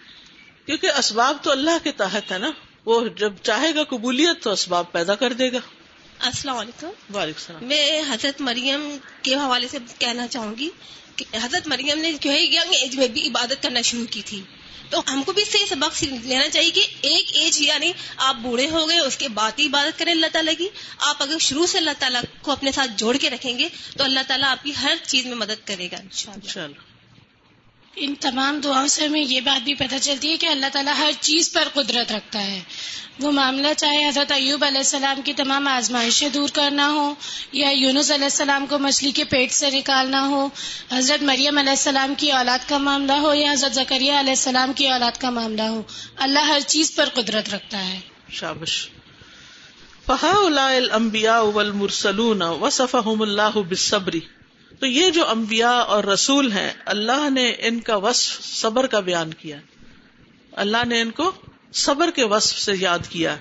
کیونکہ 0.67 0.91
اسباب 0.99 1.37
تو 1.43 1.51
اللہ 1.51 1.85
کے 1.85 1.93
تحت 1.93 2.33
ہے 2.33 2.39
نا۔ 2.39 2.51
وہ 2.87 3.09
جب 3.09 3.33
چاہے 3.43 3.75
گا 3.75 3.85
قبولیت 3.85 4.43
تو 4.43 4.51
اسباب 4.51 4.93
پیدا 4.93 5.15
کر 5.15 5.33
دے 5.33 5.53
گا۔ 5.53 5.59
السلام 6.19 6.57
علیکم۔ 6.57 6.87
وعلیکم 6.87 7.39
السلام۔ 7.39 7.65
میں 7.65 8.01
حضرت 8.11 8.41
مریم 8.41 8.97
کے 9.23 9.35
حوالے 9.35 9.69
سے 9.69 9.79
کہنا 9.99 10.27
چاہوں 10.27 10.55
گی 10.59 10.71
کہ 11.17 11.25
حضرت 11.43 11.67
مریم 11.67 11.99
نے 11.99 12.13
جو 12.21 12.31
ہے 12.31 12.43
ینگ 12.43 12.75
ایج 12.75 12.97
میں 12.97 13.09
بھی 13.09 13.29
عبادت 13.29 13.63
کرنا 13.63 13.81
شروع 13.81 14.05
کی 14.11 14.23
تھی۔ 14.25 14.43
تو 14.91 15.03
ہم 15.09 15.23
کو 15.23 15.33
بھی 15.33 15.45
صحیح 15.45 15.67
سبق 15.67 16.05
لینا 16.23 16.49
چاہیے 16.49 16.71
کہ 16.71 16.87
ایک 17.01 17.25
ایج 17.33 17.63
یعنی 17.63 17.93
آپ 18.17 18.35
بوڑھے 18.35 18.71
ہو 18.71 18.89
گئے 18.89 18.99
اس 18.99 19.17
کے 19.17 19.29
بعد 19.29 19.53
ہی 19.59 19.67
عبادت 19.67 19.99
کریں 19.99 20.13
اللہ 20.13 20.27
تعالیٰ 20.33 20.55
کی۔ 20.59 20.69
آپ 20.99 21.23
اگر 21.23 21.39
شروع 21.41 21.67
سے 21.67 21.79
اللہ 21.79 21.91
تعالیٰ 21.99 22.23
کو 22.43 22.53
اپنے 22.53 22.73
ساتھ 22.73 22.91
جوڑ 22.97 23.17
کے 23.17 23.31
رکھیں 23.31 23.59
گے 23.59 23.69
تو 23.97 24.05
اللہ 24.05 24.21
تعالیٰ 24.29 24.49
آپ 24.49 24.65
کی 24.65 24.73
ہر 24.83 24.97
چیز 25.07 25.27
میں 25.27 25.37
مدد 25.37 25.67
کرے 25.67 25.89
گا۔ 25.93 25.97
انشاءاللہ۔ 25.97 26.94
ان 27.97 28.15
تمام 28.21 28.61
دعاؤں 28.61 28.87
سے 28.87 29.07
ہمیں 29.07 29.21
یہ 29.21 29.41
بات 29.41 29.65
بھی 29.65 29.75
پتہ 29.75 29.95
چلتی 30.03 30.31
ہے 30.31 30.37
کہ 30.37 30.47
اللہ 30.47 30.67
تعالیٰ 30.73 30.95
ہر 30.99 31.11
چیز 31.21 31.53
پر 31.53 31.69
قدرت 31.73 32.13
رکھتا 32.13 32.43
ہے۔ 32.43 32.61
وہ 33.21 33.33
معاملہ 33.33 33.67
چاہے 33.77 34.09
حضرت 34.09 34.33
ایوب 34.33 34.65
علیہ 34.65 34.79
السلام 34.79 35.21
کی 35.25 35.33
تمام 35.33 35.69
آزمائشیں 35.69 36.29
دور 36.29 36.49
کرنا 36.53 36.91
ہو 36.93 37.15
یا 37.53 37.71
یونس 37.71 38.11
علیہ 38.11 38.25
السلام 38.25 38.67
کو 38.67 38.79
مچھلی 38.79 39.11
کے 39.11 39.25
پیٹ 39.25 39.53
سے 39.53 39.71
نکالنا 39.71 40.27
ہو، 40.27 40.49
حضرت 40.93 41.23
مریم 41.23 41.59
علیہ 41.59 41.71
السلام 41.71 42.15
کی 42.19 42.33
اولاد 42.33 42.59
کا 42.69 42.79
معاملہ 42.79 43.13
ہو 43.13 43.35
یا 43.35 43.53
حضرت 43.53 43.75
زکریہ 43.75 44.13
علیہ 44.13 44.31
السلام 44.31 44.73
کی 44.73 44.89
اولاد 44.89 45.21
کا 45.21 45.31
معاملہ 45.31 45.63
ہو، 45.63 45.83
اللہ 46.17 46.39
ہر 46.39 46.61
چیز 46.67 46.95
پر 46.95 47.09
قدرت 47.15 47.55
رکھتا 47.55 47.89
ہے۔ 47.89 48.01
شابش۔ 48.31 48.89
فہا 50.07 50.67
الانبیاء 50.67 51.41
والمرسلون 51.41 52.43
وصفهم 52.43 53.23
اللہ 53.23 53.59
بالصبری 53.69 54.21
تو 54.85 54.89
یہ 54.89 55.11
جو 55.11 55.29
انبیاء 55.29 55.77
اور 55.77 56.05
رسول 56.05 56.53
ہیں، 56.53 56.73
اللہ 56.85 57.31
نے 57.31 57.55
ان 57.59 57.81
کا 57.81 57.97
وصف 57.97 58.45
صبر 58.45 58.87
کا 58.87 59.01
بیان 59.01 59.35
کیا۔ 59.35 59.57
اللہ 60.53 60.85
نے 60.85 61.01
ان 61.01 61.11
کو 61.11 61.33
صبر 61.73 62.11
کے 62.11 62.25
وصف 62.25 62.59
سے 62.59 62.73
یاد 62.79 62.99
کیا۔ 63.09 63.37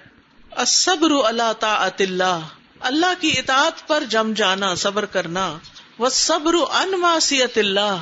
الصبر 0.51 1.11
اللہ 1.25 1.53
طاعت 1.59 2.01
اللہ۔ 2.01 2.39
اللہ 2.79 3.21
کی 3.21 3.33
اطاعت 3.37 3.87
پر 3.87 4.03
جم 4.09 4.33
جانا، 4.35 4.75
صبر 4.75 5.05
کرنا۔ 5.05 5.57
وہ 5.97 6.09
صبر 6.09 6.53
ان 6.53 6.99
معصیت 6.99 7.57
اللہ۔ 7.57 7.97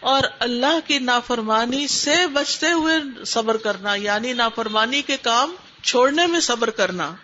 اور 0.00 0.22
اللہ 0.38 0.88
کی 0.88 0.98
نافرمانی 0.98 1.86
سے 1.86 2.26
بچتے 2.26 2.72
ہوئے 2.72 3.24
صبر 3.26 3.56
کرنا 3.56 3.94
یعنی 3.94 4.32
نافرمانی 4.32 5.02
کے 5.02 5.16
کام 5.16 5.54
چھوڑنے 5.82 6.26
میں 6.26 6.40
صبر 6.40 6.70
کرنا۔ 6.70 7.14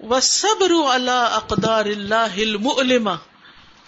وہ 0.00 0.20
صبر 0.20 0.70
اللہ 0.70 1.28
اقدار 1.32 1.84
اللہ 1.84 2.36
المعلمہ 2.36 3.10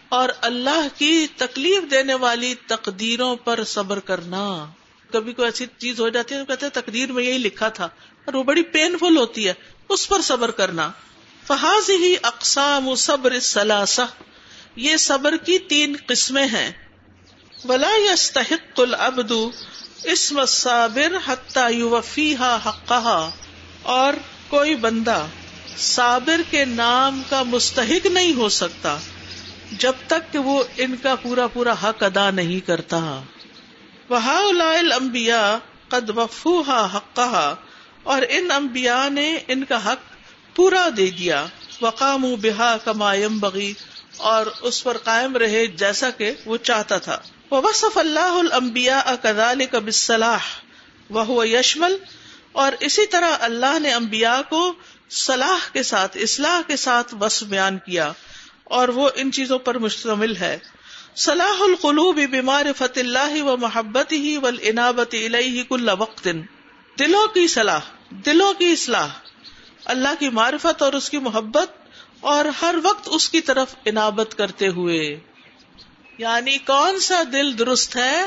اور 0.09 0.29
اللہ 0.41 0.87
کی 0.99 1.27
تکلیف 1.37 1.91
دینے 1.91 2.15
والی 2.15 2.55
تقدیروں 2.67 3.37
پر 3.37 3.65
صبر 3.65 3.99
کرنا۔ 3.99 4.67
کبھی 5.13 5.33
کوئی 5.33 5.49
ایسی 5.49 5.67
چیز 5.79 6.01
ہو 6.01 6.09
جاتی 6.09 6.35
ہے 6.35 6.41
تو 6.41 6.47
کہتے 6.47 6.67
ہیں 6.67 6.83
تقدیر 6.83 7.13
میں 7.13 7.25
یہی 7.25 7.39
لکھا 7.39 7.69
تھا، 7.69 7.85
اور 8.25 8.35
وہ 8.35 8.43
بڑی 8.43 8.63
پین 8.63 8.97
فل 9.01 9.17
ہوتی 9.17 9.49
ہے، 9.49 9.53
اس 9.89 10.09
پر 10.09 10.21
صبر 10.21 10.51
کرنا۔ 10.51 10.91
فحاظ 11.47 11.91
ہی 11.91 12.15
اقسام 12.23 12.95
صبر 12.95 13.41
سلاسہ 13.41 14.03
یہ 14.77 14.97
صبر 14.97 15.37
کی 15.37 15.59
تین 15.59 15.97
قسمیں 16.07 16.47
ہیں۔ 16.47 16.73
ولا 17.65 18.13
يستحق 18.13 18.81
العبد 18.81 19.33
اسم 20.05 20.39
الصابر 20.39 21.17
حتى 21.27 21.79
يوفيها 21.79 22.59
حقها۔ 22.67 23.31
اور 23.83 24.15
کوئی 24.49 24.75
بندہ 24.75 25.27
صابر 25.79 26.41
کے 26.51 26.65
نام 26.65 27.23
کا 27.29 27.43
مستحق 27.43 28.07
نہیں 28.07 28.35
ہو 28.35 28.49
سکتا۔ 28.49 28.99
جب 29.73 29.93
تک 30.07 30.33
کہ 30.33 30.39
وہ 30.39 30.65
ان 30.77 30.97
کا 31.03 31.15
پورا 31.15 31.47
پورا 31.47 31.73
حق 31.73 32.03
ادا 32.03 32.31
نہیں 32.31 32.67
کرتا۔ 32.67 33.21
وہا 34.09 35.59
قد 35.89 36.11
وفوہا 36.11 36.89
حقہا 36.95 37.55
اور 38.03 38.23
ان 38.29 38.51
انبیاء 38.51 39.09
نے 39.09 39.39
ان 39.49 39.65
کا 39.65 39.93
حق 39.93 40.15
پورا 40.57 40.89
دے 40.97 41.11
دیا۔ 41.11 41.47
وقام 41.81 42.23
بہا 42.23 42.77
کمایم 42.85 43.39
بغی 43.39 43.73
اور 44.17 44.47
اس 44.61 44.85
پر 44.85 44.97
قائم 44.97 45.37
رہے 45.37 45.67
جیسا 45.67 46.11
کہ 46.11 46.33
وہ 46.47 46.57
چاہتا 46.57 46.99
تھا۔ 46.99 47.19
وصف 47.51 47.99
اللہ 47.99 48.19
المبیا 48.19 49.03
کدال 49.23 49.67
کب 49.67 49.91
صلاح 49.91 50.61
وہ 51.11 51.49
یشمل 51.49 51.97
اور 52.53 52.73
اسی 52.81 53.07
طرح 53.07 53.31
اللہ 53.41 53.79
نے 53.79 53.93
انبیاء 53.93 54.41
کو 54.49 54.73
صلاح 55.11 55.73
کے 55.73 55.83
ساتھ، 55.83 56.17
اصلاح 56.17 56.61
کے 56.67 56.77
ساتھ 56.77 57.15
وصف 57.21 57.47
بیان 57.47 57.79
کیا۔ 57.79 58.13
اور 58.65 58.89
وہ 58.89 59.11
ان 59.15 59.33
چیزوں 59.33 59.59
پر 59.59 59.79
مشتمل 59.79 60.37
ہے۔ 60.37 60.59
صلاح 61.17 61.57
القلوب 61.61 62.21
بیمار 62.31 62.67
فت 62.77 62.99
اللہ 62.99 63.43
و 63.43 63.57
محبت 63.57 64.13
ہی 64.13 64.37
و 64.37 64.49
عنابت 64.49 65.15
علیہ 65.15 65.63
کل 65.65 65.91
وقت۔ 65.99 66.29
دلوں 66.99 67.27
کی 67.27 67.47
صلاح، 67.47 67.81
دلوں 68.11 68.53
کی 68.53 68.73
اصلاح۔ 68.73 69.07
اللہ 69.85 70.09
کی 70.19 70.29
معرفت 70.29 70.83
اور 70.83 70.93
اس 70.93 71.11
کی 71.11 71.19
محبت 71.19 71.71
اور 72.21 72.45
ہر 72.45 72.75
وقت 72.83 73.09
اس 73.13 73.31
کی 73.31 73.41
طرف 73.41 73.75
عنابت 73.87 74.35
کرتے 74.39 74.69
ہوئے۔ 74.69 75.21
یعنی 76.19 76.59
کون 76.59 76.99
سا 76.99 77.23
دل 77.33 77.59
درست 77.59 77.97
ہے 77.97 78.23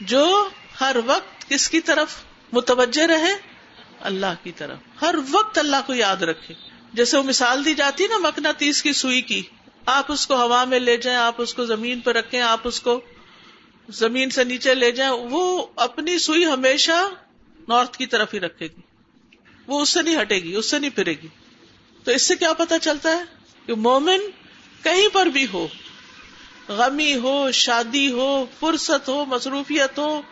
جو 0.00 0.48
ہر 0.80 0.96
وقت 1.06 1.48
کس 1.48 1.70
کی 1.70 1.80
طرف 1.80 2.08
متوجہ 2.52 3.06
رہے؟ 3.06 3.34
اللہ 4.00 4.34
کی 4.42 4.52
طرف۔ 4.52 5.02
ہر 5.02 5.14
وقت 5.30 5.58
اللہ 5.58 5.76
کو 5.86 5.94
یاد 5.94 6.16
رکھے۔ 6.16 6.67
جیسے 6.92 7.18
وہ 7.18 7.22
مثال 7.22 7.64
دی 7.64 7.74
جاتی 7.74 8.06
نا 8.06 8.18
مکنا 8.18 8.52
تیس 8.52 8.82
کی 8.82 8.92
سوئی 8.92 9.22
کی، 9.22 9.42
آپ 9.86 10.12
اس 10.12 10.26
کو 10.26 10.34
ہوا 10.34 10.64
میں 10.64 10.78
لے 10.78 10.96
جائیں، 10.96 11.18
آپ 11.18 11.34
اس 11.38 11.54
کو 11.54 11.66
زمین 11.66 12.00
پہ 12.00 12.10
رکھیں، 12.10 12.40
آپ 12.40 12.60
اس 12.64 12.80
کو 12.80 13.00
زمین 13.88 14.30
سے 14.30 14.44
نیچے 14.44 14.74
لے 14.74 14.92
جائیں، 14.92 15.12
وہ 15.12 15.66
اپنی 15.76 16.18
سوئی 16.18 16.44
ہمیشہ 16.46 17.08
نارتھ 17.68 17.98
کی 17.98 18.06
طرف 18.06 18.34
ہی 18.34 18.40
رکھے 18.40 18.66
گی۔ 18.66 18.80
وہ 19.66 19.80
اس 19.80 19.90
سے 19.90 20.02
نہیں 20.02 20.20
ہٹے 20.20 20.34
گی، 20.34 20.54
اس 20.54 20.70
سے 20.70 20.78
نہیں 20.78 20.90
پھرے 20.90 21.12
گی۔ 21.12 21.28
تو 22.04 22.10
اس 22.10 22.22
سے 22.22 22.36
کیا 22.36 22.52
پتا 22.52 22.78
چلتا 22.78 23.10
ہے؟ 23.10 23.22
کہ 23.66 23.74
مومن 23.74 24.20
کہیں 24.82 25.08
پر 25.12 25.26
بھی 25.26 25.46
ہو، 25.52 25.68
غمی 26.68 27.14
ہو، 27.14 27.50
شادی 27.52 28.12
ہو، 28.12 28.46
فرصت 28.60 29.08
ہو، 29.08 29.24
مصروفیت 29.24 29.98
ہو، 29.98 30.22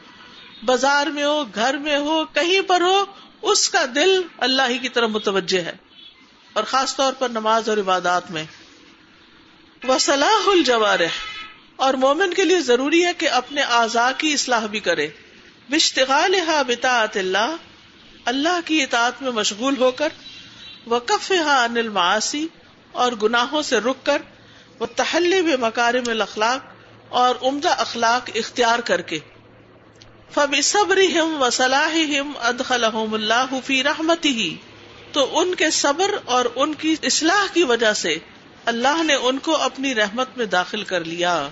بازار 0.64 1.07
میں 1.07 1.24
ہو، 1.24 1.44
گھر 1.54 1.76
میں 1.76 1.96
ہو، 1.96 2.24
کہیں 2.24 2.61
پر 2.61 2.80
ہو، 2.80 3.04
اس 3.42 3.70
کا 3.70 3.84
دل 3.94 4.22
اللہ 4.38 4.62
ہی 4.68 4.78
کی 4.78 4.88
طرف 4.88 5.11
متوجہ 5.11 5.61
ہے۔ 5.61 5.86
اور 6.57 6.64
خاص 6.64 6.96
طور 6.96 7.12
پر 7.12 7.28
نماز 7.28 7.68
اور 7.68 7.78
عبادات 7.78 8.30
میں۔ 8.30 8.44
وہ 9.84 9.98
صلاح 9.98 10.50
الجوار 10.50 11.00
اور 11.76 11.94
مومن 11.94 12.34
کے 12.34 12.44
لیے 12.44 12.61
ضروری 12.61 13.04
ہے 13.04 13.12
کہ 13.14 13.30
اپنے 13.30 13.61
اعضاء 13.61 14.11
کی 14.18 14.32
اصلاح 14.32 14.66
بھی 14.66 14.80
کرے۔ 14.80 15.09
بشتغال 15.70 16.34
بتاعت 16.66 17.16
اللہ۔ 17.16 17.57
اللہ 18.24 18.61
کی 18.64 18.82
اطاعت 18.82 19.22
میں 19.22 19.30
مشغول 19.30 19.74
ہو 19.78 19.90
کر۔ 19.90 20.09
وہ 20.86 20.98
کف 20.98 21.32
ہا 21.32 21.64
انل 21.64 21.88
معاشی 21.88 22.46
اور 22.92 23.12
گناہوں 23.12 23.62
سے 23.62 23.78
رک 23.78 24.07
کر۔ 24.07 24.22
وہ 24.78 24.86
تحلی 24.96 25.42
بے 25.42 25.57
مکارم 25.57 26.11
الاخلاق 26.11 26.61
اور 27.09 27.34
عمدہ 27.42 27.68
اخلاق 27.68 28.30
اختیار 28.34 28.78
کر 28.78 29.00
کے۔ 29.00 29.18
فب 30.34 30.57
صبر 30.62 30.96
ہم 30.96 31.42
و 31.42 31.50
صلاح 31.50 32.20
ہم 32.20 32.32
ادخلحم 32.38 33.14
اللہ 33.14 33.46
فی 33.64 33.82
رحمتی 33.82 34.28
ہی 34.28 34.57
تو 35.16 35.40
ان 35.40 35.54
کے 35.54 35.70
صبر 35.70 36.10
اور 36.24 36.44
ان 36.54 36.74
کی 36.74 36.96
اصلاح 37.02 37.46
کی 37.54 37.64
وجہ 37.64 37.92
سے 37.92 38.18
اللہ 38.64 39.02
نے 39.02 39.14
ان 39.14 39.38
کو 39.38 39.56
اپنی 39.56 39.94
رحمت 39.94 40.26
میں 40.36 40.46
داخل 40.46 40.84
کر 40.84 41.04
لیا۔ 41.04 41.48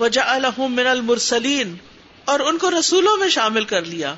وجا 0.00 0.34
الحم 0.34 0.72
من 0.72 0.86
المرسلین 0.86 1.76
اور 2.24 2.40
ان 2.40 2.58
کو 2.58 2.70
رسولوں 2.70 3.16
میں 3.16 3.28
شامل 3.28 3.64
کر 3.64 3.84
لیا۔ 3.84 4.14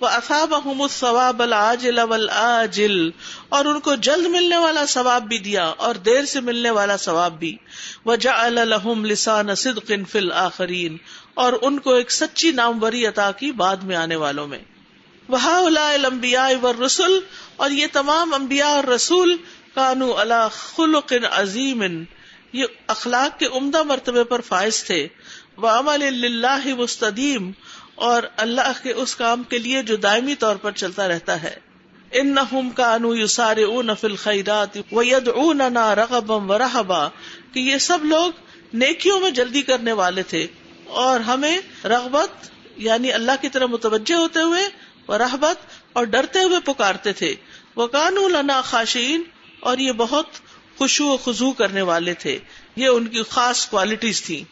وہ 0.00 0.06
اصاب 0.06 0.54
ثواب 0.90 1.42
العاجل 1.42 1.98
والآجل 1.98 3.10
اور 3.48 3.64
ان 3.64 3.80
کو 3.80 3.94
جلد 3.94 4.26
ملنے 4.26 4.56
والا 4.56 4.86
ثواب 4.86 5.22
بھی 5.22 5.38
دیا 5.38 5.64
اور 5.64 5.94
دیر 5.94 6.24
سے 6.24 6.40
ملنے 6.40 6.70
والا 6.70 6.96
ثواب 6.96 7.38
بھی۔ 7.38 7.56
وجعل 8.06 8.54
لهم 8.54 9.04
لسان 9.04 9.54
صدق 9.54 9.92
فی 10.08 10.18
الاخرین 10.18 10.96
اور 11.34 11.52
ان 11.62 11.78
کو 11.78 11.94
ایک 11.94 12.10
سچی 12.10 12.50
ناموری 12.50 13.06
عطا 13.06 13.30
کی 13.30 13.52
بعد 13.52 13.76
میں 13.76 13.96
آنے 13.96 14.16
والوں 14.16 14.46
میں۔ 14.46 14.75
الانبیاء 15.30 16.48
والرسل 16.60 17.20
اور 17.56 17.70
یہ 17.70 17.86
تمام 17.92 18.34
انبیاء 18.34 18.68
اور 18.68 18.84
رسول 18.84 19.36
کانو 19.74 20.16
اللہ 20.16 20.48
خلق 20.52 21.12
عظیم، 21.30 22.04
یہ 22.52 22.64
اخلاق 22.86 23.38
کے 23.38 23.46
عمدہ 23.46 23.82
مرتبے 23.82 24.24
پر 24.24 24.40
فائز 24.40 24.84
تھے۔ 24.84 25.08
وہ 25.56 25.68
عمل 25.68 26.24
اللہ 26.24 26.74
مستدیم 26.78 27.52
اور 27.94 28.22
اللہ 28.36 28.72
کے 28.82 28.92
اس 28.92 29.16
کام 29.16 29.42
کے 29.42 29.58
لیے 29.58 29.82
جو 29.82 29.96
دائمی 29.96 30.34
طور 30.34 30.56
پر 30.56 30.70
چلتا 30.70 31.08
رہتا 31.08 31.42
ہے۔ 31.42 31.56
ان 32.12 32.34
نہ 32.34 32.58
کانو 32.76 33.14
یو 33.14 33.26
سارے 33.26 33.64
او 33.64 33.82
نفل 33.82 34.16
خیرات 34.16 34.76
ید 34.92 35.28
او 35.28 35.52
نہ 35.52 35.88
رغبم 35.88 36.50
و 36.50 36.58
رحبا 36.58 37.08
کہ 37.52 37.60
یہ 37.60 37.78
سب 37.78 38.04
لوگ 38.04 38.32
نیکیوں 38.74 39.20
میں 39.20 39.30
جلدی 39.30 39.62
کرنے 39.62 39.92
والے 39.92 40.22
تھے۔ 40.22 40.46
اور 40.86 41.20
ہمیں 41.20 41.58
رغبت 41.84 42.50
یعنی 42.76 43.12
اللہ 43.12 43.32
کی 43.40 43.48
طرح 43.48 43.66
متوجہ 43.66 44.14
ہوتے 44.14 44.40
ہوئے 44.40 44.62
وہ 45.08 45.16
رحبت 45.16 45.56
اور 45.92 46.04
ڈرتے 46.04 46.42
ہوئے 46.42 46.60
پکارتے 46.60 47.12
تھے۔ 47.12 47.34
وہ 47.76 47.86
کانو 47.86 48.28
لنا 48.28 48.60
خاشین 48.60 49.22
اور 49.60 49.78
یہ 49.78 49.92
بہت 49.92 50.26
خوشو 50.78 51.04
و 51.04 51.16
خزو 51.16 51.52
کرنے 51.52 51.82
والے 51.82 52.14
تھے۔ 52.14 52.38
یہ 52.76 52.88
ان 52.88 53.06
کی 53.06 53.22
خاص 53.30 53.66
کوالٹیز 53.66 54.22
تھی 54.22 54.44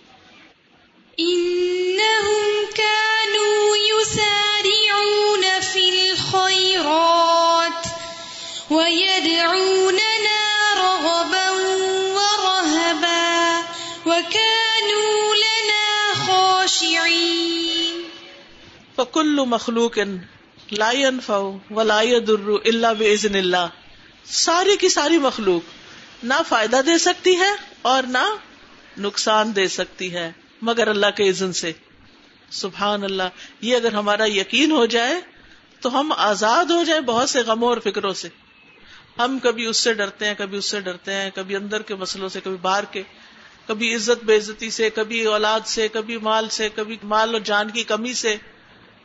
فکل 18.97 19.45
مخلوق 19.47 19.99
لا 20.73 20.93
ينفع 20.93 21.51
ولا 21.71 22.03
يضر 22.03 22.49
الا 22.65 22.93
باذن 22.93 23.35
اللہ 23.35 23.67
ساری 24.25 24.77
کی 24.77 24.89
ساری 24.89 25.19
مخلوق 25.19 25.63
نہ 26.25 26.35
فائدہ 26.49 26.81
دے 26.87 26.99
سکتی 26.99 27.37
ہے 27.37 27.51
اور 27.83 28.03
نہ 28.03 28.37
نقصان 28.99 29.57
دے 29.57 29.69
سکتی 29.69 30.15
ہے، 30.15 30.33
مگر 30.63 30.89
اللہ 30.89 31.07
کے 31.17 31.29
عزن 31.29 31.53
سے۔ 31.53 31.73
سبحان 32.51 33.05
اللہ، 33.05 33.23
یہ 33.61 33.77
اگر 33.77 33.93
ہمارا 33.93 34.29
یقین 34.29 34.71
ہو 34.71 34.87
جائے 34.87 35.21
تو 35.81 36.01
ہم 36.01 36.13
آزاد 36.17 36.65
ہو 36.65 36.83
جائیں 36.83 37.03
بہت 37.03 37.31
سے 37.31 37.41
غموں 37.41 37.69
اور 37.69 37.79
فکروں 37.79 38.13
سے۔ 38.13 38.29
ہم 39.19 39.39
کبھی 39.43 39.67
اس 39.67 39.77
سے 39.77 39.95
ڈرتے 39.95 40.27
ہیں، 40.27 40.35
کبھی 40.39 40.59
اس 40.59 40.65
سے 40.65 40.81
ڈرتے 40.81 41.13
ہیں، 41.13 41.31
کبھی 41.35 41.57
اندر 41.57 41.83
کے 41.83 41.95
مسئلوں 41.95 42.29
سے، 42.29 42.41
کبھی 42.45 42.57
باہر 42.57 42.85
کے۔ 42.85 43.03
کبھی 43.67 43.95
عزت 43.95 44.25
بے 44.25 44.37
عزتی 44.37 44.71
سے، 44.71 44.91
کبھی 44.91 45.25
اولاد 45.25 45.61
سے، 45.65 45.89
کبھی 45.89 46.19
مال 46.19 46.49
سے، 46.49 46.69
کبھی 46.75 46.97
مال 47.03 47.33
اور 47.33 47.41
جان 47.41 47.71
کی 47.71 47.85
کمی 47.85 48.15
سے، 48.15 48.37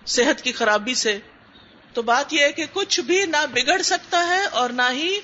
صحت 0.05 0.41
کی 0.41 0.51
خرابی 0.51 0.93
سے۔ 0.93 1.20
تو 1.94 2.02
بات 2.02 2.34
یہ 2.34 2.42
ہے 2.42 2.52
کہ 2.52 2.66
کچھ 2.74 3.00
بھی 3.00 3.26
نہ 3.26 3.46
بگڑ 3.54 3.82
سکتا 3.82 4.28
ہے 4.28 4.46
اور 4.46 4.70
نہ 4.70 4.82
ہی 4.92 5.20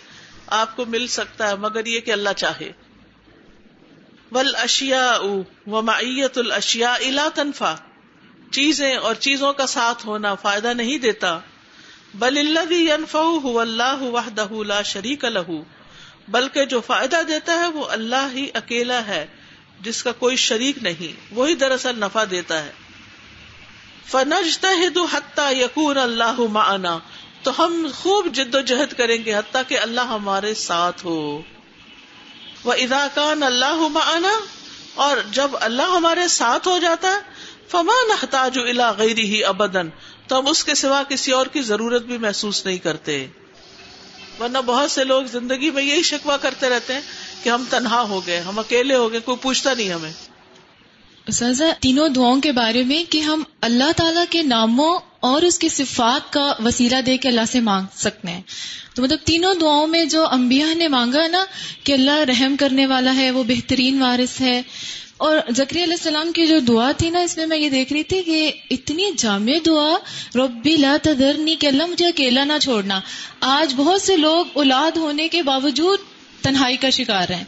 آپ 0.47 0.75
کو 0.75 0.85
مل 0.85 1.07
سکتا 1.07 1.47
ہے، 1.47 1.55
مگر 1.55 1.85
یہ 1.85 1.99
کہ 1.99 2.11
اللہ 2.11 2.29
چاہے۔ 2.37 2.71
ول 4.31 4.55
اشیا 4.55 5.17
و 5.67 5.81
معیت 5.81 6.37
الشیا 6.37 6.93
الا 6.93 7.27
تنفا 7.35 7.75
چیزیں 8.51 8.95
اور 8.95 9.15
چیزوں 9.15 9.53
کا 9.53 9.67
ساتھ 9.67 10.05
ہونا 10.05 10.35
فائدہ 10.35 10.67
نہیں 10.67 10.97
دیتا۔ 10.97 11.39
بل 12.13 12.57
اللہ 12.59 13.45
اللہ 13.57 14.01
وحدہ 14.01 14.47
لا 14.51 14.81
شریک 14.81 15.25
لہو 15.25 15.63
بلکہ 16.27 16.65
جو 16.65 16.81
فائدہ 16.81 17.21
دیتا 17.27 17.53
ہے 17.53 17.67
وہ 17.67 17.85
اللہ 17.89 18.27
ہی 18.33 18.47
اکیلا 18.53 19.07
ہے، 19.07 19.25
جس 19.81 20.03
کا 20.03 20.11
کوئی 20.11 20.35
شریک 20.35 20.83
نہیں۔ 20.83 21.35
وہی 21.35 21.55
دراصل 21.55 21.99
نفع 21.99 22.23
دیتا 22.31 22.63
ہے۔ 22.63 22.71
فنجتا 24.11 24.69
حتیٰ 25.11 25.53
یقون 25.53 25.97
اللہ 25.97 26.39
معنا۔ 26.51 26.97
تو 27.43 27.51
ہم 27.59 27.87
خوب 27.97 28.27
جد 28.33 28.55
و 28.55 28.61
جہد 28.61 28.93
کریں 28.93 29.17
گے 29.25 29.33
حتیٰ 29.33 29.61
کہ 29.67 29.79
اللہ 29.79 30.07
ہمارے 30.09 30.53
ساتھ 30.53 31.05
ہو۔ 31.05 31.41
وہ 32.63 32.73
اداکان 32.73 33.43
اللہ 33.43 33.87
معنا، 33.91 34.39
اور 34.95 35.17
جب 35.31 35.51
اللہ 35.61 35.89
ہمارے 35.89 36.27
ساتھ 36.27 36.67
ہو 36.67 36.77
جاتا 36.77 37.11
ہے 37.11 37.19
فمان 37.67 38.11
احتاج 38.11 38.59
الا 38.59 38.91
غیر 38.91 39.17
ہی 39.17 39.43
ابدن 39.43 39.89
تو 40.27 40.39
ہم 40.39 40.47
اس 40.47 40.63
کے 40.63 40.75
سوا 40.75 41.01
کسی 41.03 41.31
اور 41.31 41.45
کی 41.45 41.61
ضرورت 41.61 42.03
بھی 42.03 42.17
محسوس 42.17 42.65
نہیں 42.65 42.77
کرتے۔ 42.77 43.25
ورنہ 44.39 44.57
بہت 44.65 44.91
سے 44.91 45.03
لوگ 45.03 45.23
زندگی 45.23 45.71
میں 45.71 45.83
یہی 45.83 46.03
شکوا 46.03 46.37
کرتے 46.37 46.69
رہتے 46.69 46.93
ہیں 46.93 47.01
کہ 47.43 47.49
ہم 47.49 47.63
تنہا 47.69 48.01
ہو 48.01 48.25
گئے، 48.27 48.39
ہم 48.39 48.59
اکیلے 48.59 48.95
ہو 48.95 49.11
گئے، 49.11 49.19
کوئی 49.19 49.37
پوچھتا 49.41 49.73
نہیں 49.73 49.89
ہمیں۔ 49.89 50.11
سزا 51.31 51.65
تینوں 51.79 52.09
دعاؤں 52.09 52.41
کے 52.41 52.51
بارے 52.51 52.83
میں 52.83 53.11
کہ 53.11 53.19
ہم 53.19 53.43
اللہ 53.61 53.91
تعالیٰ 53.95 54.23
کے 54.29 54.43
ناموں 54.43 54.99
اور 55.19 55.41
اس 55.41 55.59
کی 55.59 55.69
صفات 55.69 56.33
کا 56.33 56.53
وسیلہ 56.65 57.01
دے 57.05 57.17
کے 57.17 57.29
اللہ 57.29 57.45
سے 57.51 57.59
مانگ 57.59 57.85
سکتے 57.95 58.27
ہیں۔ 58.27 58.41
تو 58.95 59.03
مطلب 59.03 59.19
تینوں 59.23 59.55
دعاؤں 59.55 59.87
میں 59.87 60.05
جو 60.05 60.27
انبیاء 60.27 60.73
نے 60.73 60.87
مانگا 60.87 61.27
نا 61.27 61.45
کہ 61.83 61.93
اللہ 61.93 62.19
رحم 62.19 62.55
کرنے 62.59 62.85
والا 62.85 63.15
ہے، 63.15 63.31
وہ 63.31 63.43
بہترین 63.43 64.01
وارث 64.01 64.41
ہے۔ 64.41 64.61
اور 65.17 65.37
زکری 65.55 65.83
علیہ 65.83 65.93
السلام 65.93 66.31
کی 66.31 66.45
جو 66.45 66.59
دعا 66.59 66.91
تھی 66.91 67.09
نا، 67.09 67.19
اس 67.19 67.37
میں 67.37 67.45
میں 67.45 67.57
یہ 67.57 67.69
دیکھ 67.69 67.93
رہی 67.93 68.03
تھی 68.03 68.21
کہ 68.21 68.51
اتنی 68.71 69.03
جامع 69.17 69.51
دعا، 69.65 69.97
ربی 70.35 70.75
لا 70.77 70.97
تذرنی 71.01 71.55
کہ 71.55 71.67
اللہ 71.67 71.85
مجھے 71.85 72.07
اکیلا 72.07 72.43
نہ 72.43 72.53
چھوڑنا۔ 72.61 72.99
آج 73.39 73.73
بہت 73.75 74.01
سے 74.01 74.17
لوگ 74.17 74.45
اولاد 74.53 74.97
ہونے 74.97 75.27
کے 75.27 75.43
باوجود 75.43 75.99
تنہائی 76.41 76.77
کا 76.77 76.89
شکار 76.89 77.31
ہیں۔ 77.31 77.43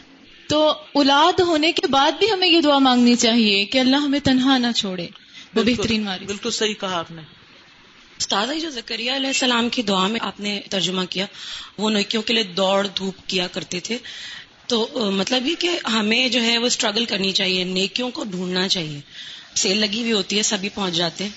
تو 0.48 0.74
اولاد 0.94 1.40
ہونے 1.40 1.72
کے 1.72 1.88
بعد 1.88 2.12
بھی 2.12 2.32
ہمیں 2.34 2.48
یہ 2.48 2.62
دعا 2.62 2.80
مانگنی 2.80 3.16
چاہیے 3.16 3.66
کہ 3.66 3.78
اللہ 3.78 3.96
ہمیں 3.96 4.20
تنہا 4.20 4.58
نہ 4.58 4.68
چھوڑے 4.76 5.08
وہ 5.56 5.64
بہترین 5.64 6.04
ماری 6.04 6.26
بالکل 6.26 6.52
صحیح 6.52 6.74
کہا 6.80 7.00
آپ 7.00 7.12
نے۔ 7.12 7.22
استاد 8.18 8.48
جو 8.62 8.70
زکریہ 8.70 9.12
علیہ 9.12 9.28
السلام 9.28 9.70
کی 9.70 9.82
دعا 9.82 10.08
میں 10.08 10.20
آپ 10.24 10.40
نے 10.40 10.62
ترجمہ 10.70 11.02
کیا 11.10 11.26
وہ 11.78 11.90
نیکیوں 11.90 12.24
کے 12.24 12.34
لیے 12.34 12.44
دوڑ 12.44 12.88
دھوپ 12.88 13.16
کیا 13.28 13.48
کرتے 13.48 13.80
تھے۔ 13.80 13.98
تو 14.68 14.88
مطلب 15.14 15.48
یہ 15.48 15.56
کہ 15.60 15.88
ہمیں 15.88 16.30
جو 16.30 16.44
ہے 16.44 16.58
وہ 16.58 16.66
اسٹرگل 16.66 17.06
کرنی 17.06 17.32
چاہیے 17.32 17.64
نیکیوں 17.64 18.12
کو 18.12 18.24
ڈھونڈنا 18.24 18.68
چاہیے۔ 18.68 19.00
سیل 19.56 19.78
لگی 19.78 20.02
ہوئی 20.02 20.12
ہوتی 20.12 20.38
ہے 20.38 20.44
سبھی 20.44 20.70
پہنچ 20.70 20.94
جاتے 20.94 21.24
ہیں۔ 21.24 21.32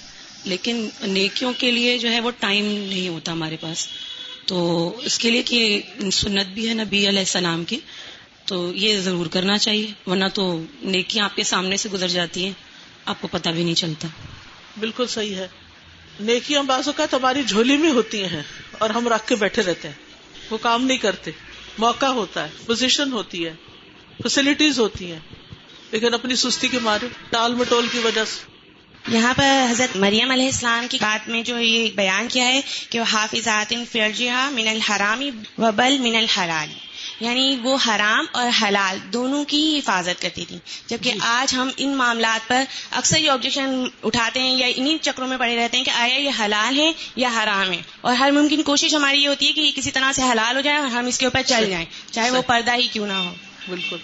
لیکن 0.45 0.89
نیکیوں 1.03 1.53
کے 1.59 1.71
لیے 1.71 1.99
جو 1.99 2.11
ہے 2.11 2.21
وہ 2.21 2.31
ٹائم 2.39 2.65
نہیں 2.67 3.09
ہوتا 3.09 3.33
ہمارے 3.33 3.57
پاس۔ 3.61 3.89
تو 4.47 4.93
اس 5.03 5.19
کے 5.19 5.31
لیے 5.31 5.43
کہ 5.43 5.83
سنت 6.13 6.47
بھی 6.47 6.69
ہے 6.69 6.75
نبی 6.75 7.09
علیہ 7.09 7.19
السلام 7.19 7.65
کی۔ 7.65 7.81
تو 8.51 8.73
یہ 8.75 9.01
ضرور 9.01 9.27
کرنا 9.27 9.59
چاہیے 9.59 9.93
ورنہ 10.07 10.25
تو 10.35 10.65
نیکیاں 10.83 11.25
آپ 11.25 11.37
کے 11.37 11.43
سامنے 11.43 11.77
سے 11.77 11.89
گزر 11.93 12.09
جاتی 12.09 12.45
ہیں 12.45 12.53
آپ 13.05 13.17
کو 13.21 13.29
پتہ 13.29 13.49
بھی 13.49 13.65
نہیں 13.65 13.75
چلتا۔ 13.75 14.09
بالکل 14.79 15.07
صحیح 15.07 15.35
ہے۔ 15.35 15.49
نیکیاں 16.21 16.63
بعض 16.63 16.89
اوقات 16.89 17.15
ہماری 17.15 17.43
جھولی 17.43 17.77
میں 17.77 17.91
ہوتی 17.91 18.25
ہیں 18.25 18.43
اور 18.79 18.91
ہم 18.91 19.09
رکھ 19.09 19.29
کے 19.29 19.35
بیٹھے 19.35 19.63
رہتے 19.63 19.89
ہیں۔ 19.89 19.95
وہ 20.51 20.59
کام 20.59 20.85
نہیں 20.85 20.99
کرتے۔ 20.99 21.31
موقع 21.79 22.07
ہوتا 22.07 22.45
ہے 22.45 22.51
پوزیشن 22.67 23.13
ہوتی 23.13 23.47
ہے 23.47 23.55
فیسلٹیز 24.23 24.81
ہوتی 24.81 25.13
ہیں۔ 25.13 25.19
لیکن 25.91 26.15
اپنی 26.15 26.37
سستی 26.37 26.69
کے 26.69 26.79
مارے 26.79 27.09
ٹال 27.31 27.55
مٹول 27.55 27.87
کی 27.93 27.99
وجہ 27.99 28.25
سے۔ 28.25 28.51
یہاں 29.17 29.35
پر 29.37 29.67
حضرت 29.71 29.97
مریم 29.97 30.31
علیہ 30.31 30.47
السلام 30.47 30.87
کی 30.91 30.99
بات 31.01 31.29
میں 31.29 31.43
جو 31.43 31.59
یہ 31.59 31.91
بیان 31.91 32.29
کیا 32.29 32.47
ہے 32.47 32.61
کہ 32.91 33.01
وہ 33.01 33.05
حافظات 33.13 33.75
فرجہ 33.93 34.51
من 34.53 34.69
الحرامی 34.69 35.31
و 35.59 35.73
بل 35.73 35.99
من 35.99 36.17
الحلال۔ 36.17 36.69
یعنی 37.21 37.57
وہ 37.63 37.77
حرام 37.87 38.25
اور 38.33 38.49
حلال 38.63 38.99
دونوں 39.13 39.45
کی 39.45 39.79
حفاظت 39.79 40.23
کرتی 40.23 40.45
تھی 40.45 40.59
جبکہ 40.87 41.11
جی۔ 41.11 41.19
آج 41.23 41.55
ہم 41.55 41.71
ان 41.77 41.97
معاملات 41.97 42.49
پر 42.49 42.65
اکثر 42.91 43.19
یہ 43.19 43.31
آبجیکشن 43.31 43.85
اٹھاتے 44.03 44.41
ہیں 44.41 44.57
یا 44.57 44.67
انہیں 44.77 44.99
چکروں 45.03 45.29
میں 45.29 45.39
پڑے 45.39 45.57
رہتے 45.57 45.77
ہیں 45.77 45.85
کہ 45.85 45.91
آیا 45.91 46.17
یہ 46.17 46.31
حلال 46.41 46.81
ہے 46.81 46.93
یا 47.17 47.29
حرام 47.29 47.73
ہے۔ 47.73 47.83
اور 48.01 48.15
ہر 48.15 48.31
ممکن 48.31 48.63
کوشش 48.63 48.95
ہماری 48.95 49.23
یہ 49.23 49.29
ہوتی 49.29 49.47
ہے 49.47 49.53
کہ 49.53 49.61
یہ 49.61 49.71
کسی 49.75 49.91
طرح 49.91 50.13
سے 50.13 50.23
حلال 50.23 50.57
ہو 50.57 50.61
جائے 50.61 50.79
اور 50.79 50.87
ہم 50.87 51.07
اس 51.07 51.19
کے 51.19 51.27
اوپر 51.27 51.43
چل 51.47 51.71
جائیں 51.71 51.87
چاہے 52.13 52.31
وہ 52.31 52.43
پردہ 52.43 52.75
ہی 52.75 52.89
کیوں 52.93 53.07
نہ 53.07 53.13
ہو۔ 53.13 53.35
بالکل۔ 53.69 53.97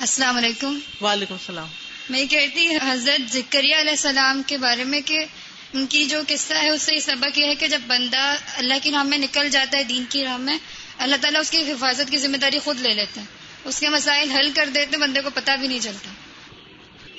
السلام 0.00 0.36
علیکم۔ 0.36 0.78
وعلیکم 1.00 1.34
السلام۔ 1.34 1.68
میں 2.10 2.26
کہتی 2.26 2.76
حضرت 2.76 3.32
ذکریہ 3.32 3.76
علیہ 3.76 3.90
السلام 3.90 4.42
کے 4.46 4.58
بارے 4.58 4.84
میں 4.84 5.00
کہ 5.00 5.24
ان 5.72 5.86
کی 5.86 6.04
جو 6.04 6.20
قصہ 6.28 6.54
ہے 6.54 6.68
اس 6.68 6.82
سے 6.82 6.94
یہ 6.94 7.00
سبق 7.00 7.38
یہ 7.38 7.46
ہے 7.46 7.54
کہ 7.54 7.68
جب 7.68 7.80
بندہ 7.86 8.34
اللہ 8.56 8.74
کی 8.82 8.90
راہ 8.90 9.02
میں 9.02 9.18
نکل 9.18 9.50
جاتا 9.50 9.78
ہے 9.78 9.84
دین 9.84 10.04
کی 10.08 10.24
راہ 10.24 10.36
میں 10.36 10.58
اللہ 10.98 11.16
تعالیٰ 11.20 11.40
اس 11.40 11.50
کی 11.50 11.72
حفاظت 11.72 12.10
کی 12.10 12.18
ذمہ 12.18 12.36
داری 12.36 12.58
خود 12.58 12.80
لے 12.80 12.94
لیتے 12.94 13.20
ہیں۔ 13.20 13.26
اس 13.64 13.80
کے 13.80 13.88
مسائل 13.88 14.30
حل 14.30 14.50
کر 14.54 14.68
دیتے 14.74 14.96
بندے 14.96 15.20
کو 15.20 15.30
پتہ 15.34 15.50
بھی 15.60 15.68
نہیں 15.68 15.80
چلتا۔ 15.80 16.10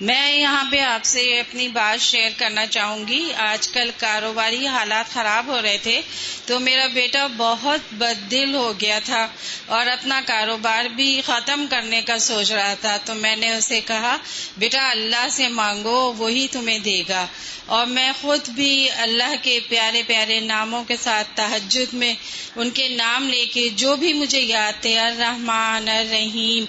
میں 0.02 0.32
یہاں 0.32 0.64
پہ 0.72 0.80
آپ 0.80 1.04
سے 1.04 1.40
اپنی 1.40 1.68
بات 1.68 2.02
شیئر 2.02 2.30
کرنا 2.38 2.66
چاہوں 2.66 3.08
گی۔ 3.08 3.34
آج 3.38 3.68
کل 3.68 3.92
کاروباری 3.98 4.68
حالات 4.68 5.14
خراب 5.14 5.48
ہو 5.48 5.62
رہے 5.62 5.78
تھے 5.78 6.02
تو 6.46 6.60
میرا 6.60 6.88
بیٹا 6.88 7.28
بہت 7.38 7.80
بد 7.92 8.32
دل 8.32 8.56
ہو 8.56 8.74
گیا 8.82 9.00
تھا 9.06 9.28
اور 9.66 9.88
اپنا 9.88 10.22
کاروبار 10.26 10.86
بھی 10.86 11.22
ختم 11.26 11.66
کرنے 11.70 12.02
کا 12.02 12.20
سوچ 12.20 12.52
رہا 12.52 12.74
تھا۔ 12.74 12.98
تو 12.98 13.14
میں 13.14 13.36
نے 13.36 13.52
اسے 13.52 13.82
کہا، 13.82 14.18
بیٹا، 14.58 14.90
اللہ 14.90 15.28
سے 15.32 15.48
مانگو، 15.48 16.14
وہی 16.18 16.48
تمہیں 16.52 16.80
دے 16.80 17.04
گا۔ 17.10 17.26
اور 17.66 17.86
میں 17.86 18.12
خود 18.22 18.50
بھی 18.50 18.90
اللہ 18.90 19.36
کے 19.42 19.60
پیارے 19.70 20.04
پیارے 20.08 20.40
ناموں 20.40 20.84
کے 20.84 20.96
ساتھ 21.04 21.28
تحجد 21.36 21.94
میں 21.94 22.14
ان 22.56 22.70
کے 22.70 22.88
نام 22.90 23.30
لے 23.30 23.46
کے 23.46 23.70
جو 23.76 23.96
بھی 23.96 24.14
مجھے 24.14 24.42
یاد 24.42 24.82
تھے 24.82 25.00
الرحمن 25.00 25.90
الرحیم 25.90 26.66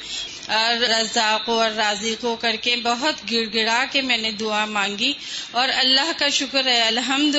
رزاق 0.48 1.48
اور 1.48 1.70
راضی 1.70 2.14
کو 2.20 2.36
کر 2.36 2.56
کے 2.60 2.76
بہت 2.76 3.32
گڑ 3.32 3.54
گڑا 3.54 3.84
کے 3.92 4.02
میں 4.02 4.16
نے 4.16 4.30
دعا 4.30 4.64
مانگی 4.64 5.12
اور 5.50 5.68
اللہ 5.68 6.10
کا 6.16 6.28
شکر 6.28 6.66
ہے 6.66 6.80
الحمد 6.80 7.36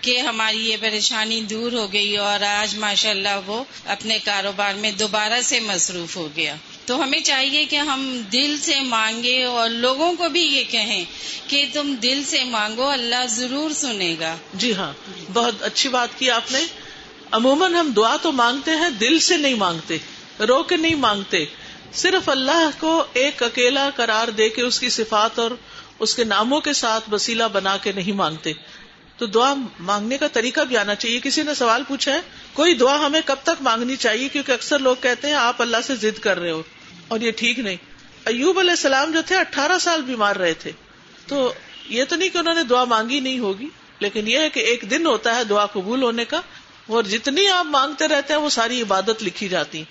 کہ 0.00 0.18
ہماری 0.18 0.70
یہ 0.70 0.76
پریشانی 0.80 1.40
دور 1.40 1.72
ہو 1.72 1.92
گئی 1.92 2.16
اور 2.16 2.42
آج 2.42 2.78
ماشاء 2.78 3.10
اللہ 3.10 3.40
وہ 3.46 3.64
اپنے 3.86 4.18
کاروبار 4.24 4.74
میں 4.74 4.90
دوبارہ 4.90 5.40
سے 5.42 5.60
مصروف 5.60 6.16
ہو 6.16 6.28
گیا۔ 6.36 6.54
تو 6.86 7.02
ہمیں 7.02 7.20
چاہیے 7.20 7.64
کہ 7.64 7.76
ہم 7.76 8.22
دل 8.32 8.56
سے 8.58 8.80
مانگے 8.80 9.44
اور 9.44 9.70
لوگوں 9.70 10.12
کو 10.12 10.28
بھی 10.28 10.40
یہ 10.40 10.64
کہیں 10.64 11.04
کہ 11.46 11.64
تم 11.72 11.94
دل 11.94 12.22
سے 12.26 12.44
مانگو، 12.44 12.86
اللہ 12.88 13.26
ضرور 13.28 13.70
سنے 13.70 14.16
گا۔ 14.20 14.36
جی 14.54 14.74
ہاں 14.74 14.92
بہت 15.32 15.62
اچھی 15.62 15.88
بات 15.88 16.18
کی 16.18 16.30
آپ 16.30 16.52
نے۔ 16.52 16.60
عموماً 17.32 17.74
ہم 17.74 17.92
دعا 17.96 18.16
تو 18.22 18.32
مانگتے 18.32 18.70
ہیں، 18.70 18.90
دل 18.90 19.18
سے 19.18 19.36
نہیں 19.36 19.54
مانگتے، 19.54 19.98
رو 20.38 20.62
کے 20.62 20.76
نہیں 20.76 20.94
مانگتے۔ 20.94 21.44
صرف 21.92 22.28
اللہ 22.28 22.70
کو 22.78 23.04
ایک 23.12 23.42
اکیلا 23.42 23.90
قرار 23.96 24.28
دے 24.28 24.48
کے 24.48 24.62
اس 24.62 24.80
کی 24.80 24.88
صفات 24.88 25.38
اور 25.38 25.50
اس 25.98 26.14
کے 26.14 26.24
ناموں 26.24 26.60
کے 26.60 26.72
ساتھ 26.72 27.10
وسیلہ 27.12 27.44
بنا 27.52 27.76
کے 27.76 27.92
نہیں 27.92 28.12
مانگتے۔ 28.12 28.52
تو 29.16 29.26
دعا 29.26 29.54
مانگنے 29.80 30.18
کا 30.18 30.28
طریقہ 30.28 30.60
بھی 30.60 30.76
آنا 30.76 30.94
چاہیے۔ 30.94 31.20
کسی 31.22 31.42
نے 31.42 31.54
سوال 31.54 31.82
پوچھا 31.88 32.12
ہے؟ 32.12 32.20
کوئی 32.52 32.74
دعا 32.74 33.06
ہمیں 33.06 33.20
کب 33.24 33.36
تک 33.42 33.62
مانگنی 33.62 33.96
چاہیے؟ 33.96 34.28
کیونکہ 34.28 34.52
اکثر 34.52 34.78
لوگ 34.78 34.96
کہتے 35.00 35.28
ہیں 35.28 35.34
آپ 35.34 35.62
اللہ 35.62 35.76
سے 35.86 35.94
ضد 35.96 36.18
کر 36.18 36.38
رہے 36.38 36.50
ہو 36.50 36.62
اور 37.08 37.20
یہ 37.20 37.30
ٹھیک 37.30 37.58
نہیں۔ 37.58 37.76
ایوب 38.24 38.58
علیہ 38.58 38.70
السلام 38.70 39.12
جو 39.12 39.22
تھے 39.26 39.36
اٹھارہ 39.36 39.78
سال 39.80 40.02
بیمار 40.02 40.36
رہے 40.36 40.54
تھے۔ 40.54 40.70
تو 41.26 41.52
یہ 41.88 42.04
تو 42.08 42.16
نہیں 42.16 42.28
کہ 42.28 42.38
انہوں 42.38 42.54
نے 42.54 42.62
دعا 42.62 42.84
مانگی 42.84 43.20
نہیں 43.20 43.38
ہوگی، 43.38 43.66
لیکن 43.98 44.28
یہ 44.28 44.38
ہے 44.38 44.48
کہ 44.48 44.60
ایک 44.60 44.84
دن 44.90 45.06
ہوتا 45.06 45.36
ہے 45.36 45.44
دعا 45.44 45.66
قبول 45.66 46.02
ہونے 46.02 46.24
کا، 46.24 46.40
اور 46.86 47.02
جتنی 47.02 47.48
آپ 47.48 47.66
مانگتے 47.66 48.08
رہتے 48.08 48.32
ہیں 48.32 48.40
وہ 48.40 48.48
ساری 48.48 48.82
عبادت 48.82 49.22
لکھی 49.22 49.48
جاتی۔ 49.48 49.84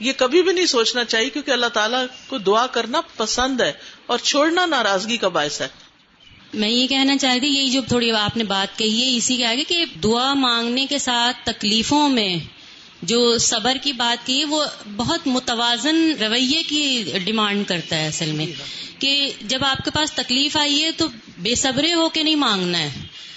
یہ 0.00 0.12
کبھی 0.16 0.42
بھی 0.42 0.52
نہیں 0.52 0.66
سوچنا 0.66 1.04
چاہیے 1.04 1.30
کیونکہ 1.30 1.50
اللہ 1.50 1.66
تعالیٰ 1.66 2.06
کو 2.26 2.38
دعا 2.38 2.66
کرنا 2.66 3.00
پسند 3.16 3.60
ہے 3.60 3.72
اور 4.06 4.18
چھوڑنا 4.18 4.66
ناراضگی 4.66 5.16
کا 5.16 5.28
باعث 5.28 5.60
ہے۔ 5.60 5.68
میں 6.54 6.68
یہ 6.68 6.86
کہنا 6.86 7.16
چاہتی 7.16 7.46
یہ 7.46 7.70
جو 7.70 7.80
تھوڑی 7.88 8.10
آپ 8.10 8.36
نے 8.36 8.44
بات 8.44 8.78
کہی 8.78 9.12
ہے، 9.12 9.16
اسی 9.16 9.36
کے 9.36 9.46
آگے 9.46 9.64
کہ 9.64 9.84
دعا 10.02 10.34
مانگنے 10.34 10.86
کے 10.86 10.98
ساتھ 10.98 11.36
تکلیفوں 11.44 12.08
میں 12.08 12.36
جو 13.02 13.38
صبر 13.38 13.76
کی 13.82 13.92
بات 13.92 14.26
کی 14.26 14.44
وہ 14.44 14.64
بہت 14.96 15.26
متوازن 15.26 16.12
رویے 16.20 16.62
کی 16.62 17.04
ڈیمانڈ 17.24 17.68
کرتا 17.68 17.96
ہے 17.96 18.06
اصل 18.06 18.32
میں۔ 18.32 18.46
کہ 18.98 19.30
جب 19.40 19.64
آپ 19.64 19.84
کے 19.84 19.90
پاس 19.90 20.12
تکلیف 20.12 20.56
آئی 20.56 20.84
ہے 20.84 20.90
تو 20.92 21.06
بے 21.38 21.54
صبرے 21.54 21.94
ہو 21.94 22.08
کے 22.08 22.22
نہیں 22.22 22.34
مانگنا 22.34 22.78
ہے۔ 22.78 22.90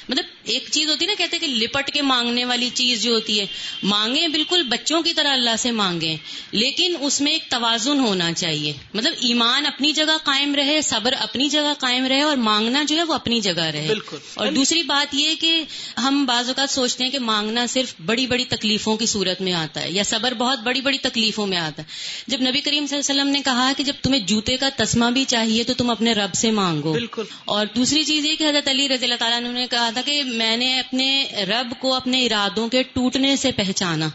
مطلب 0.10 0.26
ایک 0.44 0.66
چیز 0.72 0.90
ہوتی 0.90 1.06
ہے 1.06 1.08
نا 1.08 1.14
کہتے 1.18 1.40
کہ 1.40 1.48
لپٹ 1.48 1.92
کے 1.92 2.02
مانگنے 2.02 2.46
والی 2.46 2.70
چیز 2.74 3.04
جو 3.04 3.14
ہوتی 3.14 3.40
ہے 3.40 3.46
مانگے 3.84 4.28
بالکل 4.28 4.64
بچوں 4.64 5.02
کی 5.02 5.14
طرح 5.14 5.34
اللہ 5.34 5.56
سے 5.60 5.72
مانگے 5.72 6.18
لیکن 6.52 6.96
اس 7.00 7.22
میں 7.22 7.32
ایک 7.32 7.44
توازن 7.50 8.00
ہونا 8.00 8.34
چاہیے۔ 8.34 8.74
مطلب 8.94 9.14
ایمان 9.20 9.66
اپنی 9.66 9.92
جگہ 9.92 10.18
قائم 10.24 10.56
رہے 10.56 10.82
صبر 10.82 11.14
اپنی 11.20 11.50
جگہ 11.50 11.74
قائم 11.80 12.06
رہے 12.06 12.22
اور 12.22 12.38
مانگنا 12.38 12.84
جو 12.88 12.98
ہے 12.98 13.04
وہ 13.04 13.14
اپنی 13.14 13.42
جگہ 13.42 13.62
رہے۔ 13.62 13.88
بالکل۔ 13.88 14.18
اور 14.34 14.48
دوسری 14.48 14.84
بات 14.84 15.14
یہ 15.14 15.36
کہ 15.40 15.64
ہم 15.98 16.26
بعض 16.26 16.48
اوقات 16.48 16.70
سوچتے 16.70 17.04
ہیں 17.04 17.12
کہ 17.12 17.20
مانگنا 17.20 17.66
صرف 17.70 17.94
بڑی 18.06 18.28
بڑی 18.28 18.46
تکلیفوں 18.46 18.98
کی 18.98 19.06
صورت 19.06 19.42
میں 19.42 19.54
آتا 19.54 19.82
ہے 19.82 19.92
یا 19.92 20.04
صبر 20.04 20.34
بہت 20.34 20.60
بڑی 20.60 20.82
بڑی 20.82 20.98
تکلیفوں 20.98 21.48
میں 21.48 21.58
آتا 21.58 21.84
ہے۔ 21.84 21.88
جب 22.28 22.42
نبی 22.42 22.62
کریم 22.62 22.88
صلی 22.88 22.98
اللہ 22.98 23.12
علیہ 23.12 23.22
وسلم 23.22 23.34
نے 23.34 23.42
کہا 23.46 23.72
کہ 23.78 23.84
جب 23.84 23.94
تمہیں 24.02 24.22
جوتے 24.22 24.58
کا 24.58 24.70
تسمہ 24.76 25.12
بھی 25.12 25.26
چاہیے 25.26 25.64
تو 25.64 25.74
تم 25.74 25.90
اپنے 25.90 26.14
رب 26.14 26.34
سے 26.34 26.52
مانگو۔ 26.52 26.94
بالکل۔ 26.94 27.24
اور 27.46 27.66
دوسری 27.76 28.04
چیز 28.04 28.26
یہ 28.26 28.36
کہ 28.36 28.44
حضرت 28.44 28.68
علی 28.68 28.90
رضی 28.90 29.06
اللہ 29.06 29.16
تعالیٰ 29.16 29.52
نے 29.52 29.68
کہا 29.70 29.90
تھا 29.90 30.02
کہ 30.02 30.24
میں 30.42 30.58
نے 30.58 30.80
اپنے 30.80 31.28
رب 31.48 31.74
کو 31.80 31.94
اپنے 31.94 32.26
ارادوں 32.26 32.70
کے 32.70 32.84
ٹوٹنے 32.84 33.36
سے 33.36 33.52
پہچانا۔ 33.52 34.10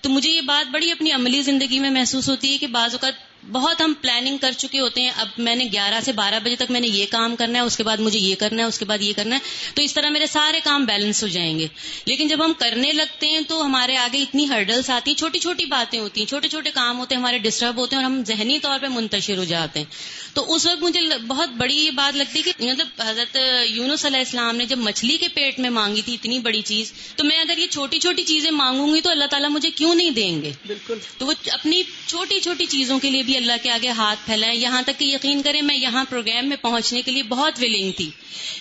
تو 0.00 0.10
مجھے 0.10 0.30
یہ 0.30 0.40
بات 0.40 0.70
بڑی 0.70 0.90
اپنی 0.90 1.12
عملی 1.12 1.42
زندگی 1.42 1.80
میں 1.80 1.90
محسوس 1.90 2.28
ہوتی 2.28 2.52
ہے 2.52 2.58
کہ 2.58 2.66
بعض 2.66 2.92
اوقات 2.92 3.33
بہت 3.52 3.80
ہم 3.80 3.92
پلاننگ 4.00 4.36
کر 4.36 4.52
چکے 4.52 4.80
ہوتے 4.80 5.02
ہیں۔ 5.02 5.10
اب 5.16 5.28
میں 5.38 5.56
نے 5.56 5.64
گیارہ 5.72 6.00
سے 6.04 6.12
بارہ 6.12 6.34
بجے 6.44 6.56
تک 6.56 6.70
میں 6.70 6.80
نے 6.80 6.88
یہ 6.88 7.06
کام 7.10 7.36
کرنا 7.36 7.58
ہے 7.58 7.64
اس 7.64 7.76
کے 7.76 7.82
بعد 7.82 7.96
مجھے 7.96 8.18
یہ 8.18 8.34
کرنا 8.34 8.62
ہے 8.62 8.68
اس 8.68 8.78
کے 8.78 8.84
بعد 8.84 8.98
یہ 9.00 9.12
کرنا 9.16 9.36
ہے۔ 9.36 9.40
تو 9.74 9.82
اس 9.82 9.94
طرح 9.94 10.08
میرے 10.08 10.26
سارے 10.26 10.60
کام 10.64 10.84
بیلنس 10.84 11.22
ہو 11.22 11.28
جائیں 11.28 11.58
گے۔ 11.58 11.66
لیکن 12.06 12.28
جب 12.28 12.44
ہم 12.44 12.52
کرنے 12.58 12.92
لگتے 12.92 13.26
ہیں 13.26 13.40
تو 13.48 13.64
ہمارے 13.64 13.96
آگے 13.96 14.22
اتنی 14.22 14.48
ہرڈلس 14.48 14.90
آتی 14.90 15.10
ہیں 15.10 15.18
چھوٹی 15.18 15.38
چھوٹی 15.38 15.64
باتیں 15.64 16.00
ہوتی 16.00 16.20
ہیں 16.20 16.26
چھوٹے 16.26 16.48
چھوٹے 16.48 16.70
کام 16.70 16.98
ہوتے 16.98 17.14
ہیں 17.14 17.22
ہمارے 17.22 17.38
ڈسٹرب 17.38 17.76
ہوتے 17.76 17.96
ہیں 17.96 18.02
اور 18.02 18.10
ہم 18.10 18.24
ذہنی 18.24 18.58
طور 18.58 18.78
پہ 18.78 18.86
منتشر 18.86 19.36
ہو 19.36 19.44
جاتے 19.44 19.78
ہیں۔ 19.78 19.86
تو 20.34 20.54
اس 20.54 20.66
وقت 20.66 20.82
مجھے 20.82 21.00
بہت 21.26 21.48
بڑی 21.48 21.76
یہ 21.76 21.90
بات 21.90 22.16
لگتی 22.16 22.42
کہ 22.42 22.52
مطلب 22.60 22.88
حضرت 22.98 23.36
یونس 23.68 24.06
علیہ 24.06 24.18
السلام 24.18 24.56
نے 24.56 24.66
جب 24.66 24.78
مچھلی 24.78 25.16
کے 25.16 25.28
پیٹ 25.28 25.58
میں 25.58 25.70
مانگی 25.70 26.02
تھی 26.02 26.14
اتنی 26.14 26.38
بڑی 26.38 26.62
چیز 26.62 26.92
تو 27.16 27.24
میں 27.24 27.40
اگر 27.40 27.58
یہ 27.58 27.66
چھوٹی 27.66 27.98
چھوٹی 27.98 28.22
چیزیں 28.22 28.50
مانگوں 28.50 28.94
گی 28.94 29.00
تو 29.00 29.10
اللہ 29.10 29.24
تعالیٰ 29.24 29.50
مجھے 29.50 29.70
کیوں 29.70 29.94
نہیں 29.94 30.10
دیں 30.10 30.42
گے؟ 30.42 30.52
بالکل۔ 30.66 30.98
تو 31.18 31.26
وہ 31.26 31.32
اپنی 31.52 31.82
چھوٹی 32.06 32.40
چھوٹی 32.40 32.66
چیزوں 32.66 32.98
کے 32.98 33.10
لیے 33.10 33.22
بھی 33.22 33.33
اللہ 33.36 33.52
کے 33.62 33.70
آگے 33.70 33.88
ہاتھ 33.88 34.18
پھیلائے 34.26 34.56
یہاں 34.56 34.82
تک 34.82 34.98
کہ 34.98 35.04
یقین 35.04 35.42
کریں 35.42 35.62
میں 35.62 35.76
یہاں 35.76 36.04
پروگرام 36.10 36.48
میں 36.48 36.56
پہنچنے 36.56 37.02
کے 37.02 37.10
لیے 37.10 37.22
بہت 37.22 37.52
ولنگ 37.62 37.92
تھی۔ 37.92 38.10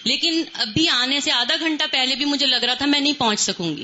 لیکن 0.03 0.43
ابھی 0.53 0.89
آنے 0.89 1.19
سے 1.19 1.32
آدھا 1.32 1.55
گھنٹہ 1.59 1.84
پہلے 1.91 2.15
بھی 2.15 2.26
مجھے 2.26 2.45
لگ 2.45 2.55
رہا 2.55 2.74
تھا 2.74 2.86
میں 2.86 2.99
نہیں 2.99 3.13
پہنچ 3.17 3.39
سکوں 3.39 3.78
گی۔ 3.78 3.84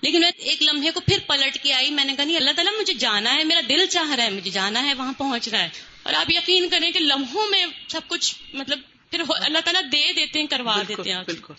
لیکن 0.00 0.20
میں 0.20 0.30
ایک 0.36 0.62
لمحے 0.62 0.90
کو 0.90 1.00
پھر 1.00 1.18
پلٹ 1.26 1.58
کے 1.62 1.72
آئی 1.72 1.90
میں 1.90 2.04
نے 2.04 2.14
کہا 2.16 2.24
نہیں 2.24 2.36
اللہ 2.36 2.50
تعالیٰ 2.56 2.80
مجھے 2.80 2.94
جانا 2.94 3.34
ہے 3.34 3.44
میرا 3.44 3.60
دل 3.68 3.86
چاہ 3.86 4.14
رہا 4.14 4.24
ہے 4.24 4.30
مجھے 4.30 4.50
جانا 4.50 4.82
ہے 4.82 4.94
وہاں 4.94 5.12
پہنچ 5.18 5.48
رہا 5.48 5.62
ہے۔ 5.62 5.68
اور 6.02 6.14
آپ 6.14 6.30
یقین 6.30 6.68
کریں 6.68 6.90
کہ 6.90 7.00
لمحوں 7.00 7.50
میں 7.50 7.66
سب 7.88 8.00
کچھ 8.08 8.34
مطلب 8.52 8.78
پھر 9.10 9.22
اللہ 9.28 9.58
تعالیٰ 9.64 9.82
دے 9.92 10.12
دیتے 10.16 10.38
ہیں 10.38 10.46
کروا 10.46 10.82
دیتے 10.88 11.12
ہیں 11.12 11.22
بالکل۔ 11.26 11.54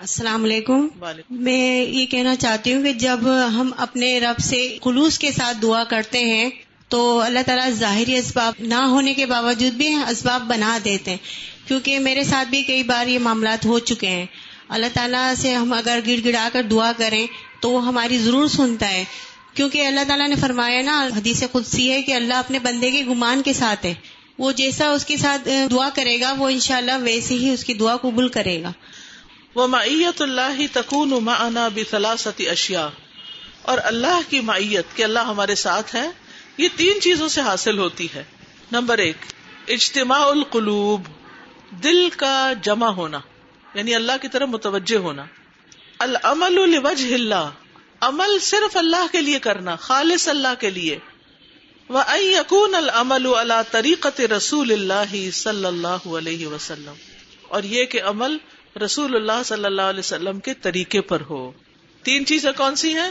السلام 0.00 0.44
علیکم۔ 0.44 0.88
میں 1.30 1.84
یہ 1.84 2.06
کہنا 2.06 2.36
چاہتی 2.36 2.74
ہوں 2.74 2.82
کہ 2.82 2.92
جب 2.92 3.18
ہم 3.48 3.70
اپنے 3.76 4.20
رب 4.20 4.38
سے 4.38 4.78
خلوص 4.84 5.18
کے 5.18 5.32
ساتھ 5.32 5.56
دعا 5.62 5.84
کرتے 5.84 6.18
ہیں 6.18 6.50
تو 6.88 7.20
اللہ 7.20 7.38
تعالیٰ 7.46 7.70
ظاہری 7.70 8.16
اسباب 8.16 8.54
نہ 8.58 8.74
ہونے 8.74 9.14
کے 9.14 9.26
باوجود 9.26 9.72
بھی 9.72 9.94
اسباب 9.94 10.42
بنا 10.42 10.78
دیتے 10.84 11.10
ہیں۔ 11.10 11.18
کیونکہ 11.68 11.98
میرے 11.98 12.24
ساتھ 12.24 12.48
بھی 12.48 12.62
کئی 12.62 12.82
بار 12.82 13.06
یہ 13.06 13.18
معاملات 13.18 13.66
ہو 13.66 13.78
چکے 13.78 14.08
ہیں۔ 14.08 14.26
اللہ 14.68 14.86
تعالیٰ 14.92 15.34
سے 15.34 15.54
ہم 15.54 15.72
اگر 15.72 15.98
گڑ 16.06 16.16
گڑا 16.24 16.48
کر 16.52 16.62
دعا 16.62 16.92
کریں 16.96 17.26
تو 17.60 17.70
وہ 17.70 17.86
ہماری 17.86 18.18
ضرور 18.18 18.48
سنتا 18.48 18.90
ہے۔ 18.90 19.04
کیونکہ 19.54 19.86
اللہ 19.86 20.00
تعالیٰ 20.08 20.28
نے 20.28 20.34
فرمایا 20.34 20.82
نا، 20.82 21.08
حدیث 21.16 21.42
قدسی 21.52 21.90
ہے 21.90 22.02
کہ 22.02 22.12
اللہ 22.12 22.34
اپنے 22.34 22.58
بندے 22.58 22.90
کے 22.90 23.04
گمان 23.04 23.42
کے 23.42 23.52
ساتھ 23.52 23.86
ہے۔ 23.86 23.94
وہ 24.38 24.52
جیسا 24.52 24.88
اس 24.88 25.04
کے 25.04 25.16
ساتھ 25.16 25.48
دعا 25.70 25.88
کرے 25.94 26.20
گا، 26.20 26.32
وہ 26.32 26.48
انشاءاللہ 26.48 26.92
ویسے 27.02 27.34
ہی 27.34 27.50
اس 27.50 27.64
کی 27.64 27.74
دعا 27.74 27.96
قبول 27.96 28.28
کرے 28.28 28.62
گا۔ 28.62 28.72
وہ 29.54 29.66
معیت 29.66 30.22
اللہ 30.22 30.60
تکون 30.72 31.10
معنا 31.10 31.68
بثلاثت 31.68 32.42
اشیاء۔ 32.50 32.86
اور 33.62 33.78
اللہ 33.82 34.20
کی 34.28 34.40
معیت 34.40 34.96
کہ 34.96 35.02
اللہ 35.02 35.18
ہمارے 35.18 35.54
ساتھ 35.54 35.94
ہے 35.94 36.27
یہ 36.58 36.68
تین 36.76 37.00
چیزوں 37.00 37.28
سے 37.28 37.40
حاصل 37.40 37.78
ہوتی 37.78 38.08
ہے۔ 38.14 38.24
نمبر 38.72 38.98
ایک، 38.98 39.16
اجتماع 39.68 40.26
القلوب، 40.26 41.02
دل 41.82 42.08
کا 42.16 42.52
جمع 42.62 42.88
ہونا 42.88 43.20
یعنی 43.74 43.94
اللہ 43.94 44.12
کی 44.22 44.28
طرف 44.28 44.48
متوجہ 44.48 44.96
ہونا۔ 44.96 45.24
العمل 45.98 46.70
لوجہ 46.70 47.14
اللہ، 47.14 47.50
عمل 48.00 48.38
صرف 48.38 48.76
اللہ 48.76 49.06
کے 49.12 49.20
لیے 49.20 49.38
کرنا، 49.38 49.76
خالص 49.76 50.28
اللہ 50.28 50.60
کے 50.60 50.70
لیے۔ 50.70 50.98
یقون 52.14 52.74
العمل 52.74 53.34
اللہ 53.36 53.62
طریقت 53.70 54.20
رسول 54.20 54.72
اللہ 54.72 55.30
صلی 55.30 55.64
اللہ 55.64 56.06
علیہ 56.06 56.46
وسلم۔ 56.46 56.92
اور 57.48 57.62
یہ 57.62 57.84
کہ 57.84 58.02
عمل 58.02 58.36
رسول 58.84 59.16
اللہ 59.16 59.42
صلی 59.44 59.64
اللہ 59.64 59.82
علیہ 59.82 60.00
وسلم 60.00 60.40
کے 60.40 60.54
طریقے 60.54 61.00
پر 61.00 61.20
ہو۔ 61.20 61.52
تین 62.02 62.26
چیزیں 62.26 62.52
کون 62.56 62.74
سی 62.74 62.94
ہیں؟ 62.94 63.10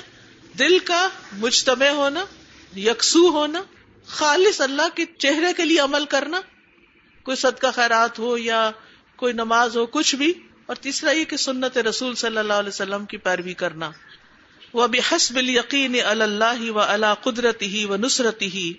دل 0.60 0.80
کا 0.80 1.10
مجتمع 1.34 1.88
ہونا 1.88 2.26
یکسو 2.76 3.30
ہونا، 3.30 3.62
خالص 4.06 4.62
اللہ 4.62 4.96
کے 4.96 5.06
چہرے 5.18 5.54
کے 5.58 5.66
لیے 5.66 5.80
عمل 5.80 6.06
کرنا، 6.06 6.42
کوئی 7.24 7.38
صدقہ 7.38 7.68
خیرات 7.74 8.20
ہو 8.20 8.38
یا 8.38 8.72
کوئی 9.16 9.34
نماز 9.34 9.78
ہو، 9.78 9.86
کچھ 9.86 10.16
بھی، 10.16 10.34
اور 10.66 10.76
تیسرا 10.76 11.12
یہ 11.12 11.24
کہ 11.24 11.38
سنت 11.38 11.78
رسول 11.78 12.16
صلی 12.16 12.38
اللہ 12.38 12.54
علیہ 12.54 12.70
وسلم 12.70 13.06
کی 13.06 13.18
پیروی 13.18 13.54
کرنا۔ 13.54 13.92
وہ 14.74 14.84
اب 14.84 14.96
حسب 15.12 15.38
یقین 15.38 15.96
اللہ 16.06 16.72
و 16.72 16.80
اللہ 16.80 17.14
قدرت 17.24 17.62
ہی 17.62 17.86
و 17.86 17.96
نصرت 17.96 18.42
ہی 18.42 18.74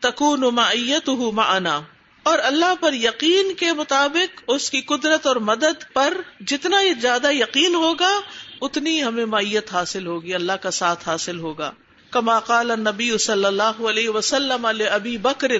تکون 0.00 0.40
معیت 0.40 1.08
معنا۔ 1.08 1.80
اور 2.22 2.38
اللہ 2.42 2.74
پر 2.80 2.92
یقین 2.92 3.54
کے 3.54 3.72
مطابق 3.72 4.42
اس 4.48 4.70
کی 4.70 4.80
قدرت 4.80 5.26
اور 5.26 5.36
مدد 5.36 5.92
پر 5.92 6.20
جتنا 6.46 6.80
یہ 6.80 6.92
زیادہ 7.00 7.32
یقین 7.32 7.74
ہوگا، 7.74 8.20
اتنی 8.60 9.04
ہمیں 9.04 9.24
معیت 9.24 9.72
حاصل 9.72 10.06
ہوگی، 10.06 10.34
اللہ 10.34 10.52
کا 10.52 10.70
ساتھ 10.70 11.08
حاصل 11.08 11.38
ہوگا۔ 11.38 11.70
کما 12.14 12.40
قال 12.40 12.70
نبی 12.80 13.18
صلی 13.18 13.44
اللہ 13.44 13.62
علیہ 13.62 14.08
وسلم 14.08 14.66
ابی 14.90 15.18
بکر 15.18 15.52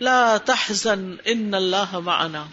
لا 0.00 0.36
تحزن 0.36 1.14
ان 1.24 1.54
اللہ 1.54 1.98
معنا. 1.98 2.44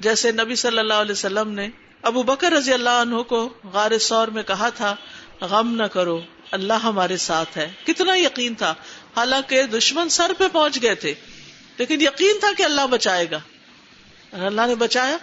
جیسے 0.00 0.32
نبی 0.32 0.54
صلی 0.54 0.78
اللہ 0.78 0.94
علیہ 0.94 1.12
وسلم 1.12 1.50
نے 1.50 1.68
ابو 2.02 2.22
بکر 2.22 2.52
رضی 2.52 2.72
اللہ 2.72 2.90
عنہ 2.90 3.22
کو 3.22 3.52
غار 3.72 3.98
سور 3.98 4.28
میں 4.28 4.42
کہا 4.42 4.68
تھا، 4.68 4.96
غم 5.40 5.74
نہ 5.74 5.82
کرو، 5.82 6.20
اللہ 6.50 6.72
ہمارے 6.72 7.16
ساتھ 7.16 7.58
ہے۔ 7.58 7.72
کتنا 7.86 8.16
یقین 8.16 8.54
تھا۔ 8.54 8.74
حالانکہ 9.16 9.62
دشمن 9.62 10.08
سر 10.08 10.32
پہ 10.38 10.44
پہنچ 10.52 10.82
گئے 10.82 10.94
تھے، 10.94 11.14
لیکن 11.78 12.00
یقین 12.00 12.40
تھا 12.40 12.48
کہ 12.56 12.62
اللہ 12.62 12.86
بچائے 12.86 13.26
گا۔ 13.30 13.38
اللہ 14.32 14.66
نے 14.66 14.74
بچایا، 14.74 15.16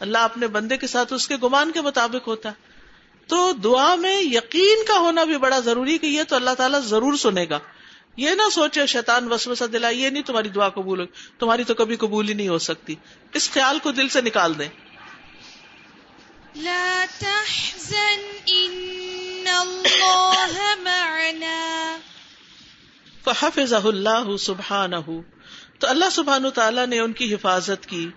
اللہ 0.00 0.18
اپنے 0.18 0.46
بندے 0.46 0.76
کے 0.76 0.86
ساتھ 0.86 1.12
اس 1.12 1.28
کے 1.28 1.36
گمان 1.42 1.72
کے 1.72 1.80
مطابق 1.80 2.28
ہوتا۔ 2.28 2.48
ہے 2.48 2.73
تو 3.26 3.52
دعا 3.52 3.94
میں 3.94 4.22
یقین 4.22 4.84
کا 4.88 4.98
ہونا 4.98 5.24
بھی 5.24 5.38
بڑا 5.38 5.58
ضروری 5.58 5.98
کہ 5.98 6.06
یہ 6.06 6.22
تو 6.22 6.36
اللہ 6.36 6.50
تعالیٰ 6.50 6.80
ضرور 6.80 7.16
سنے 7.16 7.46
گا۔ 7.50 7.58
یہ 8.16 8.30
نہ 8.30 8.42
سوچے 8.52 8.86
شیطان 8.86 9.32
وسوسہ 9.32 9.64
دلا 9.64 9.88
یہ 9.88 10.10
نہیں 10.10 10.22
تمہاری 10.22 10.48
دعا 10.48 10.68
قبول 10.68 11.00
ہو 11.00 11.04
تمہاری 11.38 11.64
تو 11.64 11.74
کبھی 11.74 11.96
قبول 11.96 12.28
ہی 12.28 12.34
نہیں 12.34 12.48
ہو 12.48 12.58
سکتی۔ 12.58 12.94
اس 13.32 13.50
خیال 13.50 13.78
کو 13.82 13.92
دل 13.92 14.08
سے 14.08 14.20
نکال 14.20 14.58
دیں۔ 14.58 14.68
لا 16.56 17.04
تحزن 17.18 18.20
ان 18.46 19.44
اللہ 19.46 20.74
معنا۔ 20.78 21.96
فحفظه 23.24 23.88
اللہ 23.88 24.36
سبحانہ۔ 24.36 25.20
تو 25.78 25.88
اللہ 25.88 26.04
سبحان 26.12 26.50
تعالیٰ 26.50 26.86
نے 26.86 26.98
ان 26.98 27.12
کی 27.12 27.34
حفاظت 27.34 27.86
کی۔ 27.86 28.08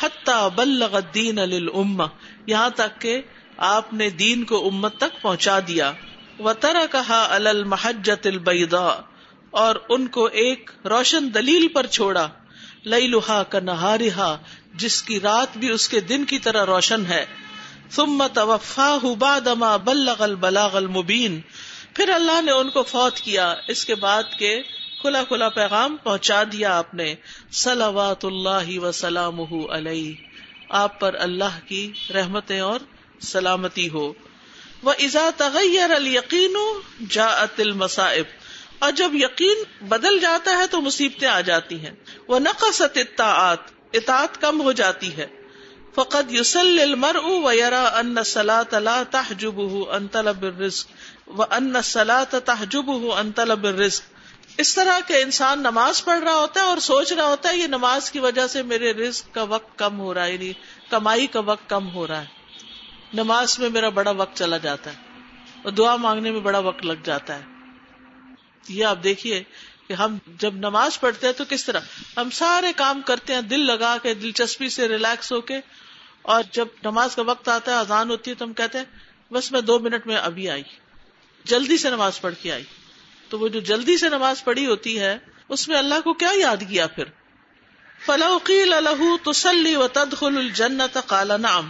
حتیٰ 0.00 0.50
بلغ 0.50 0.96
الدین 0.96 1.36
للامہ۔ 1.36 2.04
یہاں 2.46 2.70
تک 2.70 3.00
کہ 3.00 3.20
آپ 3.58 3.92
نے 3.92 4.10
دین 4.10 4.44
کو 4.44 4.68
امت 4.68 4.96
تک 4.96 5.22
پہنچا 5.22 5.58
دیا۔ 5.68 5.92
و 6.38 6.52
ترا 6.52 6.86
کہا 6.90 7.26
المحجت 7.30 8.26
البیضاء 8.26 9.00
اور 9.50 9.76
ان 9.88 10.06
کو 10.06 10.24
ایک 10.24 10.70
روشن 10.84 11.34
دلیل 11.34 11.68
پر 11.68 11.86
چھوڑا۔ 11.86 12.28
لئی 12.84 13.06
لوہا 13.06 13.42
کا 13.42 13.60
نہارا 13.60 14.36
جس 14.74 15.02
کی 15.02 15.20
رات 15.20 15.58
بھی 15.58 15.70
اس 15.70 15.88
کے 15.88 16.00
دن 16.00 16.24
کی 16.24 16.38
طرح 16.38 16.66
روشن 16.66 17.06
ہے۔ 17.06 17.26
ثم 17.90 18.26
توفاہ 18.34 19.06
بعد 19.14 19.46
ما 19.46 19.76
بلغ 19.76 20.22
البلاغ 20.22 20.76
المبین 20.76 21.40
پھر 21.94 22.08
اللہ 22.08 22.42
نے 22.42 22.52
ان 22.52 22.70
کو 22.70 22.82
فوت 22.82 23.16
کیا۔ 23.16 23.54
اس 23.68 23.84
کے 23.84 23.94
بعد 23.94 24.22
کے 24.38 24.62
کھلا 25.00 25.24
کھلا 25.24 25.48
پیغام 25.48 25.96
پہنچا 26.02 26.42
دیا 26.52 26.78
آپ 26.78 26.94
نے۔ 26.94 27.14
سلامات 27.50 28.24
اللہ 28.24 28.78
وسلام 28.78 29.40
علیہ۔ 29.70 30.14
آپ 30.68 31.00
پر 31.00 31.14
اللہ 31.18 31.68
کی 31.68 31.92
رحمتیں 32.14 32.60
اور 32.60 32.80
سلامتی 33.20 33.88
ہو۔ 33.88 34.12
وہ 34.82 34.92
ازا 34.98 35.30
تغیر 35.36 35.90
القین 35.90 36.56
جا 37.10 37.26
المصائب۔ 37.58 38.24
اور 38.78 38.92
جب 38.92 39.10
یقین 39.14 39.88
بدل 39.88 40.18
جاتا 40.18 40.58
ہے 40.58 40.66
تو 40.66 40.80
مصیبتیں 40.80 41.28
آ 41.28 41.40
جاتی 41.40 41.80
ہیں۔ 41.80 41.90
وہ 42.28 42.38
نقصت 42.38 42.98
اطاعت 42.98 43.58
اطاعت 43.92 44.40
کم 44.40 44.60
ہو 44.60 44.72
جاتی 44.72 45.16
ہے۔ 45.16 45.26
فقط 45.94 46.32
یوسل 46.32 46.80
المر 46.80 47.16
و 47.24 47.52
یرا 47.52 47.84
ان 47.84 48.24
سلا 48.24 48.62
تلا 48.62 49.02
تحجب 49.10 49.60
ان 49.90 50.08
طلب 50.08 50.42
الرزق۔ 50.42 50.88
و 51.38 51.42
ان 51.42 51.82
سلا 51.84 52.24
تحجب 52.24 52.90
ان 52.90 53.32
طلب 53.32 53.64
الرزق۔ 53.64 54.02
اس 54.56 54.74
طرح 54.74 55.00
کے 55.06 55.22
انسان 55.22 55.60
نماز 55.60 56.04
پڑھ 56.04 56.20
رہا 56.20 56.34
ہوتا 56.34 56.60
ہے 56.60 56.66
اور 56.66 56.78
سوچ 56.78 57.12
رہا 57.12 57.26
ہوتا 57.26 57.48
ہے 57.48 57.56
یہ 57.56 57.66
نماز 57.66 58.10
کی 58.10 58.18
وجہ 58.18 58.46
سے 58.46 58.62
میرے 58.62 58.92
رزق 58.92 59.34
کا 59.34 59.42
وقت 59.42 59.78
کم 59.78 60.00
ہو 60.00 60.14
رہا 60.14 60.26
ہے 60.26 60.32
یعنی 60.32 60.52
کمائی 60.90 61.26
کا 61.26 61.40
وقت 61.40 61.70
کم 61.70 61.90
ہو 61.94 62.06
رہا 62.06 62.20
ہے۔ 62.20 62.37
نماز 63.14 63.58
میں 63.58 63.70
میرا 63.70 63.88
بڑا 63.88 64.10
وقت 64.10 64.36
چلا 64.36 64.56
جاتا 64.56 64.90
ہے 64.90 64.96
اور 65.62 65.72
دعا 65.72 65.96
مانگنے 65.96 66.30
میں 66.30 66.40
بڑا 66.40 66.58
وقت 66.58 66.86
لگ 66.86 66.92
جاتا 67.04 67.38
ہے۔ 67.38 67.42
یہ 68.68 68.84
آپ 68.84 68.98
دیکھیے 69.04 69.42
کہ 69.86 69.92
ہم 69.92 70.18
جب 70.26 70.54
نماز 70.54 71.00
پڑھتے 71.00 71.26
ہیں 71.26 71.34
تو 71.34 71.44
کس 71.48 71.64
طرح؟ 71.64 71.80
ہم 72.16 72.30
سارے 72.30 72.72
کام 72.76 73.00
کرتے 73.00 73.34
ہیں، 73.34 73.40
دل 73.40 73.66
لگا 73.66 73.96
کے، 74.02 74.14
دلچسپی 74.14 74.68
سے 74.68 74.88
ریلیکس 74.88 75.32
ہو 75.32 75.40
کے۔ 75.40 75.60
اور 76.22 76.42
جب 76.52 76.68
نماز 76.84 77.14
کا 77.14 77.22
وقت 77.22 77.48
آتا 77.48 77.74
ہے، 77.74 77.78
اذان 77.78 78.10
ہوتی 78.10 78.30
ہے 78.30 78.36
تو 78.36 78.44
ہم 78.44 78.52
کہتے 78.52 78.78
ہیں، 78.78 78.84
بس 79.32 79.52
میں 79.52 79.60
دو 79.60 79.78
منٹ 79.78 80.06
میں 80.06 80.16
ابھی 80.16 80.50
آئی۔ 80.50 80.62
جلدی 81.44 81.76
سے 81.76 81.90
نماز 81.90 82.20
پڑھ 82.20 82.34
کے 82.42 82.52
آئی۔ 82.52 82.64
تو 83.28 83.38
وہ 83.38 83.48
جو 83.48 83.60
جلدی 83.60 83.96
سے 83.96 84.08
نماز 84.08 84.44
پڑھی 84.44 84.66
ہوتی 84.66 85.00
ہے، 85.00 85.18
اس 85.48 85.68
میں 85.68 85.76
اللہ 85.76 86.00
کو 86.04 86.12
کیا 86.12 86.30
یاد 86.34 86.56
کیا 86.56 86.86
پھر؟ 86.86 87.04
فلوقیل 88.06 88.72
الح 88.72 89.30
تسلی 89.30 89.76
و 89.76 89.88
تدخل 89.88 90.36
الجنت 90.36 90.98
کالا 91.06 91.36
نام 91.36 91.68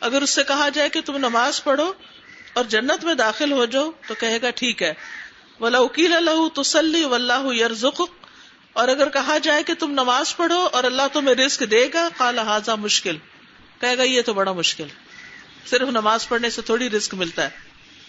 اگر 0.00 0.22
اس 0.22 0.30
سے 0.30 0.42
کہا 0.44 0.68
جائے 0.68 0.88
کہ 0.88 1.00
تم 1.00 1.16
نماز 1.16 1.64
پڑھو 1.64 1.92
اور 2.52 2.64
جنت 2.64 3.04
میں 3.04 3.14
داخل 3.14 3.52
ہو 3.52 3.64
جاؤ 3.64 3.90
تو 4.06 4.14
کہے 4.14 4.38
گا 4.42 4.50
ٹھیک 4.50 4.82
ہے۔ 4.82 4.94
ولاقیل 5.60 6.12
اللہ 6.12 6.62
تسلی 6.62 7.04
و 7.04 7.14
اللہ 7.14 7.54
یرزق 7.54 8.02
اور 8.72 8.88
اگر 8.88 9.08
کہا 9.08 9.38
جائے 9.38 9.62
کہ 9.62 9.74
تم 9.74 9.90
نماز 9.90 10.36
پڑھو 10.36 10.68
اور 10.72 10.84
اللہ 10.84 11.02
تمہیں 11.12 11.34
رسک 11.34 11.70
دے 11.70 11.88
گا 11.94 12.08
کالا 12.16 12.42
حاضہ 12.42 12.70
مشکل 12.70 13.16
کہے 13.80 13.98
گا 13.98 14.02
یہ 14.02 14.22
تو 14.22 14.34
بڑا 14.34 14.52
مشکل۔ 14.52 14.84
صرف 15.66 15.88
نماز 15.88 16.28
پڑھنے 16.28 16.50
سے 16.50 16.62
تھوڑی 16.62 16.90
رسک 16.90 17.14
ملتا 17.14 17.44
ہے۔ 17.44 17.50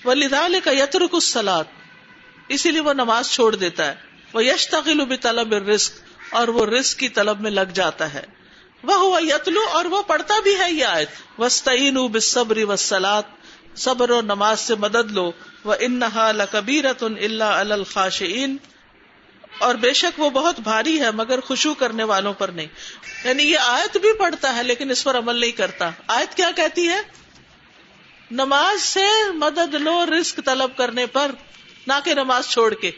وہ 0.03 0.13
لدا 0.13 0.47
کا 0.63 0.71
یترک 0.71 1.13
السلاد 1.13 1.63
اسی 2.47 2.71
لیے 2.71 2.81
وہ 2.81 2.93
نماز 2.93 3.29
چھوڑ 3.29 3.55
دیتا 3.55 3.87
ہے۔ 3.87 3.95
وہ 4.33 4.45
یش 4.45 4.69
تغل 4.69 5.15
طلب 5.15 5.53
رسک 5.53 5.93
اور 6.29 6.47
وہ 6.47 6.65
رسک 6.65 6.99
کی 6.99 7.09
طلب 7.09 7.41
میں 7.41 7.51
لگ 7.51 7.71
جاتا 7.73 8.13
ہے۔ 8.13 8.40
وہ 8.83 8.93
ہوا 8.93 9.19
یتلو 9.21 9.61
اور 9.71 9.85
وہ 9.85 10.01
پڑھتا 10.01 10.33
بھی 10.43 10.59
ہے 10.59 10.71
یہ 10.71 10.85
آیت۔ 10.85 11.09
وسطین 11.37 12.07
بصبر 12.07 12.57
وسلات 12.57 13.23
صبر 13.75 14.09
و 14.09 14.21
نماز 14.21 14.59
سے 14.59 14.75
مدد 14.75 15.11
لو۔ 15.11 15.31
وہ 15.63 15.75
انہا 15.79 16.31
لکبیرت 16.31 17.03
اللہ 17.03 17.43
الخاشعین 17.43 18.57
اور 19.59 19.75
بے 19.75 19.93
شک 19.93 20.19
وہ 20.19 20.29
بہت 20.29 20.59
بھاری 20.59 20.99
ہے، 20.99 21.11
مگر 21.11 21.39
خوشو 21.39 21.73
کرنے 21.73 22.03
والوں 22.03 22.33
پر 22.33 22.49
نہیں۔ 22.49 22.67
یعنی 23.23 23.43
یہ 23.43 23.57
آیت 23.57 23.97
بھی 23.97 24.13
پڑھتا 24.13 24.55
ہے، 24.55 24.63
لیکن 24.63 24.91
اس 24.91 25.03
پر 25.03 25.17
عمل 25.17 25.35
نہیں 25.35 25.51
کرتا۔ 25.51 25.91
آیت 26.07 26.37
کیا 26.37 26.51
کہتی 26.55 26.89
ہے؟ 26.89 27.01
نماز 28.31 28.81
سے 28.81 29.31
مدد 29.33 29.73
لو 29.73 30.05
رسک 30.05 30.39
طلب 30.45 30.77
کرنے 30.77 31.05
پر، 31.05 31.31
نہ 31.87 31.93
کہ 32.03 32.13
نماز 32.13 32.47
چھوڑ 32.47 32.73
کے۔ 32.73 32.91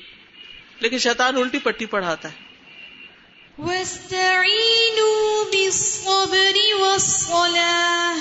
لیکن 0.79 0.97
شیطان 0.97 1.35
الٹی 1.35 1.59
پٹی 1.59 1.85
پڑھاتا 1.85 2.29
ہے۔ 2.29 2.42
واستعينوا 3.57 5.51
بالصبر 5.51 6.57
والصلاة 6.79 8.17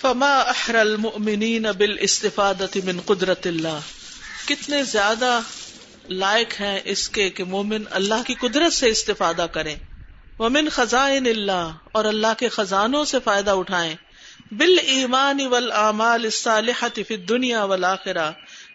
فما 0.00 0.38
احر 0.38 0.74
المؤمنین 0.74 1.62
بالاسطفادة 1.62 2.78
من 2.84 3.00
قدرت 3.00 3.46
اللہ 3.46 3.78
کتنے 4.46 4.82
زیادہ 4.82 5.40
لائق 6.08 6.60
ہیں 6.60 6.80
اس 6.84 7.08
کے 7.08 7.30
کہ 7.30 7.44
مومن 7.44 7.82
اللہ 7.90 8.26
کی 8.26 8.34
قدرت 8.34 8.72
سے 8.72 8.90
استفادہ 8.90 9.46
کریں۔ 9.52 9.76
ومن 10.38 10.68
خزائن 10.68 11.26
اللہ 11.26 11.72
اور 11.92 12.04
اللہ 12.04 12.38
کے 12.38 12.48
خزانوں 12.48 13.04
سے 13.04 13.18
فائدہ 13.24 13.50
اٹھائیں۔ 13.50 13.94
بال 14.56 14.78
ایمان 14.82 15.40
اول 15.40 15.72
اعمال 15.72 16.30
فی 17.08 17.16
دنیا 17.16 17.64
والآخرہ۔ 17.64 18.30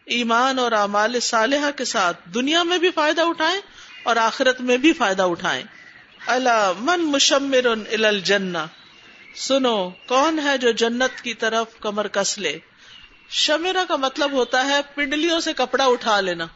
ایمان 0.06 0.60
اور 0.60 0.72
اعمال 0.72 1.20
صالحہ 1.20 1.72
کے 1.72 1.86
ساتھ 1.86 2.30
دنیا 2.34 2.64
میں 2.64 2.78
بھی 2.78 2.92
فائدہ 2.92 3.22
اٹھائیں 3.22 3.62
اور 4.04 4.16
آخرت 4.16 4.62
میں 4.62 4.78
بھی 4.78 4.94
فائدہ 4.94 5.22
اٹھائیں۔ 5.22 5.64
اللہ 6.26 6.72
من 6.80 7.02
مشمر 7.02 7.66
الجنہ۔ 7.92 8.58
سنو، 9.36 9.90
کون 9.90 10.40
ہے 10.40 10.58
جو 10.58 10.72
جنت 10.72 11.22
کی 11.22 11.34
طرف 11.34 11.68
کمر 11.80 12.08
کس 12.08 12.38
لے؟ 12.38 12.60
شمیرا 13.30 13.84
کا 13.88 13.96
مطلب 13.96 14.32
ہوتا 14.32 14.66
ہے 14.66 14.80
پنڈلیوں 14.96 15.40
سے 15.40 15.54
کپڑا 15.54 15.86
اٹھا 15.86 16.22
لینا۔ 16.22 16.48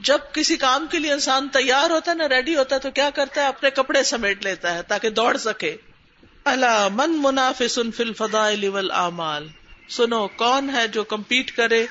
جب 0.00 0.18
کسی 0.32 0.56
کام 0.56 0.86
کے 0.90 0.98
لیے 0.98 1.12
انسان 1.12 1.48
تیار 1.48 1.90
ہوتا 1.90 2.10
ہے 2.10 2.16
نا 2.16 2.28
ریڈی 2.28 2.56
ہوتا 2.56 2.74
ہے، 2.74 2.80
تو 2.80 2.90
کیا 2.90 3.10
کرتا 3.10 3.42
ہے؟ 3.42 3.46
اپنے 3.46 3.70
کپڑے 3.70 4.02
سمیٹ 4.02 4.44
لیتا 4.44 4.74
ہے 4.74 4.82
تاکہ 4.82 5.10
دوڑ 5.10 5.36
سکے۔ 5.36 5.76
اللہ 6.48 6.88
من 6.92 7.18
منافس 7.22 7.78
فل 7.96 8.12
فدا 8.12 8.50
سنو، 9.88 10.28
کون 10.28 10.70
ہے 10.70 10.88
جو 10.88 11.04
کمپیٹ 11.04 11.56
کرے 11.56 11.86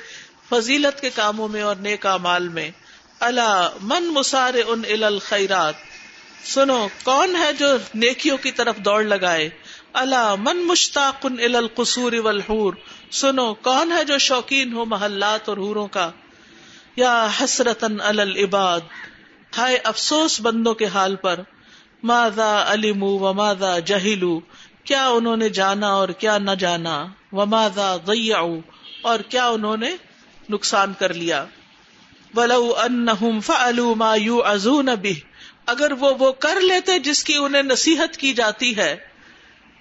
فضیلت 0.49 1.01
کے 1.01 1.09
کاموں 1.09 1.47
میں 1.47 1.61
اور 1.61 1.75
نیک 1.75 2.05
امال 2.05 2.47
میں؟ 2.47 2.71
اللہ 3.19 3.69
من 3.81 4.03
مسار 4.03 4.53
ان 4.67 5.03
الخیرات۔ 5.03 5.73
سنو، 6.43 6.87
کون 7.03 7.35
ہے 7.35 7.53
جو 7.53 7.77
نیکیوں 7.95 8.37
کی 8.37 8.51
طرف 8.51 8.77
دوڑ 8.77 9.03
لگائے؟ 9.03 9.49
اللہ 9.93 10.35
من 10.39 10.57
مشتاق 10.57 11.25
ان 11.25 11.55
القصور 11.55 12.13
والحور۔ 12.13 12.73
سنو، 13.11 13.53
کون 13.53 13.91
ہے 13.91 14.05
جو 14.05 14.17
شوقین 14.17 14.73
ہو 14.73 14.85
محلات 14.85 15.49
اور 15.49 15.57
حوروں 15.57 15.87
کا؟ 15.87 16.11
یا 16.95 17.27
حسرتن 17.41 18.01
العباد۔ 18.01 18.79
ہائے 19.57 19.77
افسوس 19.83 20.41
بندوں 20.41 20.73
کے 20.73 20.85
حال 20.85 21.15
پر۔ 21.15 21.39
مادا 22.03 22.63
علم 22.67 23.03
و 23.03 23.33
مادا 23.33 23.79
جہلو 23.79 24.39
کیا 24.83 25.07
انہوں 25.07 25.37
نے 25.37 25.49
جانا 25.49 25.87
اور 25.87 26.09
کیا 26.09 26.37
نہ 26.37 26.51
جانا؟ 26.51 27.07
و 27.31 27.45
مادا 27.45 27.95
غیا 28.07 28.37
اور 29.01 29.19
کیا 29.19 29.47
انہوں 29.47 29.77
نے 29.77 29.89
نقصان 30.49 30.93
کر 30.99 31.13
لیا؟ 31.13 31.45
ولو 32.35 32.73
انہم 32.77 33.39
فعلوا 33.39 33.93
ما 33.95 34.15
یعزون 34.15 34.85
به 34.85 35.11
اگر 35.65 35.91
وہ 35.91 36.13
وہ 36.19 36.31
کر 36.31 36.61
لیتے 36.61 36.99
جس 36.99 37.23
کی 37.23 37.35
انہیں 37.35 37.63
نصیحت 37.63 38.17
کی 38.17 38.33
جاتی 38.33 38.77
ہے۔ 38.77 38.95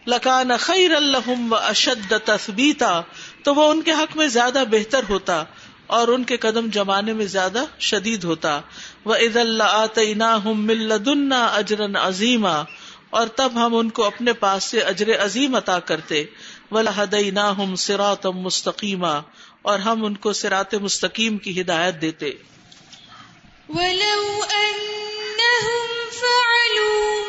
لکان 0.07 0.51
خیر 0.59 0.95
الحم 0.95 1.53
و 1.53 1.57
اشد 1.57 2.13
تثبیتا۔ 2.25 3.01
تو 3.43 3.55
وہ 3.55 3.71
ان 3.71 3.83
کے 3.83 3.93
حق 3.93 4.17
میں 4.17 4.27
زیادہ 4.27 4.63
بہتر 4.71 5.01
ہوتا۔ 5.09 5.45
اور 5.87 6.09
ان 6.09 6.25
کے 6.25 6.37
قدم 6.37 6.67
جمانے 6.67 7.13
میں 7.13 7.27
زیادہ 7.27 7.65
شدید 7.79 8.25
ہوتا۔ 8.25 8.61
وہ 9.05 9.15
عید 9.15 9.37
اللہ 9.37 10.39
ملدنا 10.45 11.47
اجرن 11.47 11.97
عظیما 11.97 12.63
اور 13.11 13.27
تب 13.27 13.53
ہم 13.55 13.77
ان 13.77 13.91
کو 13.91 14.05
اپنے 14.05 14.33
پاس 14.33 14.65
سے 14.65 14.81
اجر 14.81 15.25
عظیم 15.25 15.55
عطا 15.55 15.79
کرتے۔ 15.79 16.25
ولہدینا 16.71 17.51
ہم 17.51 17.75
سرات 17.75 18.27
مستقیما 18.27 19.21
اور 19.63 19.79
ہم 19.79 20.05
ان 20.05 20.15
کو 20.15 20.33
سرات 20.33 20.75
مستقیم 20.75 21.39
کی 21.39 21.61
ہدایت 21.61 22.03
دیتے۔ 22.03 22.27
وَلَوْ 23.69 24.25
أَنَّهُمْ 24.55 26.13
فَعَلُوا 26.13 27.26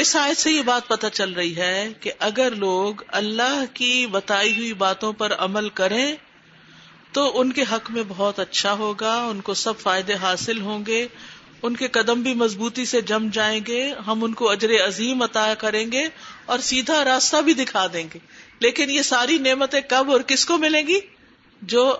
اس 0.00 0.16
آیت 0.16 0.36
سے 0.36 0.50
یہ 0.50 0.62
بات 0.62 0.88
پتہ 0.88 1.06
چل 1.12 1.32
رہی 1.32 1.56
ہے 1.56 1.92
کہ 2.00 2.12
اگر 2.18 2.50
لوگ 2.54 2.94
اللہ 3.08 3.64
کی 3.74 4.06
بتائی 4.06 4.56
ہوئی 4.56 4.72
باتوں 4.72 5.12
پر 5.12 5.32
عمل 5.38 5.68
کریں 5.68 6.14
تو 7.12 7.40
ان 7.40 7.52
کے 7.52 7.62
حق 7.72 7.90
میں 7.90 8.02
بہت 8.08 8.38
اچھا 8.38 8.72
ہوگا، 8.72 9.14
ان 9.14 9.40
کو 9.40 9.54
سب 9.54 9.78
فائدے 9.78 10.14
حاصل 10.14 10.60
ہوں 10.60 10.86
گے، 10.86 11.08
ان 11.62 11.76
کے 11.76 11.88
قدم 11.88 12.22
بھی 12.22 12.34
مضبوطی 12.34 12.84
سے 12.84 13.00
جم 13.00 13.28
جائیں 13.32 13.60
گے، 13.66 13.94
ہم 14.06 14.24
ان 14.24 14.32
کو 14.32 14.50
اجر 14.50 14.86
عظیم 14.86 15.22
عطا 15.22 15.54
کریں 15.54 15.92
گے 15.92 16.08
اور 16.46 16.58
سیدھا 16.58 17.04
راستہ 17.04 17.36
بھی 17.36 17.54
دکھا 17.54 17.86
دیں 17.92 18.08
گے۔ 18.14 18.18
لیکن 18.58 18.90
یہ 18.90 19.02
ساری 19.02 19.38
نعمتیں 19.38 19.80
کب 19.88 20.12
اور 20.12 20.20
کس 20.20 20.46
کو 20.46 20.58
ملیں 20.58 20.86
گی؟ 20.86 21.00
جو 21.62 21.96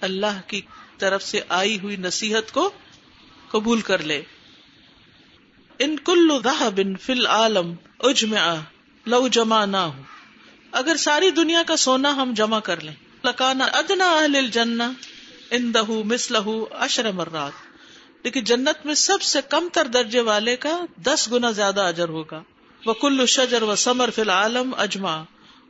اللہ 0.00 0.40
کی 0.46 0.60
طرف 0.98 1.22
سے 1.22 1.40
آئی 1.48 1.78
ہوئی 1.82 1.96
نصیحت 1.96 2.52
کو 2.52 2.70
قبول 3.50 3.80
کر 3.80 3.98
لے۔ 3.98 4.22
ان 5.84 5.96
کل 5.98 6.30
بن 6.76 6.96
فل 6.96 7.26
عالم 7.26 7.74
اجمع 8.00 8.54
لو 9.06 9.28
جمع 9.28 9.64
نہ 9.64 9.76
ہو 9.76 10.02
اگر 10.72 10.96
ساری 10.96 11.30
دنیا 11.30 11.62
کا 11.66 11.76
سونا 11.76 12.16
ہم 12.16 12.32
جمع 12.36 12.60
کر 12.60 12.80
لیں۔ 12.80 12.94
لکانا 13.24 13.64
ادنا 13.64 14.10
اہل 14.10 14.36
الجنہ 14.36 14.82
ان 15.50 15.74
دہ 15.74 15.90
مسلح 16.04 16.48
اشر 16.70 17.12
مرات۔ 17.12 17.52
لیکن 18.22 18.44
جنت 18.44 18.86
میں 18.86 18.94
سب 18.94 19.22
سے 19.22 19.38
کم 19.48 19.68
تر 19.72 19.86
درجے 19.86 20.20
والے 20.20 20.56
کا 20.56 20.80
دس 20.96 21.28
گنا 21.32 21.50
زیادہ 21.50 21.80
اجر 21.80 22.08
ہوگا۔ 22.08 22.42
وہ 22.86 22.92
کل 22.92 23.26
شجر 23.26 23.62
و 23.62 23.76
سمر 23.76 24.10
فی 24.10 24.22
العالم 24.22 24.74
اجما 24.78 25.22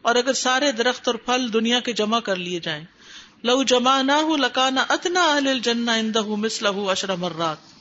اور 0.02 0.14
اگر 0.14 0.32
سارے 0.32 0.72
درخت 0.72 1.08
اور 1.08 1.14
پھل 1.14 1.52
دنیا 1.52 1.80
کے 1.80 1.92
جمع 1.92 2.20
کر 2.20 2.36
لیے 2.36 2.60
جائیں۔ 2.60 2.84
لو 3.42 3.62
جمع 3.62 4.02
نہ 4.02 4.12
ہو 4.12 4.36
لکانا 4.36 4.84
اتنا 4.88 5.24
اہل 5.24 5.48
الجنہ 5.48 5.90
ان 5.90 6.14
دہ 6.14 6.26
مسلح 6.26 6.90
اشر 6.90 7.16
مرات۔ 7.16 7.71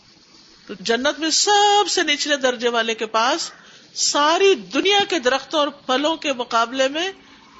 تو 0.67 0.73
جنت 0.79 1.19
میں 1.19 1.29
سب 1.29 1.89
سے 1.89 2.03
نچلے 2.03 2.37
درجے 2.37 2.69
والے 2.69 2.95
کے 2.95 3.05
پاس 3.05 3.51
ساری 3.93 4.55
دنیا 4.55 4.99
کے 5.09 5.19
درختوں 5.19 5.59
اور 5.59 5.67
پھلوں 5.67 6.15
کے 6.15 6.33
مقابلے 6.33 6.87
میں 6.87 7.11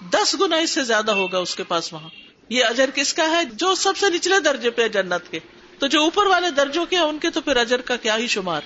دس 0.10 0.36
گنا 0.42 0.56
اس 0.56 0.70
سے 0.70 0.84
زیادہ 0.84 1.12
ہوگا 1.12 1.38
اس 1.38 1.56
کے 1.56 1.64
پاس 1.64 1.94
وہاں۔ 1.94 2.10
یہ 2.50 2.66
اجر 2.66 2.90
کس 2.96 3.14
کا 3.14 3.30
ہے؟ 3.30 3.46
جو 3.54 3.76
سب 3.76 3.98
سے 3.98 4.10
نچلے 4.10 4.40
درجے 4.40 4.70
پہ 4.70 4.88
جنت 4.88 5.32
کے۔ 5.32 5.40
تو 5.80 5.88
جو 5.88 6.02
اوپر 6.02 6.26
والے 6.26 6.50
درجوں 6.50 6.86
کے 6.86 6.96
ہیں 6.96 7.04
ان 7.04 7.20
کے 7.20 7.30
تو 7.30 7.42
پھر 7.42 7.58
اجر 7.58 7.82
کا 7.82 7.96
کیا 7.96 8.18
ہی 8.18 8.28
شمار۔ 8.28 8.62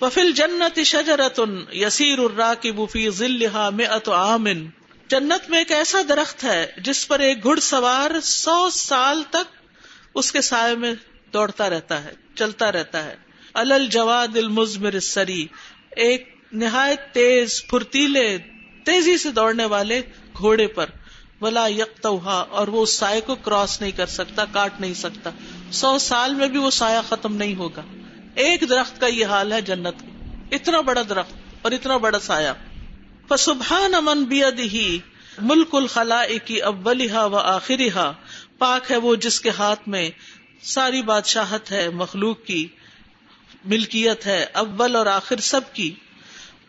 وفل 0.00 0.32
جنت 0.32 0.80
شجرت 0.80 1.40
یسیر 1.72 2.18
الرا 2.18 2.54
کی 2.54 2.72
بفی 2.72 3.10
ذلحا 3.10 3.70
میں 3.70 3.86
عامن 3.86 4.66
جنت 5.08 5.50
میں 5.50 5.58
ایک 5.58 5.72
ایسا 5.72 5.98
درخت 6.08 6.44
ہے 6.44 6.72
جس 6.76 7.08
پر 7.08 7.18
ایک 7.18 7.44
گھڑ 7.44 7.58
سوار 7.58 8.20
سو 8.22 8.70
سال 8.70 9.22
تک 9.30 9.56
اس 10.14 10.32
کے 10.32 10.40
سائے 10.40 10.74
میں 10.74 10.94
دوڑتا 11.32 11.70
رہتا 11.70 12.04
ہے، 12.04 12.12
چلتا 12.34 12.72
رہتا 12.72 13.04
ہے۔ 13.04 13.23
الجواد 13.54 14.36
المزمر 14.36 15.00
سری 15.00 15.46
ایک 15.90 16.34
نہایت 16.52 17.14
تیز 17.14 17.66
پھرتیلے، 17.66 18.38
تیزی 18.84 19.18
سے 19.18 19.30
دوڑنے 19.30 19.64
والے 19.64 20.02
گھوڑے 20.38 20.66
پر۔ 20.66 20.86
ولا 21.40 21.66
یکتوہا 21.66 22.44
اور 22.50 22.68
وہ 22.68 22.82
اس 22.82 22.98
سائے 22.98 23.20
کو 23.20 23.34
کراس 23.34 23.80
نہیں 23.80 23.90
کر 23.90 24.06
سکتا، 24.06 24.44
کاٹ 24.44 24.80
نہیں 24.80 24.94
سکتا۔ 24.94 25.30
سو 25.72 25.98
سال 25.98 26.34
میں 26.34 26.48
بھی 26.48 26.58
وہ 26.58 26.70
سایہ 26.70 26.98
ختم 27.08 27.36
نہیں 27.36 27.54
ہوگا۔ 27.54 27.82
ایک 28.34 28.64
درخت 28.68 29.00
کا 29.00 29.06
یہ 29.06 29.26
حال 29.26 29.52
ہے 29.52 29.60
جنت 29.60 30.02
اتنا 30.52 30.80
بڑا 30.80 31.02
درخت 31.08 31.32
اور 31.62 31.72
اتنا 31.72 31.96
بڑا 31.96 32.18
سایہ۔ 32.18 32.50
فسبحان 33.28 33.94
امن 33.94 34.24
بیدہی 34.24 34.98
ملک 35.38 35.74
الخلا 35.74 36.26
کی 36.44 36.62
اولہا 36.62 37.24
و 37.24 37.36
آخرہا 37.36 38.12
پاک 38.58 38.90
ہے 38.90 38.96
وہ 38.96 39.16
جس 39.16 39.40
کے 39.40 39.50
ہاتھ 39.50 39.88
میں 39.88 40.10
ساری 40.62 41.02
بادشاہت 41.02 41.72
ہے، 41.72 41.90
مخلوق 41.90 42.44
کی۔ 42.44 42.66
ملکیت 43.64 44.26
ہے، 44.26 44.46
اول 44.52 44.96
اور 44.96 45.06
آخر 45.06 45.36
سب 45.36 45.60
کی۔ 45.72 45.94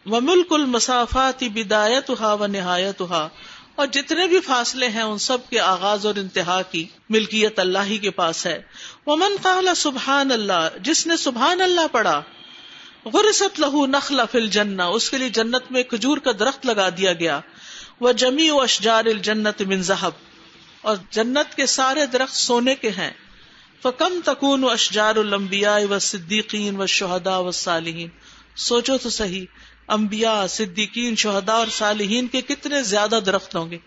وہ 0.06 0.20
ملک 0.20 0.54
المسافات 0.54 1.44
بدایت 1.44 2.10
ہا 2.20 2.34
و 2.34 2.48
نہایت 2.48 3.02
ہا 3.02 3.28
اور 3.76 3.88
جتنے 3.88 4.28
بھی 4.28 4.40
فاصلے 4.40 4.90
ہیں 4.90 5.02
ان 5.02 5.18
سب 5.18 5.38
کے 5.50 5.60
آغاز 5.60 6.06
اور 6.06 6.16
انتہا 6.16 6.62
کی 6.62 6.86
ملکیت 7.10 7.60
اللہ 7.60 7.86
ہی 7.86 7.98
کے 7.98 8.12
پاس 8.12 8.46
ہے۔ 8.46 8.62
وہ 9.06 9.16
من 9.16 9.36
قال 9.42 9.68
سبحان 9.76 10.32
اللہ 10.32 10.68
جس 10.82 11.08
نے 11.08 11.18
سبحان 11.18 11.62
اللہ 11.62 11.88
پڑھا، 11.92 12.22
غرست 13.06 13.60
لہو 13.60 13.86
نخل 13.86 14.22
فل 14.32 14.48
جنا 14.48 14.86
اس 14.86 15.10
کے 15.10 15.18
لیے 15.18 15.30
جنت 15.30 15.72
میں 15.72 15.84
کھجور 15.84 16.18
کا 16.18 16.32
درخت 16.40 16.66
لگا 16.66 16.90
دیا 16.90 17.14
گیا۔ 17.14 17.40
وہ 18.00 18.12
جمی 18.12 18.50
و 18.50 18.62
اشجار 18.62 19.06
الجنت 19.06 19.62
من 19.62 19.82
ذہب 19.82 20.12
اور 20.82 20.98
جنت 21.10 21.56
کے 21.56 21.66
سارے 21.66 22.06
درخت 22.06 22.36
سونے 22.36 22.76
کے 22.76 22.90
ہیں۔ 22.90 23.12
فکم 23.84 24.20
تکون 24.26 24.64
و 24.64 24.70
اشجار 24.70 25.16
المبیا 25.16 25.78
و 25.90 26.00
صدیقین 26.00 26.82
و 26.82 26.86
شہدا 26.86 27.38
و 27.38 27.52
صالحین 27.52 28.08
سوچو 28.56 28.98
تو 28.98 29.10
صحیح، 29.10 29.46
انبیاء، 29.88 30.48
صدیقین 30.48 31.16
شہدا 31.16 31.54
اور 31.54 31.68
صالحین 31.68 32.28
کے 32.28 32.42
کتنے 32.42 32.84
زیادہ 32.84 33.20
درخت 33.26 33.56
ہوں 33.56 33.72
گے؟ 33.72 33.78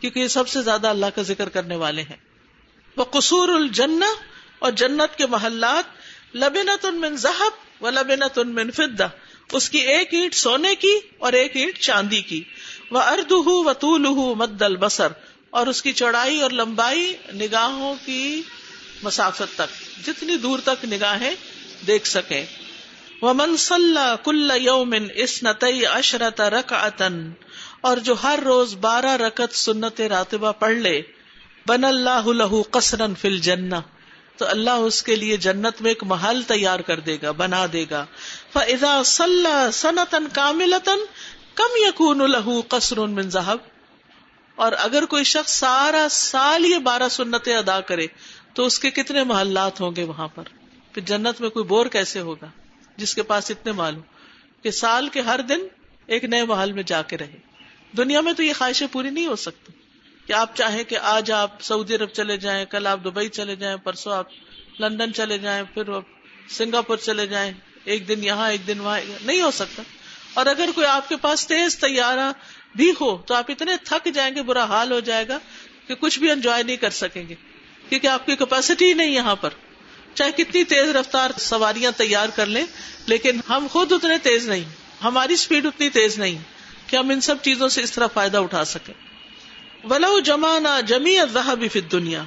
کیونکہ 0.00 0.18
یہ 0.18 0.28
سب 0.28 0.48
سے 0.48 0.62
زیادہ 0.62 0.88
اللہ 0.88 1.06
کا 1.14 1.22
ذکر 1.22 1.48
کرنے 1.48 1.76
والے 1.76 2.02
ہیں۔ 2.02 2.16
وہ 2.96 3.04
قصور 3.04 3.48
الجن 3.48 4.00
اور 4.58 4.72
جنت 4.72 5.18
کے 5.18 5.26
محلات 5.26 5.84
لبنت 6.36 6.86
من 6.86 7.16
ذہب 7.16 7.84
و 7.84 7.90
لبنت 7.90 8.38
من 8.38 8.70
فدہ 8.70 9.08
اس 9.52 9.70
کی 9.70 9.78
ایک 9.78 10.14
اینٹ 10.14 10.34
سونے 10.34 10.74
کی 10.74 10.98
اور 11.18 11.32
ایک 11.32 11.56
اینٹ 11.56 11.78
چاندی 11.78 12.20
کی۔ 12.20 12.44
وہ 12.90 13.00
ارد 13.00 13.30
ہُو 13.30 13.64
و 13.64 13.72
طول 13.72 14.34
مد 14.36 14.62
البسر 14.62 15.08
اور 15.50 15.66
اس 15.66 15.82
کی 15.82 15.92
چوڑائی 15.92 16.40
اور 16.40 16.50
لمبائی 16.50 17.14
نگاہوں 17.34 17.94
کی 18.04 18.42
مسافت 19.02 19.54
تک، 19.54 20.06
جتنی 20.06 20.36
دور 20.36 20.58
تک 20.64 20.84
نگاہیں 20.84 21.34
دیکھ 21.86 22.08
سکیں۔ 22.08 22.46
وہ 23.22 23.32
منسل 23.32 23.98
کل 24.24 24.50
یومن 24.60 25.06
اس 25.14 25.42
نتئی 25.42 25.86
اشرت 25.86 26.40
اور 27.80 27.96
جو 27.96 28.14
ہر 28.22 28.38
روز 28.44 28.74
بارہ 28.74 29.16
رکت 29.16 29.54
سنت 29.54 30.00
راتبہ 30.00 30.52
پڑھ 30.52 30.76
لے، 30.76 31.02
بن 31.66 31.84
اللہ 31.84 32.26
لہو 32.26 32.62
قصرن 32.70 33.14
فل 33.14 33.38
جنا 33.38 33.80
تو 34.36 34.46
اللہ 34.46 34.70
اس 34.70 35.02
کے 35.02 35.16
لیے 35.16 35.36
جنت 35.36 35.80
میں 35.80 35.90
ایک 35.90 36.04
محل 36.04 36.42
تیار 36.42 36.80
کر 36.80 37.00
دے 37.00 37.16
گا، 37.22 37.30
بنا 37.30 37.66
دے 37.72 37.84
گا۔ 37.90 38.04
فضا 38.52 39.02
صلاح 39.02 39.70
سنتن 39.70 40.26
کاملتن 40.32 41.04
کم 41.54 41.76
یقون 41.86 42.30
لہو 42.30 42.62
قصر 42.68 42.96
من 42.96 43.30
ذہب 43.30 43.58
اور 44.54 44.72
اگر 44.78 45.04
کوئی 45.04 45.24
شخص 45.24 45.52
سارا 45.52 46.06
سال 46.10 46.64
یہ 46.64 46.78
بارہ 46.78 47.08
سنتیں 47.08 47.54
ادا 47.56 47.80
کرے 47.80 48.06
تو 48.56 48.66
اس 48.66 48.78
کے 48.78 48.90
کتنے 48.90 49.24
محلات 49.24 49.80
ہوں 49.80 49.96
گے 49.96 50.04
وہاں 50.04 50.28
پر؟ 50.28 50.42
پھر 50.92 51.02
جنت 51.02 51.40
میں 51.40 51.50
کوئی 51.50 51.64
بور 51.64 51.86
کیسے 51.86 52.20
ہوگا؟ 52.20 52.46
جس 52.96 53.14
کے 53.14 53.22
پاس 53.22 53.50
اتنے 53.50 53.72
معلوم 53.72 54.02
کہ 54.62 54.70
سال 54.70 55.08
کے 55.08 55.20
ہر 55.20 55.40
دن 55.40 55.58
ایک 56.06 56.24
نئے 56.24 56.44
محل 56.44 56.72
میں 56.72 56.82
جا 56.82 57.02
کے 57.02 57.18
رہے۔ 57.18 57.38
دنیا 57.96 58.20
میں 58.20 58.32
تو 58.32 58.42
یہ 58.42 58.52
خواہشیں 58.58 58.86
پوری 58.92 59.10
نہیں 59.10 59.26
ہو 59.26 59.36
سکتی۔ 59.36 59.72
کہ 60.26 60.32
آپ 60.32 60.56
چاہیں 60.56 60.84
کہ 60.84 60.98
آج 60.98 61.32
آپ 61.32 61.62
سعودی 61.62 61.94
عرب 61.94 62.08
چلے 62.08 62.36
جائیں، 62.36 62.64
کل 62.64 62.86
آپ 62.86 62.98
دبئی 63.04 63.28
چلے 63.28 63.56
جائیں، 63.56 63.76
پرسوں 63.76 64.12
آپ 64.12 64.26
لندن 64.80 65.14
چلے 65.14 65.38
جائیں، 65.38 65.62
پھر 65.74 65.88
آپ 65.88 66.02
سنگاپور 66.48 66.96
چلے 66.96 67.26
جائیں، 67.26 67.52
ایک 67.84 68.08
دن 68.08 68.24
یہاں، 68.24 68.50
ایک 68.50 68.66
دن 68.66 68.80
وہاں، 68.80 69.00
نہیں 69.22 69.42
ہو 69.42 69.50
سکتا۔ 69.50 69.82
اور 70.34 70.46
اگر 70.46 70.68
کوئی 70.74 70.86
آپ 70.86 71.08
کے 71.08 71.16
پاس 71.16 71.46
تیز 71.46 71.78
تیارہ 71.78 72.32
بھی 72.74 72.92
ہو، 73.00 73.16
تو 73.16 73.34
آپ 73.34 73.44
اتنے 73.48 73.72
تھک 73.84 74.08
جائیں 74.14 74.34
گے، 74.34 74.42
برا 74.42 74.64
حال 74.64 74.92
ہو 74.92 75.00
جائے 75.00 75.28
گا 75.28 75.38
کہ 75.86 75.94
کچھ 75.94 76.18
بھی 76.18 76.30
انجوائے 76.30 76.62
نہیں 76.62 76.76
کر 76.76 76.90
سکیں 76.90 77.28
گے۔ 77.28 77.34
کیونکہ 77.88 78.06
آپ 78.06 78.26
کی 78.26 78.36
کیپیسٹی 78.36 78.92
نہیں 78.92 79.10
یہاں 79.10 79.36
پر۔ 79.36 79.50
چاہے 80.14 80.32
کتنی 80.32 80.64
تیز 80.64 80.88
رفتار 80.88 81.30
سواریاں 81.38 81.90
تیار 81.96 82.28
کر 82.28 82.46
لیں، 82.46 82.64
لیکن 83.06 83.40
ہم 83.48 83.66
خود 83.70 83.92
اتنے 83.92 84.18
تیز 84.18 84.48
نہیں۔ 84.48 84.64
ہماری 85.04 85.34
اسپیڈ 85.34 85.66
اتنی 85.66 85.88
تیز 85.90 86.18
نہیں 86.18 86.38
کہ 86.86 86.96
ہم 86.96 87.10
ان 87.10 87.20
سب 87.20 87.36
چیزوں 87.42 87.68
سے 87.68 87.82
اس 87.82 87.92
طرح 87.92 88.06
فائدہ 88.06 88.38
اٹھا 88.38 88.64
سکیں۔ 88.64 88.94
ولو 89.90 90.20
جمع 90.20 90.58
نہ 90.58 90.80
جمی 90.86 91.16
بھی 91.58 91.68
فت 91.68 91.92
دنیا 91.92 92.22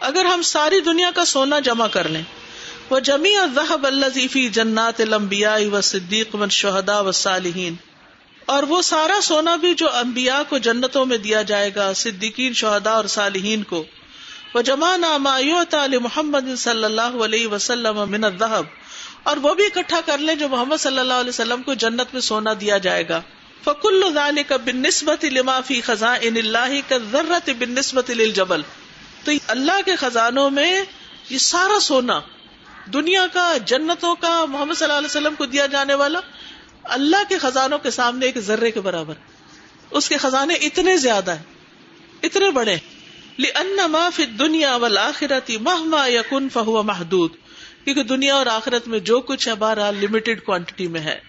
اگر 0.00 0.24
ہم 0.24 0.42
ساری 0.42 0.80
دنیا 0.80 1.10
کا 1.14 1.24
سونا 1.24 1.58
جمع 1.58 1.86
کر 1.86 2.08
لیں 2.08 2.22
وہ 2.90 3.00
جمی 3.00 3.34
ذہب 3.54 3.86
اللہ 3.86 4.06
ذیفی 4.06 4.48
جنات 4.48 5.00
لمبیا 5.00 5.56
و 5.72 5.80
صدیق 5.80 6.34
و 6.34 6.48
شہدا 6.48 7.00
و 7.00 7.12
صالحین 7.12 7.74
اور 8.46 8.62
وہ 8.62 8.82
سارا 8.82 9.20
سونا 9.22 9.56
بھی 9.56 9.74
جو 9.74 9.90
انبیاء 9.90 10.40
کو 10.48 10.58
جنتوں 10.58 11.06
میں 11.06 11.18
دیا 11.18 11.42
جائے 11.42 11.70
گا، 11.74 11.92
صدیقین 11.92 12.52
شہدا 12.52 12.90
اور 12.90 13.04
صالحین 13.04 13.62
کو۔ 13.62 13.84
وہ 14.54 14.62
جمع 14.62 14.96
نامہ 14.96 15.28
محمد 16.00 16.56
صلی 16.58 16.84
اللہ 16.84 17.00
علیہ 17.00 17.46
وسلم 17.46 18.10
من 18.10 18.24
الذهب۔ 18.24 18.64
اور 19.22 19.36
وہ 19.36 19.54
بھی 19.54 19.66
اکٹھا 19.66 20.00
کر 20.06 20.18
لیں 20.18 20.34
جو 20.34 20.48
محمد 20.48 20.76
صلی 20.78 20.98
اللہ 20.98 21.14
علیہ 21.14 21.28
وسلم 21.28 21.62
کو 21.62 21.74
جنت 21.74 22.06
میں 22.12 22.20
سونا 22.20 22.52
دیا 22.60 22.78
جائے 22.78 23.08
گا۔ 23.08 23.20
فکل 23.64 24.04
ذلك 24.14 24.52
بالنسبة 24.52 25.28
لما 25.28 25.60
في 25.60 25.80
خزائن 25.80 26.36
الله 26.36 26.80
كالذرة 26.88 27.52
بالنسبة 27.58 28.14
للجبل۔ 28.14 28.62
تو 29.24 29.32
اللہ 29.46 29.80
کے 29.84 29.96
خزانوں 29.96 30.50
میں 30.50 30.82
یہ 31.30 31.38
سارا 31.38 31.80
سونا، 31.80 32.20
دنیا 32.92 33.26
کا، 33.32 33.56
جنتوں 33.66 34.14
کا، 34.14 34.44
محمد 34.44 34.74
صلی 34.74 34.84
اللہ 34.84 34.98
علیہ 34.98 35.08
وسلم 35.08 35.34
کو 35.34 35.46
دیا 35.46 35.66
جانے 35.66 35.94
والا 35.94 36.20
اللہ 36.82 37.28
کے 37.28 37.38
خزانوں 37.38 37.78
کے 37.78 37.90
سامنے 37.90 38.26
ایک 38.26 38.38
ذرے 38.38 38.70
کے 38.70 38.80
برابر۔ 38.80 39.14
اس 39.90 40.08
کے 40.08 40.16
خزانے 40.16 40.54
اتنے 40.54 40.96
زیادہ 40.96 41.30
ہیں، 41.30 41.42
اتنے 42.22 42.50
بڑے 42.50 42.76
لما 43.38 44.10
فی 44.10 44.24
دنیا 44.24 44.76
والآخرت 44.76 45.50
مہما 45.60 46.06
یقن 46.06 46.48
فہو 46.48 46.82
محدود۔ 46.82 47.30
کیونکہ 47.84 48.02
دنیا 48.02 48.34
اور 48.34 48.46
آخرت 48.46 48.88
میں 48.88 48.98
جو 48.98 49.20
کچھ 49.20 49.48
ہے 49.48 49.54
بہرحال 49.54 49.96
لمیٹڈ 49.96 50.44
کوانٹٹی 50.44 50.86
میں 50.86 51.00
ہے۔ 51.00 51.20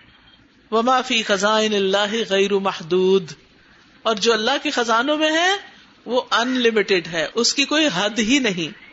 وما 0.72 1.02
فی 1.02 1.24
خزائن 1.24 1.74
اللہ 1.74 2.14
غیر 2.30 2.54
محدود۔ 2.54 3.32
اور 4.04 4.16
جو 4.16 4.34
اللہ 4.34 4.52
کے 4.64 4.70
خزانوں 4.70 5.18
میں 5.18 5.32
ہے، 5.32 5.50
وہ 6.06 6.22
ان 6.32 6.48
لمیٹڈ 6.48 7.08
ہے۔ 7.08 7.28
اس 7.34 7.54
کی 7.54 7.66
کوئی 7.66 7.88
حد 7.96 8.20
ہی 8.20 8.40
نہیں۔ 8.40 8.84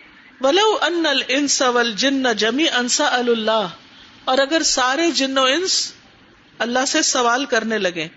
ولو 0.45 0.79
ان 0.81 1.07
الانس 1.07 1.63
والجن 1.63 2.23
جمی 2.37 2.69
انسا 2.69 3.07
اللہ 3.07 3.69
اور 4.25 4.39
اگر 4.39 4.63
سارے 4.63 5.11
جن 5.11 5.39
و 5.39 5.45
انس 5.45 5.93
اللہ 6.59 6.85
سے 6.87 7.03
سوال 7.03 7.45
کرنے 7.45 7.79
لگے 7.79 8.09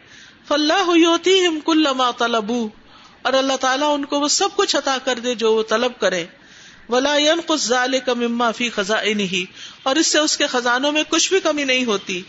فلاح 0.48 0.82
ہوتی 0.82 1.46
ہم 1.46 1.60
کل 1.66 1.88
ما 1.98 2.12
طلبو 2.12 2.70
اور 3.24 3.34
اللہ 3.34 3.58
تعالیٰ 3.58 3.94
ان 3.94 4.06
کو 4.06 4.20
وہ 4.20 4.28
سب 4.28 4.50
کچھ 4.56 4.76
عطا 4.76 4.98
کر 5.06 5.20
دے 5.20 5.36
جو 5.36 5.54
وہ 5.54 5.64
طلب 5.64 5.92
کرے۔ 6.00 6.26
ولا 6.90 7.18
ينقص 7.18 7.68
ذلك 7.68 8.10
مما 8.10 8.52
في 8.52 8.70
خزائنه۔ 8.70 9.44
اور 9.84 9.96
اس 9.96 10.08
سے 10.08 10.20
اس 10.20 10.38
کے 10.38 10.48
خزانوں 10.48 10.92
میں 10.92 11.04
کچھ 11.10 11.30
بھی 11.30 11.40
کمی 11.40 11.64
نہیں 11.64 11.86
ہوتی۔ 11.86 12.22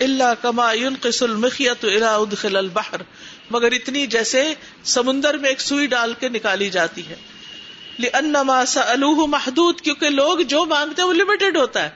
اللہ 0.00 0.42
کما 0.42 0.72
ينقص 0.72 1.22
المخيط 1.22 1.84
الى 1.84 2.02
ادخل 2.02 2.56
البحر۔ 2.56 3.00
مگر 3.50 3.72
اتنی 3.72 4.06
جیسے 4.06 4.54
سمندر 4.84 5.38
میں 5.38 5.48
ایک 5.48 5.60
سوئی 5.60 5.86
ڈال 5.86 6.14
کے 6.20 6.28
نکالی 6.28 6.70
جاتی 6.70 7.08
ہے۔ 7.08 7.16
لانما 7.98 8.64
سالوه 8.64 9.26
محدود۔ 9.28 9.80
کیونکہ 9.80 10.10
لوگ 10.10 10.38
جو 10.38 10.64
مانگتے 10.64 11.02
ہیں 11.02 11.08
وہ 11.08 11.14
لمیٹڈ 11.14 11.56
ہوتا 11.56 11.82
ہے۔ 11.82 11.90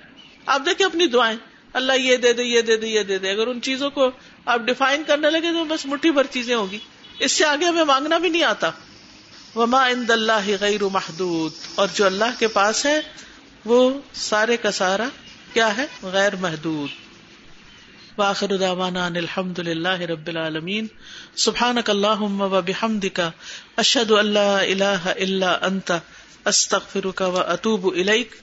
آپ 0.46 0.62
دیکھیں 0.66 0.86
اپنی 0.86 1.07
دعائیں۔ 1.07 1.36
اللہ 1.72 1.92
یہ 1.92 2.16
دے 2.16 2.32
دے، 2.32 2.42
یہ 2.42 2.61
دے 2.61 2.76
دے، 2.76 2.86
یہ 2.86 3.03
دے 3.03 3.18
دے۔ 3.18 3.30
اگر 3.30 3.46
ان 3.46 3.62
چیزوں 3.62 3.90
کو 3.90 4.11
آپ 4.46 4.61
ڈیفائن 4.61 5.03
کرنے 5.07 5.30
لگے 5.30 5.53
تو 5.53 5.64
بس 5.64 5.86
مٹھی 5.86 6.11
بھر 6.11 6.26
چیزیں 6.26 6.55
ہوگی 6.55 6.78
اس 7.21 7.33
سے 7.33 7.45
آگے 7.45 7.64
ہمیں 7.64 7.85
مانگنا 7.85 8.18
بھی 8.18 8.29
نہیں 8.29 8.43
آتا۔ 8.43 8.71
وما 9.57 9.91
عند 9.91 10.11
اللہ 10.11 10.51
غیر 10.61 10.85
محدود۔ 10.85 11.53
اور 11.75 11.89
جو 11.95 12.07
اللہ 12.07 12.39
کے 12.39 12.49
پاس 12.49 12.87
ہے، 12.87 13.01
وہ 13.64 14.01
سارے 14.12 14.57
کا 14.57 14.71
سارا 14.71 15.09
کیا 15.53 15.77
ہے؟ 15.77 15.87
غیر 16.03 16.37
محدود۔ 16.37 16.89
واخر 18.18 18.57
دعوانا 18.57 19.07
ان 19.07 19.16
الحمد 19.16 19.59
للہ 19.59 20.01
رب 20.01 20.27
العالمین 20.27 20.87
سبحانک 21.37 21.91
اللہم 21.91 22.41
و 22.41 22.49
بحمدک 22.49 23.21
اشہد 23.77 24.11
ان 24.11 24.27
لا 24.27 24.59
الہ 24.59 25.01
الا 25.05 25.59
انت 25.62 25.93
استغفرک 26.45 27.23
و 27.27 27.41
اتوب 27.41 27.87
الیک 27.87 28.35